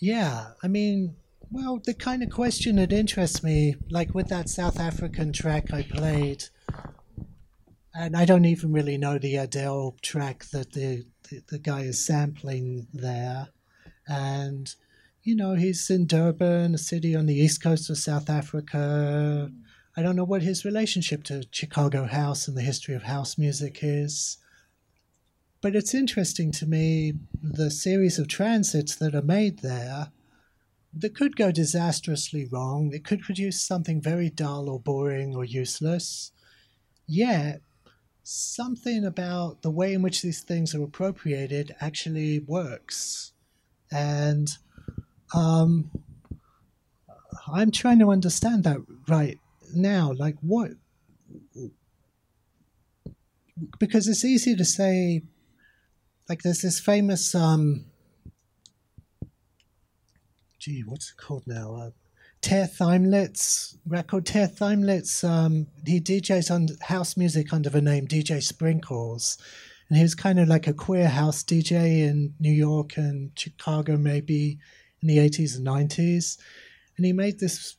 [0.00, 1.16] Yeah, I mean,
[1.50, 5.82] well, the kind of question that interests me, like with that South African track I
[5.82, 6.44] played,
[7.94, 12.04] and I don't even really know the Adele track that the, the, the guy is
[12.04, 13.48] sampling there.
[14.08, 14.74] And,
[15.22, 19.50] you know, he's in Durban, a city on the east coast of South Africa.
[19.96, 23.78] I don't know what his relationship to Chicago house and the history of house music
[23.82, 24.38] is.
[25.60, 30.08] But it's interesting to me the series of transits that are made there
[30.92, 32.90] that could go disastrously wrong.
[32.92, 36.32] It could produce something very dull or boring or useless.
[37.06, 37.62] Yet,
[38.24, 43.32] something about the way in which these things are appropriated actually works.
[43.92, 44.48] And
[45.34, 45.90] um,
[47.52, 49.38] I'm trying to understand that right
[49.74, 50.12] now.
[50.16, 50.72] Like, what?
[53.78, 55.22] because it's easy to say,
[56.28, 57.86] like there's this famous, um,
[60.58, 61.74] gee, what's it called now?
[61.74, 61.90] Uh,
[62.44, 62.68] Ter
[63.86, 64.26] record.
[64.26, 69.38] Terre Thaemlitz, um, he DJs on house music under the name DJ Sprinkles.
[69.88, 73.96] And he was kind of like a queer house DJ in New York and Chicago,
[73.96, 74.58] maybe
[75.00, 76.36] in the 80s and 90s.
[76.98, 77.76] And he made this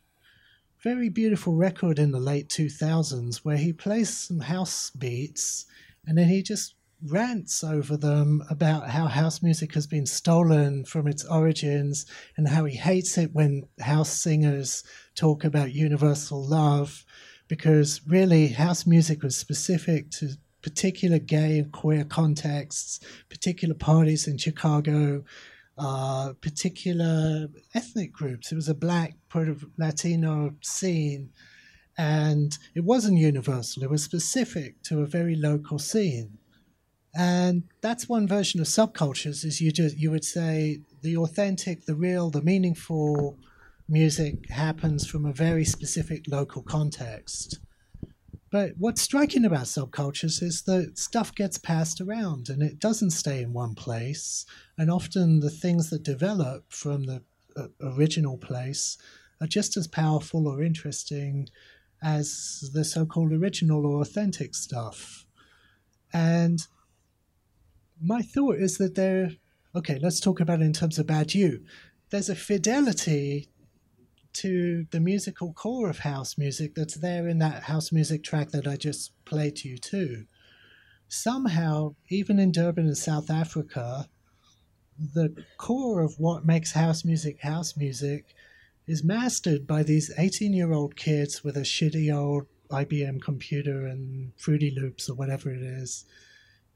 [0.82, 5.66] very beautiful record in the late 2000s where he plays some house beats
[6.08, 6.74] and then he just
[7.08, 12.06] rants over them about how house music has been stolen from its origins
[12.38, 14.84] and how he hates it when house singers
[15.16, 17.06] talk about universal love
[17.48, 20.30] because really house music was specific to
[20.66, 23.00] particular gay and queer contexts,
[23.30, 25.24] particular parties in Chicago,
[25.78, 28.52] uh, particular ethnic groups.
[28.52, 31.30] It was a black Puerto Latino scene,
[32.00, 33.84] and it wasn't universal.
[33.84, 36.40] It was specific to a very local scene,
[37.16, 39.46] and that's one version of subcultures.
[39.46, 43.38] Is you just you would say the authentic, the real, the meaningful
[43.88, 47.60] music happens from a very specific local context.
[48.52, 53.42] But what's striking about subcultures is that stuff gets passed around and it doesn't stay
[53.42, 54.46] in one place.
[54.78, 57.22] And often the things that develop from the
[57.58, 58.98] uh, original place
[59.42, 61.50] are just as powerful or interesting
[62.02, 65.26] as the so called original or authentic stuff.
[66.14, 66.66] And
[68.02, 69.32] my thought is that there,
[69.76, 71.64] okay, let's talk about it in terms of Badiou.
[72.10, 73.48] There's a fidelity
[74.34, 78.68] to the musical core of house music that's there in that house music track that
[78.68, 80.26] I just played to you too.
[81.08, 84.10] Somehow, even in Durban and South Africa,
[85.14, 88.34] the core of what makes house music house music
[88.88, 94.32] is mastered by these 18 year old kids with a shitty old IBM computer and
[94.38, 96.06] Fruity Loops or whatever it is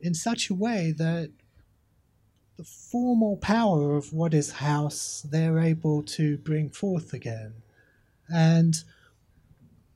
[0.02, 1.32] in such a way that
[2.58, 7.54] the formal power of what is house they're able to bring forth again.
[8.28, 8.76] And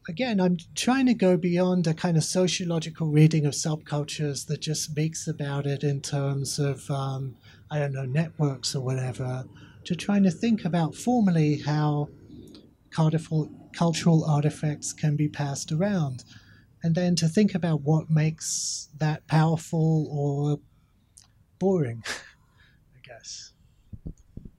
[0.07, 4.83] again, I'm trying to go beyond a kind of sociological reading of subcultures that just
[4.83, 7.35] speaks about it in terms of, um,
[7.69, 9.45] I don't know, networks or whatever,
[9.85, 12.09] to trying to think about formally how
[12.91, 16.23] cultural artifacts can be passed around.
[16.83, 20.59] And then to think about what makes that powerful or
[21.59, 22.03] boring.
[22.95, 23.53] I guess.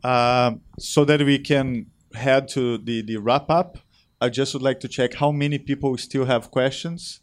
[0.02, 3.78] Um, so that we can head to the, the wrap up,
[4.20, 7.20] I just would like to check how many people still have questions.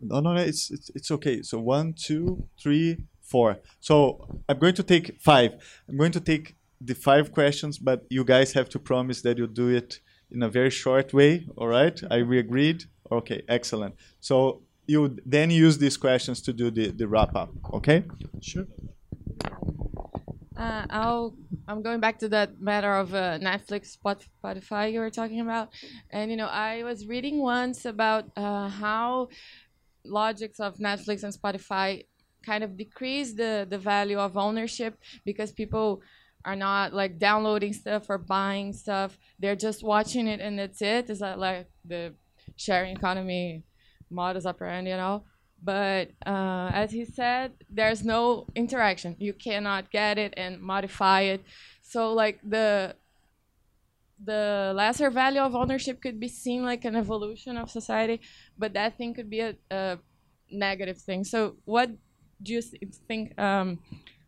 [0.00, 1.42] No, no, it's, it's, it's okay.
[1.42, 3.58] So one, two, three, four.
[3.80, 5.54] So I'm going to take five.
[5.88, 9.46] I'm going to take the five questions, but you guys have to promise that you'll
[9.46, 10.00] do it
[10.30, 11.46] in a very short way.
[11.56, 12.00] All right?
[12.10, 12.84] I we agreed.
[13.10, 13.94] Okay, excellent.
[14.20, 17.50] So you then use these questions to do the, the wrap up.
[17.72, 18.04] Okay?
[18.40, 18.66] Sure.
[20.56, 21.34] Uh, I'll
[21.66, 25.70] I'm going back to that matter of uh, Netflix, Spotify you were talking about,
[26.10, 29.28] and you know I was reading once about uh, how
[30.04, 32.04] logics of Netflix and Spotify
[32.46, 36.02] kind of decrease the the value of ownership because people
[36.44, 41.10] are not like downloading stuff or buying stuff; they're just watching it and that's it.
[41.10, 42.14] Is that like the
[42.56, 43.64] sharing economy
[44.10, 45.24] modus operandi and all?
[45.64, 49.16] but uh, as he said there's no interaction.
[49.18, 51.42] You cannot get it and modify it.
[51.82, 52.94] So like the
[54.22, 58.20] the lesser value of ownership could be seen like an evolution of society
[58.56, 59.98] but that thing could be a, a
[60.52, 61.24] negative thing.
[61.24, 61.90] So what
[62.42, 62.62] do you
[63.08, 63.80] think um,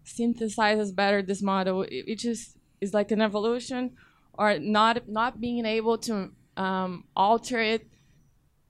[0.05, 1.85] synthesizes better this model?
[1.89, 3.93] It, just is like an evolution
[4.35, 7.87] or not not being able to um, alter it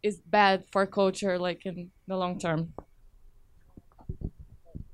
[0.06, 2.72] is bad for culture like in the long term.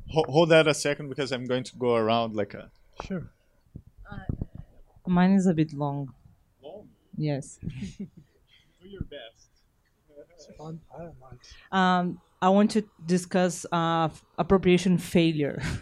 [0.09, 2.71] Hold that a second because i'm going to go around like a
[3.05, 3.31] sure.
[4.11, 4.19] Uh,
[5.07, 6.13] mine is a bit long.
[6.63, 6.89] Long?
[7.17, 7.59] Yes.
[7.99, 9.49] Do your best.
[10.35, 10.81] It's a fun
[11.71, 14.09] um, i want to discuss uh,
[14.39, 15.63] appropriation failure.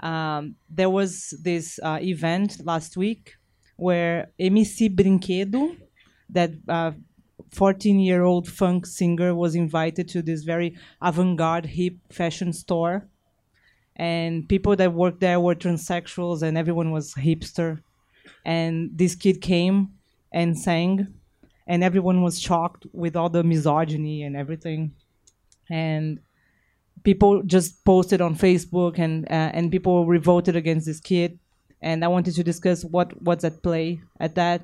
[0.00, 3.36] Um, there was this uh, event last week
[3.76, 5.74] where MC Brinquedo,
[6.28, 6.92] that uh,
[7.50, 13.08] 14 year old funk singer was invited to this very avant garde hip fashion store.
[13.96, 17.80] And people that worked there were transsexuals, and everyone was hipster.
[18.44, 19.94] And this kid came
[20.32, 21.14] and sang,
[21.66, 24.94] and everyone was shocked with all the misogyny and everything.
[25.70, 26.20] And
[27.04, 31.38] people just posted on Facebook, and uh, and people revolted against this kid.
[31.80, 34.62] And I wanted to discuss what what's at play at that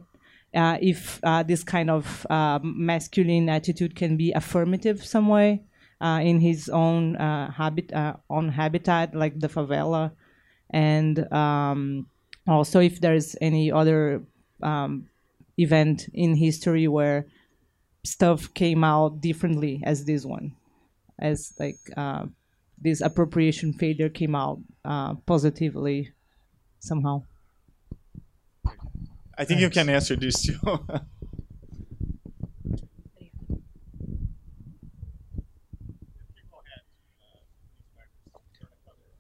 [0.54, 5.62] uh, if uh, this kind of uh, masculine attitude can be affirmative some way,
[6.00, 10.10] uh, in his own uh, habit, uh, own habitat, like the favela,
[10.70, 12.06] and um,
[12.48, 14.22] also if there's any other
[14.62, 15.08] um,
[15.58, 17.26] event in history where
[18.04, 20.52] stuff came out differently as this one,
[21.20, 21.78] as like
[22.80, 24.58] this appropriation failure came out
[25.24, 26.10] positively
[26.80, 27.22] somehow.
[29.38, 30.58] I think you can answer this too.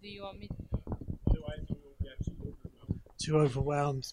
[0.02, 0.48] Do you want me?
[3.18, 4.12] Too overwhelmed.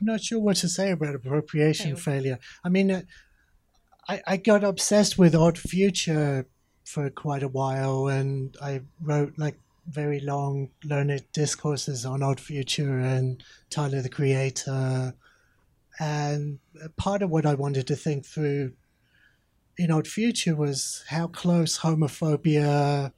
[0.00, 2.00] I'm not sure what to say about appropriation Okay.
[2.00, 2.38] failure.
[2.64, 3.02] I mean, uh,
[4.08, 6.46] I, I got obsessed with Odd Future
[6.84, 9.58] for quite a while, and I wrote like
[9.92, 15.14] very long, learned discourses on Odd Future and Tyler the Creator.
[16.00, 16.58] And
[16.96, 18.72] part of what I wanted to think through
[19.76, 23.12] in Odd Future was how close homophobia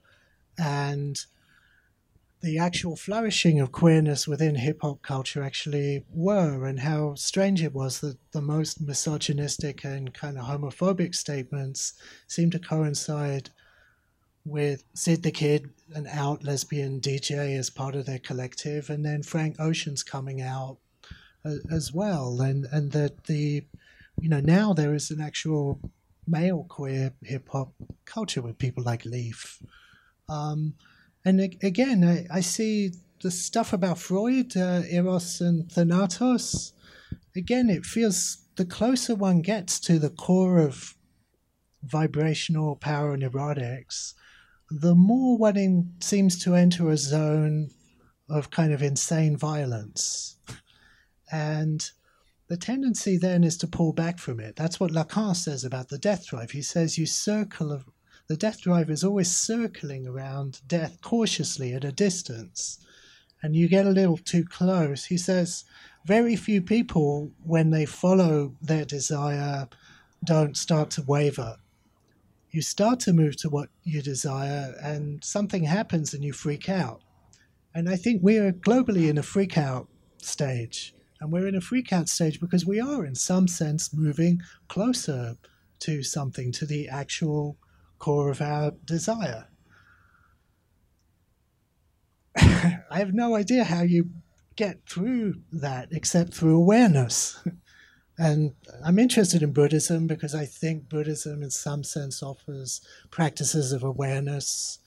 [0.59, 1.25] and
[2.43, 7.73] the actual flourishing of queerness within hip hop culture actually were, and how strange it
[7.73, 11.95] was that the most misogynistic and kind of homophobic statements
[12.27, 13.51] seemed to coincide
[14.45, 19.23] with Syd tha Kyd, an out lesbian DJ, as part of their collective, and then
[19.23, 20.79] Frank Ocean's coming out
[21.45, 23.65] a- as well, and and that the
[24.21, 25.81] you know now there is an actual
[26.27, 29.63] male queer hip hop culture with people like Le1f.
[30.29, 30.75] Um,
[31.25, 32.93] and ag- again, I, I see
[33.23, 36.73] the stuff about Freud, uh, Eros and Thanatos.
[37.37, 40.95] Again, it feels the closer one gets to the core of
[41.83, 44.15] vibrational power neurotics,
[44.71, 47.71] the more one seems to enter a zone
[48.29, 50.37] of kind of insane violence.
[51.31, 51.89] And
[52.49, 54.57] the tendency then is to pull back from it.
[54.57, 56.51] That's what Lacan says about the death drive.
[56.51, 57.83] He says you circle
[58.27, 62.79] the death drive is always circling around death cautiously at a distance.
[63.43, 65.05] And you get a little too close.
[65.05, 65.65] He says
[66.07, 69.69] very few people, when they follow their desire,
[70.25, 71.57] don't start to waver.
[72.55, 77.03] You start to move to what you desire, and something happens and you freak out.
[77.75, 80.95] And I think we are globally in a freak out stage.
[81.21, 85.35] And we're in a freak out stage because we are, in some sense, moving closer
[85.81, 87.57] to something, to the actual
[87.99, 89.49] core of our desire.
[92.37, 94.11] I have no idea how you
[94.55, 97.37] get through that except through awareness.
[98.17, 98.55] And
[98.85, 102.81] I'm interested in Buddhism because I think Buddhism, in some sense, offers
[103.11, 104.79] practices of awareness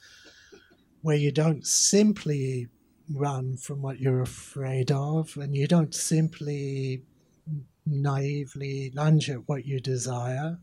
[1.01, 2.67] where you don't simply
[3.09, 7.03] run from what you're afraid of and you don't simply
[7.85, 10.59] naively lunge at what you desire.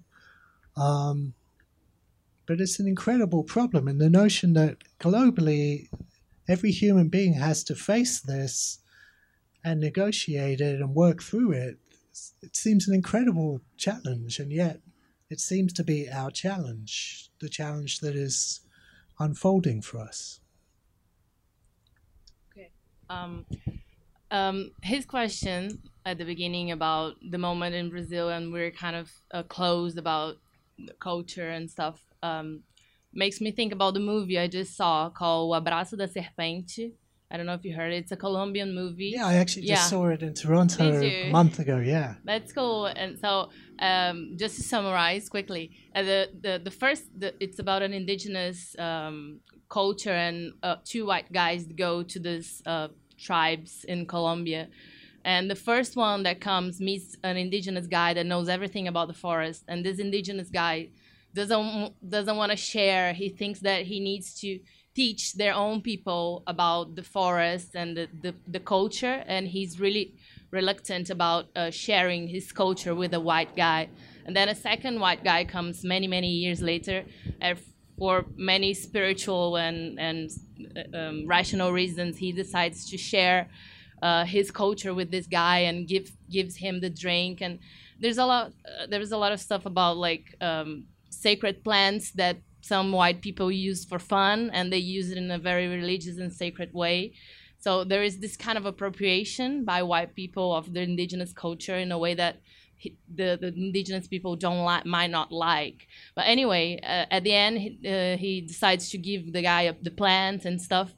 [0.77, 1.35] Um,
[2.47, 3.89] but it's an incredible problem.
[3.89, 5.89] And the notion that globally
[6.49, 8.81] every human being has to face this
[9.62, 11.78] and negotiate it and work through it,
[12.43, 14.39] it seems an incredible challenge.
[14.39, 14.81] And yet
[15.31, 18.61] it seems to be our challenge, the challenge that is
[19.19, 20.41] unfolding for us.
[22.53, 22.70] Okay.
[23.09, 23.47] Um,
[24.31, 29.11] um, his question at the beginning about the moment in Brazil and we're kind of
[29.32, 30.36] uh, closed about
[30.99, 32.62] culture and stuff um,
[33.12, 36.93] makes me think about the movie I just saw called O Abraço da Serpente.
[37.35, 37.97] I don't know if you heard it.
[37.97, 39.15] It's a Colombian movie.
[39.16, 41.78] Yeah, I actually just saw it in Toronto a month ago.
[41.78, 42.15] Yeah.
[42.23, 42.86] That's cool.
[42.86, 43.51] And so,
[43.81, 48.78] um, just to summarize quickly, uh, the, the the first, the, it's about an indigenous
[48.78, 52.86] um, culture, and uh, two white guys go to this uh,
[53.19, 54.69] tribes in Colombia.
[55.24, 59.19] And the first one that comes meets an indigenous guy that knows everything about the
[59.27, 60.90] forest, and this indigenous guy
[61.35, 63.12] doesn't doesn't want to share.
[63.12, 64.61] He thinks that he needs to
[64.95, 70.15] teach their own people about the forest and the, the, the culture, and he's really
[70.51, 73.89] reluctant about uh, sharing his culture with a white guy.
[74.25, 77.05] And then a second white guy comes many, many years later,
[77.41, 77.59] and
[77.99, 80.31] for many spiritual and, and
[80.77, 83.49] uh, um, rational reasons, he decides to share
[84.03, 87.41] uh, his culture with this guy and give, gives him the drink.
[87.41, 87.59] And
[88.01, 92.37] there's a lot, uh, there's a lot of stuff about like um, sacred plants that
[92.65, 96.32] some white people use for fun, and they use it in a very religious and
[96.32, 97.12] sacred way.
[97.59, 101.93] So there is this kind of appropriation by white people of the indigenous culture in
[101.93, 102.36] a way that
[103.15, 105.86] the, the indigenous people don't like, might not like.
[106.15, 109.82] But anyway, uh, at the end, he, uh, he decides to give the guy up
[109.82, 110.95] the plant and stuff.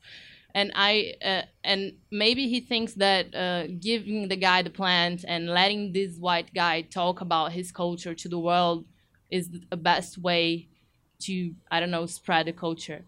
[0.55, 5.48] And I uh, and maybe he thinks that uh, giving the guy the plant and
[5.48, 8.86] letting this white guy talk about his culture to the world
[9.30, 10.68] is the best way
[11.20, 13.05] to I don't know spread the culture.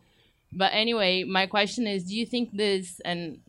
[0.52, 3.40] But anyway, my question is: Do you think this and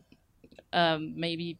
[0.72, 1.58] um, maybe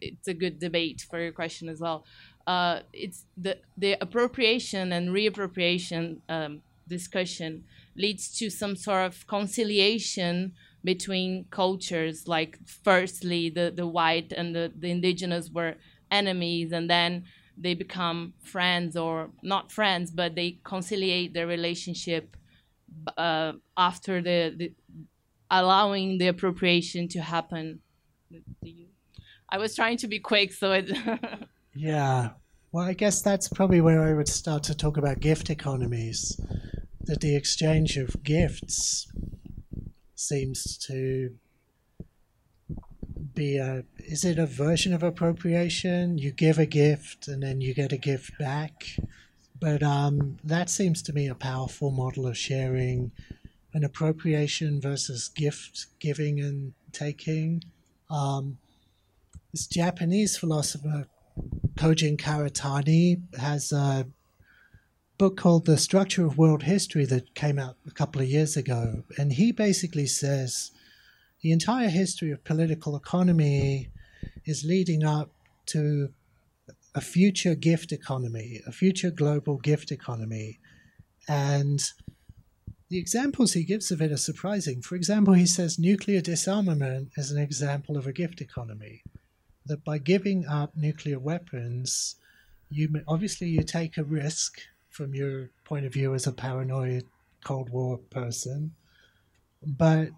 [0.00, 2.04] it's a good debate for your question as well.
[2.46, 7.64] Uh, it's the the appropriation and reappropriation um, discussion
[7.96, 10.52] leads to some sort of conciliation
[10.82, 12.28] between cultures.
[12.28, 15.76] Like firstly, the the white and the, the indigenous were
[16.10, 17.24] enemies, and then
[17.56, 22.36] they become friends or not friends, but they conciliate their relationship
[23.16, 24.72] uh, after the, the
[25.50, 27.80] allowing the appropriation to happen.
[29.48, 30.90] I was trying to be quick, so it.
[31.74, 32.30] yeah.
[32.72, 36.40] Well, I guess that's probably where I would start to talk about gift economies.
[37.02, 39.12] That the exchange of gifts
[40.14, 41.36] seems to
[43.34, 43.84] be a.
[43.98, 46.18] Is it a version of appropriation?
[46.18, 48.96] You give a gift and then you get a gift back.
[49.60, 53.12] But um, that seems to me a powerful model of sharing
[53.72, 57.64] an appropriation versus gift giving and taking.
[58.10, 58.58] Um,
[59.52, 61.06] this Japanese philosopher,
[61.74, 64.06] Kojin Karatani, has a
[65.18, 69.04] book called The Structure of World History that came out a couple of years ago.
[69.16, 70.72] And he basically says
[71.44, 73.90] the entire history of political economy
[74.46, 75.30] is leading up
[75.66, 76.08] to
[76.94, 80.58] a future gift economy, a future global gift economy.
[81.28, 81.84] And
[82.88, 84.80] the examples he gives of it are surprising.
[84.80, 89.02] For example, he says nuclear disarmament is an example of a gift economy
[89.66, 92.16] that by giving up nuclear weapons,
[92.70, 97.04] you obviously you take a risk from your point of view as a paranoid
[97.44, 98.72] Cold War person,
[99.62, 100.08] but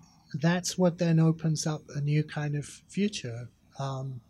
[0.40, 3.48] that's what then opens up a new kind of future,
[3.78, 4.20] um,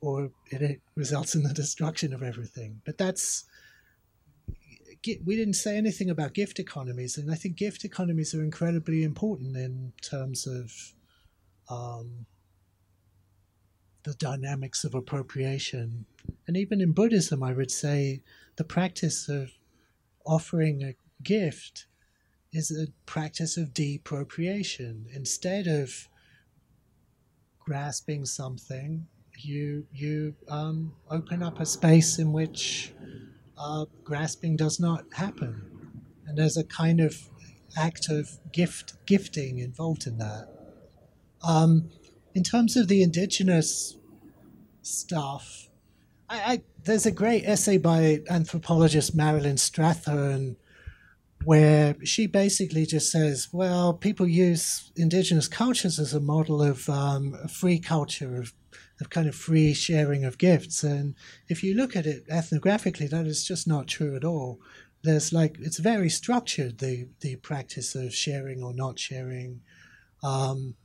[0.00, 2.80] or it, it results in the destruction of everything.
[2.84, 3.44] But that's
[5.24, 9.56] we didn't say anything about gift economies, and I think gift economies are incredibly important
[9.56, 10.72] in terms of
[11.68, 12.26] um,
[14.04, 16.06] the dynamics of appropriation.
[16.46, 18.22] And even in Buddhism, I would say
[18.56, 19.52] the practice of
[20.24, 21.86] offering a gift
[22.52, 25.06] is a practice of depropriation.
[25.12, 26.08] Instead of
[27.58, 29.06] grasping something,
[29.38, 32.92] you you um, open up a space in which
[33.58, 35.62] uh, grasping does not happen,
[36.26, 37.16] and there's a kind of
[37.76, 40.48] act of gift gifting involved in that.
[41.42, 41.88] Um,
[42.34, 43.96] in terms of the indigenous
[44.82, 45.68] stuff,
[46.28, 50.56] I, I, there's a great essay by anthropologist Marilyn Strathern
[51.44, 57.36] where she basically just says, well, people use indigenous cultures as a model of um,
[57.42, 58.52] a free culture, of,
[59.00, 60.82] of kind of free sharing of gifts.
[60.84, 61.14] And
[61.48, 64.60] if you look at it ethnographically, that is just not true at all.
[65.02, 69.60] There's like, it's very structured, the, the practice of sharing or not sharing.
[70.22, 70.76] Um,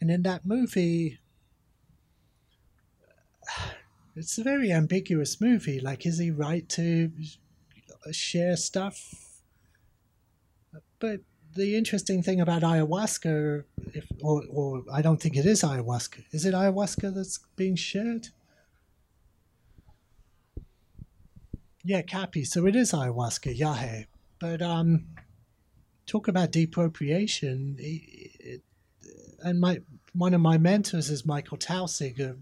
[0.00, 1.18] and in that movie,
[4.14, 5.80] it's a very ambiguous movie.
[5.80, 7.10] Like, is he right to
[8.12, 9.25] share stuff?
[10.98, 11.20] But
[11.54, 16.24] the interesting thing about ayahuasca, if, or, or I don't think it is ayahuasca.
[16.32, 18.28] Is it ayahuasca that's being shared?
[21.82, 22.46] Yeah, Caapi.
[22.46, 24.06] So it is ayahuasca, Yahe.
[24.38, 25.06] But um,
[26.06, 27.76] talk about depropriation.
[27.78, 28.62] It, it,
[29.42, 29.80] and my
[30.12, 32.36] one of my mentors is Michael Taussig, a,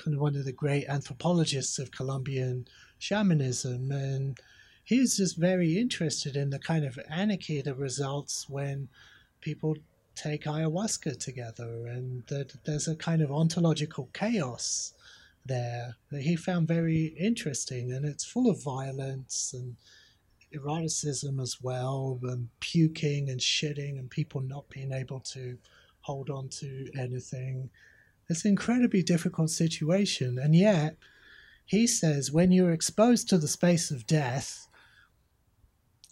[0.00, 2.66] kind of one of the great anthropologists of Colombian
[2.98, 4.38] shamanism, and
[4.88, 8.88] he's just very interested in the kind of anarchy that results when
[9.42, 9.76] people
[10.14, 14.94] take ayahuasca together, and that there's a kind of ontological chaos
[15.44, 19.76] there that he found very interesting, and it's full of violence and
[20.52, 25.58] eroticism as well, and puking and shitting, and people not being able to
[26.00, 27.68] hold on to anything.
[28.30, 30.38] It's an incredibly difficult situation.
[30.38, 30.96] And yet,
[31.66, 34.67] he says when you're exposed to the space of death,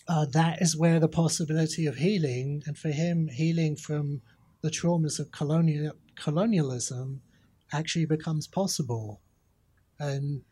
[0.08, 4.22] uh, that is where the possibility of healing, and for him, healing from
[4.62, 7.22] the traumas of colonial, colonialism
[7.72, 9.20] actually becomes possible.
[9.98, 10.42] And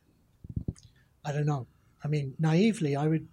[1.25, 1.67] I don't know.
[2.03, 3.29] I mean, naively, I would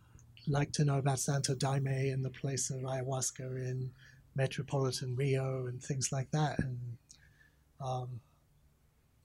[0.47, 3.91] like to know about Santo Daime and the place of ayahuasca in
[4.35, 6.59] metropolitan Rio and things like that.
[6.59, 6.97] And
[7.83, 8.21] um,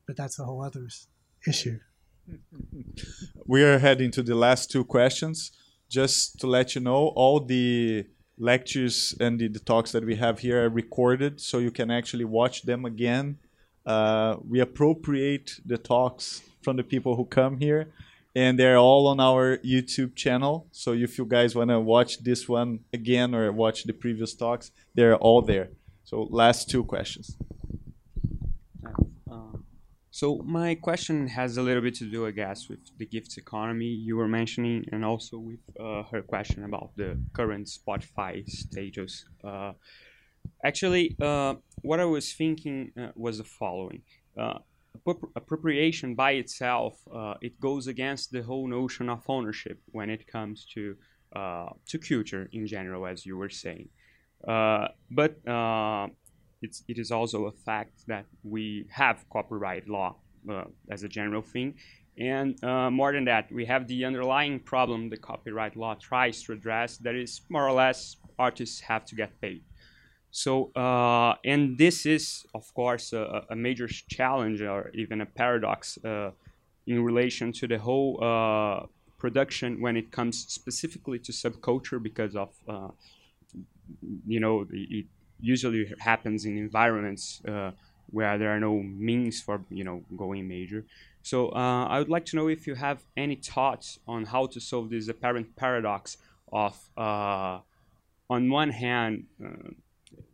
[0.07, 0.89] but that's a whole other
[1.47, 1.79] issue.
[3.47, 5.53] we are heading to the last two questions.
[5.89, 8.07] Just to let you know, all the
[8.39, 12.25] lectures and the, the talks that we have here are recorded, so you can actually
[12.25, 13.39] watch them again.
[13.85, 17.93] Uh, we appropriate the talks from the people who come here,
[18.35, 20.67] and they're all on our YouTube channel.
[20.73, 24.73] So if you guys want to watch this one again or watch the previous talks,
[24.95, 25.69] they're all there.
[26.05, 27.37] So last two questions.
[30.17, 33.37] Uh, so my question has a little bit to do, I guess, with the gifts
[33.37, 39.25] economy you were mentioning, and also with uh, her question about the current Spotify status.
[39.45, 39.73] Uh,
[40.65, 44.03] actually, uh, what I was thinking uh, was the following:
[44.39, 44.59] uh,
[45.35, 46.95] appropriation by itself,
[47.41, 50.97] it goes against the whole notion of ownership when it comes to
[51.87, 53.89] to culture in general, as you were saying.
[55.11, 55.33] but
[56.63, 60.17] it's, it is also a fact that we have copyright law
[60.51, 61.75] uh, as a general thing.
[62.19, 66.53] And uh, more than that, we have the underlying problem the copyright law tries to
[66.53, 69.63] address that is more or less artists have to get paid.
[70.31, 75.99] So, uh, and this is, of course, a, a, major challenge or even a paradox
[76.05, 76.31] uh,
[76.87, 78.87] in relation to the whole uh,
[79.19, 82.89] production when it comes specifically to subculture because of, uh,
[84.27, 85.07] you know, it,
[85.41, 87.73] usually happens in environments uh,
[88.11, 90.85] where there are no means for you know going major.
[91.23, 94.61] So uh, I would like to know if you have any thoughts on how to
[94.61, 96.19] solve this apparent paradox
[96.53, 97.59] of, uh,
[98.31, 99.71] on one hand, uh,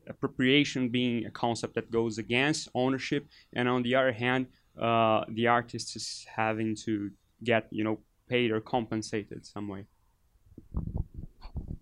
[0.07, 4.49] appropriation being a concept that goes against ownership, and on the other hand,
[4.79, 7.11] uh, the artist is having to
[7.43, 7.99] get you know
[8.29, 9.87] paid or compensated some way.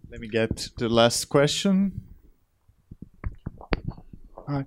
[0.09, 2.10] Let me get the last question.
[4.51, 4.65] Hi.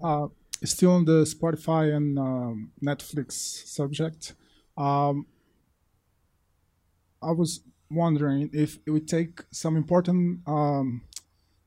[0.00, 0.28] Uh,
[0.62, 3.32] still on the Spotify and um, Netflix
[3.66, 4.34] subject.
[4.76, 5.26] Um,
[7.20, 11.02] I was wondering if would take some important um,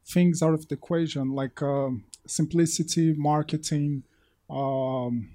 [0.05, 4.03] things out of the equation, like um, simplicity, marketing,
[4.49, 5.29] um,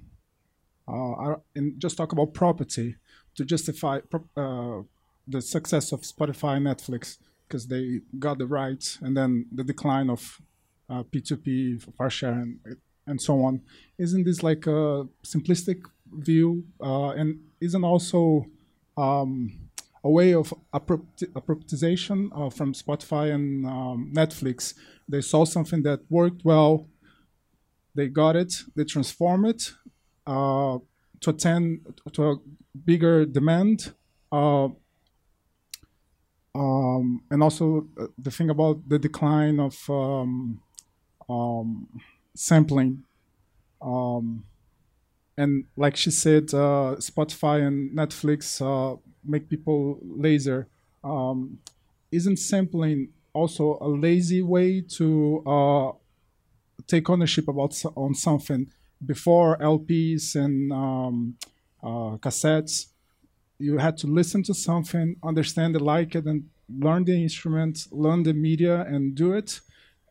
[0.89, 2.97] uh, and just talk about property
[3.35, 3.99] to justify
[4.35, 4.81] uh,
[5.29, 10.09] the success of Spotify and Netflix because they got the rights, and then the decline
[10.09, 10.41] of
[10.89, 12.59] uh, P2P, far share, and,
[13.07, 13.63] and so on.
[13.99, 15.83] Isn't this like a simplistic
[16.13, 18.47] view uh, and isn't also
[18.97, 19.59] um,
[20.03, 24.75] a way of appropriation uh, from Spotify and um, Netflix?
[25.09, 26.89] They saw something that worked well,
[27.95, 29.73] they got it, they transform it
[30.27, 30.79] uh,
[31.21, 32.37] to attend to a
[32.85, 33.93] bigger demand.
[34.33, 34.69] Uh,
[36.57, 40.61] um, and also uh, the thing about the decline of um,
[41.29, 41.89] um,
[42.35, 43.05] sampling.
[43.81, 44.45] Um,
[45.37, 50.69] and like she said, uh, Spotify and Netflix uh, make people lazier.
[51.03, 51.59] Um,
[52.13, 55.93] isn't sampling also a lazy way to uh,
[56.87, 58.71] take ownership about on something?
[59.05, 61.37] Before LPs and um,
[61.83, 62.87] uh, cassettes,
[63.59, 68.23] you had to listen to something, understand it, like it, and learn the instrument, learn
[68.23, 69.61] the media, and do it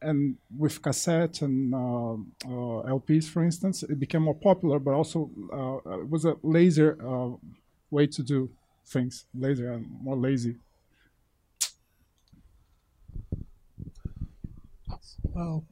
[0.03, 5.29] and with cassette and uh, uh, LPs, for instance, it became more popular, but also
[5.51, 7.35] uh, it was a lazier uh,
[7.89, 8.49] way to do
[8.85, 10.57] things, lazier and more lazy.
[15.23, 15.65] Well,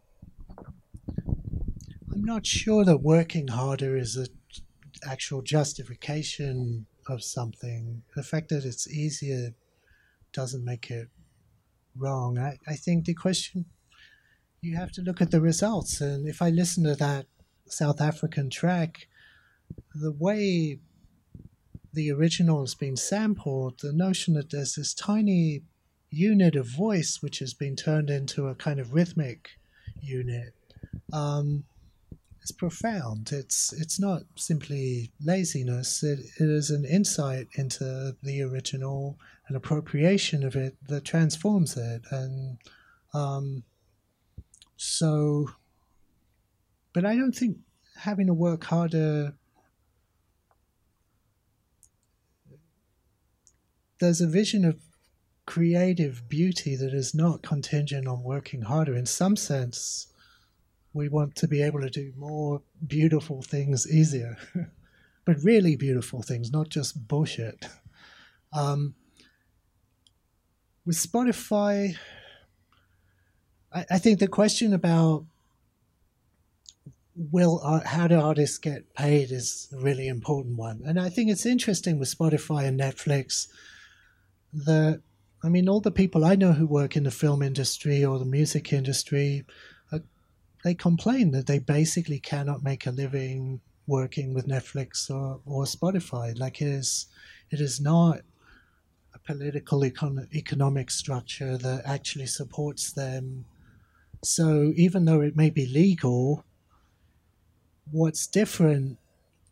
[2.13, 4.27] I'm not sure that working harder is an
[5.05, 8.03] actual justification of something.
[8.15, 9.53] The fact that it's easier
[10.33, 11.09] doesn't make it
[11.95, 12.37] wrong.
[12.37, 13.65] I, I think the question
[14.61, 16.01] you have to look at the results.
[16.01, 17.25] And if I listen to that
[17.67, 19.07] South African track,
[19.93, 20.79] the way
[21.93, 25.63] the original has been sampled, the notion that there's this tiny
[26.09, 29.49] unit of voice which has been turned into a kind of rhythmic
[30.01, 30.53] unit
[31.11, 31.63] um,
[32.43, 33.31] is profound.
[33.31, 36.03] It's it's not simply laziness.
[36.03, 39.17] It, it is an insight into the original,
[39.47, 42.57] an appropriation of it that transforms it, and
[43.13, 43.63] um,
[44.83, 45.47] so,
[46.91, 47.57] but I don't think
[47.97, 49.35] having to work harder.
[53.99, 54.79] There's a vision of
[55.45, 58.95] creative beauty that is not contingent on working harder.
[58.95, 60.07] In some sense,
[60.93, 64.35] we want to be able to do more beautiful things easier,
[65.25, 67.67] but really beautiful things, not just bullshit.
[68.51, 68.95] Um,
[70.87, 71.97] with Spotify,
[73.73, 75.25] I, I think the question about
[77.15, 81.45] will how do artists get paid is a really important one, and I think it's
[81.45, 83.47] interesting with Spotify and Netflix
[84.53, 85.01] that
[85.43, 88.25] I mean all the people I know who work in the film industry or the
[88.25, 89.45] music industry,
[89.91, 89.99] uh,
[90.63, 96.37] they complain that they basically cannot make a living working with Netflix or, or Spotify.
[96.37, 97.07] Like it is,
[97.49, 98.21] It is not
[99.13, 103.45] a political econ- economic structure that actually supports them.
[104.23, 106.45] So even though it may be legal,
[107.91, 108.97] what's different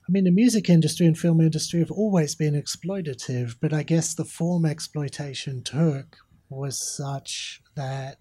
[0.09, 4.15] I mean, the music industry and film industry have always been exploitative, but I guess
[4.15, 6.17] the form exploitation took
[6.49, 8.17] was such that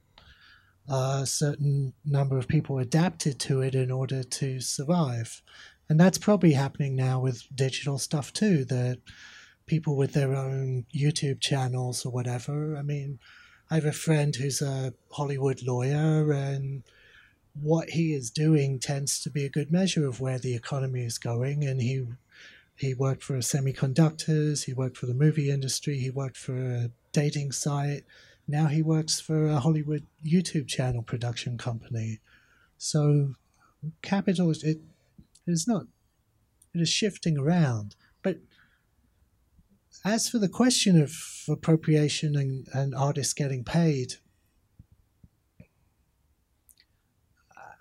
[0.87, 5.41] a certain number of people adapted to it in order to survive.
[5.89, 8.99] And that's probably happening now with digital stuff too, that
[9.65, 12.77] people with their own YouTube channels or whatever.
[12.77, 13.19] I mean,
[13.71, 16.83] I have a friend who's a Hollywood lawyer and
[17.61, 21.19] what he is doing tends to be a good measure of where the economy is
[21.19, 21.65] going.
[21.65, 22.07] And he
[22.77, 27.53] he worked for semiconductors, he worked for the movie industry, he worked for a dating
[27.53, 28.05] site.
[28.47, 32.21] Now he works for a Hollywood YouTube channel production company.
[32.79, 33.35] So
[34.01, 34.81] capital it, it
[35.47, 35.87] is not
[36.75, 37.97] it is shifting around.
[40.05, 41.13] As for the question of
[41.49, 44.15] appropriation and, and artists getting paid,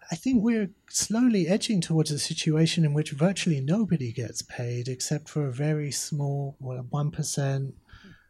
[0.10, 5.28] I think we're slowly edging towards a situation in which virtually nobody gets paid except
[5.28, 7.74] for a very small, well, 1%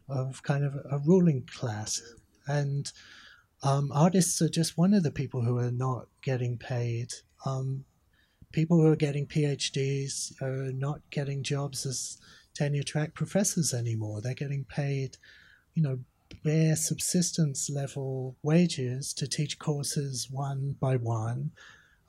[0.10, 2.02] of kind of a ruling class.
[2.48, 2.92] And
[3.62, 7.14] um, artists are just one of the people who are not getting paid.
[7.46, 7.86] Um,
[8.52, 12.18] people who are getting PhDs are not getting jobs as
[12.58, 14.22] tenure track professors anymore.
[14.22, 15.18] They're getting paid,
[15.76, 16.00] you know,
[16.44, 21.52] bare subsistence level wages to teach courses one by one,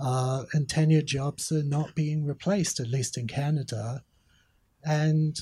[0.01, 4.03] uh, and tenured jobs are not being replaced, at least in Canada.
[4.85, 5.39] And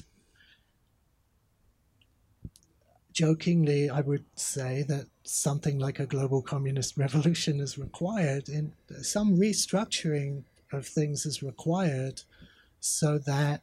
[3.12, 8.72] jokingly, I would say that something like a global communist revolution is required, and
[9.02, 10.42] some restructuring
[10.72, 12.22] of things is required
[12.80, 13.62] so that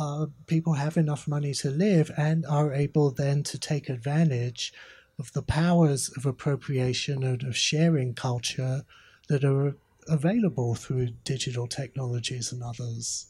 [0.00, 4.72] uh, people have enough money to live and are able then to take advantage
[5.18, 8.82] of the powers of appropriation and of sharing culture
[9.28, 9.76] that are
[10.08, 13.26] available through digital technologies and others.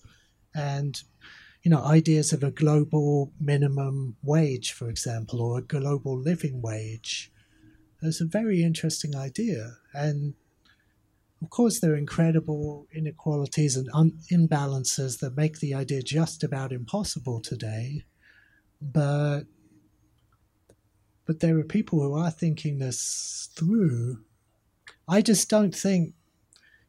[0.55, 1.02] And
[1.64, 7.32] you know, ideas of a global minimum wage, for example, or a global living wage,
[8.01, 9.72] is a very interesting idea.
[9.92, 10.34] And
[11.42, 16.72] of course, there are incredible inequalities and un- imbalances that make the idea just about
[16.72, 18.04] impossible today.
[18.80, 19.44] But
[21.26, 24.24] but there are people who are thinking this through.
[25.08, 26.14] I just don't think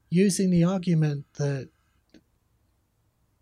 [0.10, 1.69] using the argument that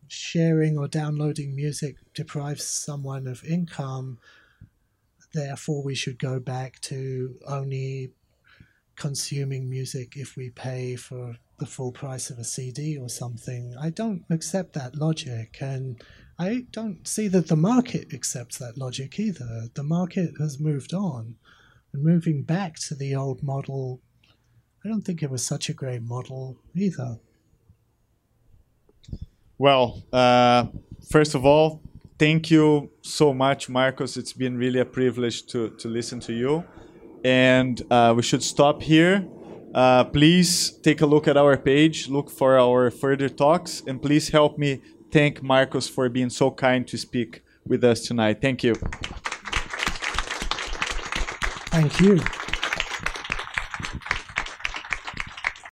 [0.07, 4.19] sharing or downloading music deprives someone of income,
[5.33, 8.11] therefore we should go back to only
[8.99, 13.73] consuming music if we pay for the full price of a CD or something.
[13.79, 16.01] I don't accept that logic, and
[16.37, 19.69] I don't see that the market accepts that logic either.
[19.73, 21.35] The market has moved on,
[21.93, 24.01] and moving back to the old model,
[24.85, 27.19] I don't think it was such a great model either.
[29.57, 30.67] Well, uh,
[31.09, 31.81] first of all,
[32.17, 34.15] thank you so much, Marcos.
[34.15, 36.63] It's been really a privilege to, to listen to you
[37.23, 39.27] and uh, we should stop here.
[39.73, 44.29] Uh, please take a look at our page, look for our further talks, and please
[44.29, 44.81] help me
[45.11, 48.41] thank Marcos for being so kind to speak with us tonight.
[48.41, 48.75] Thank you.
[51.71, 52.19] Thank you.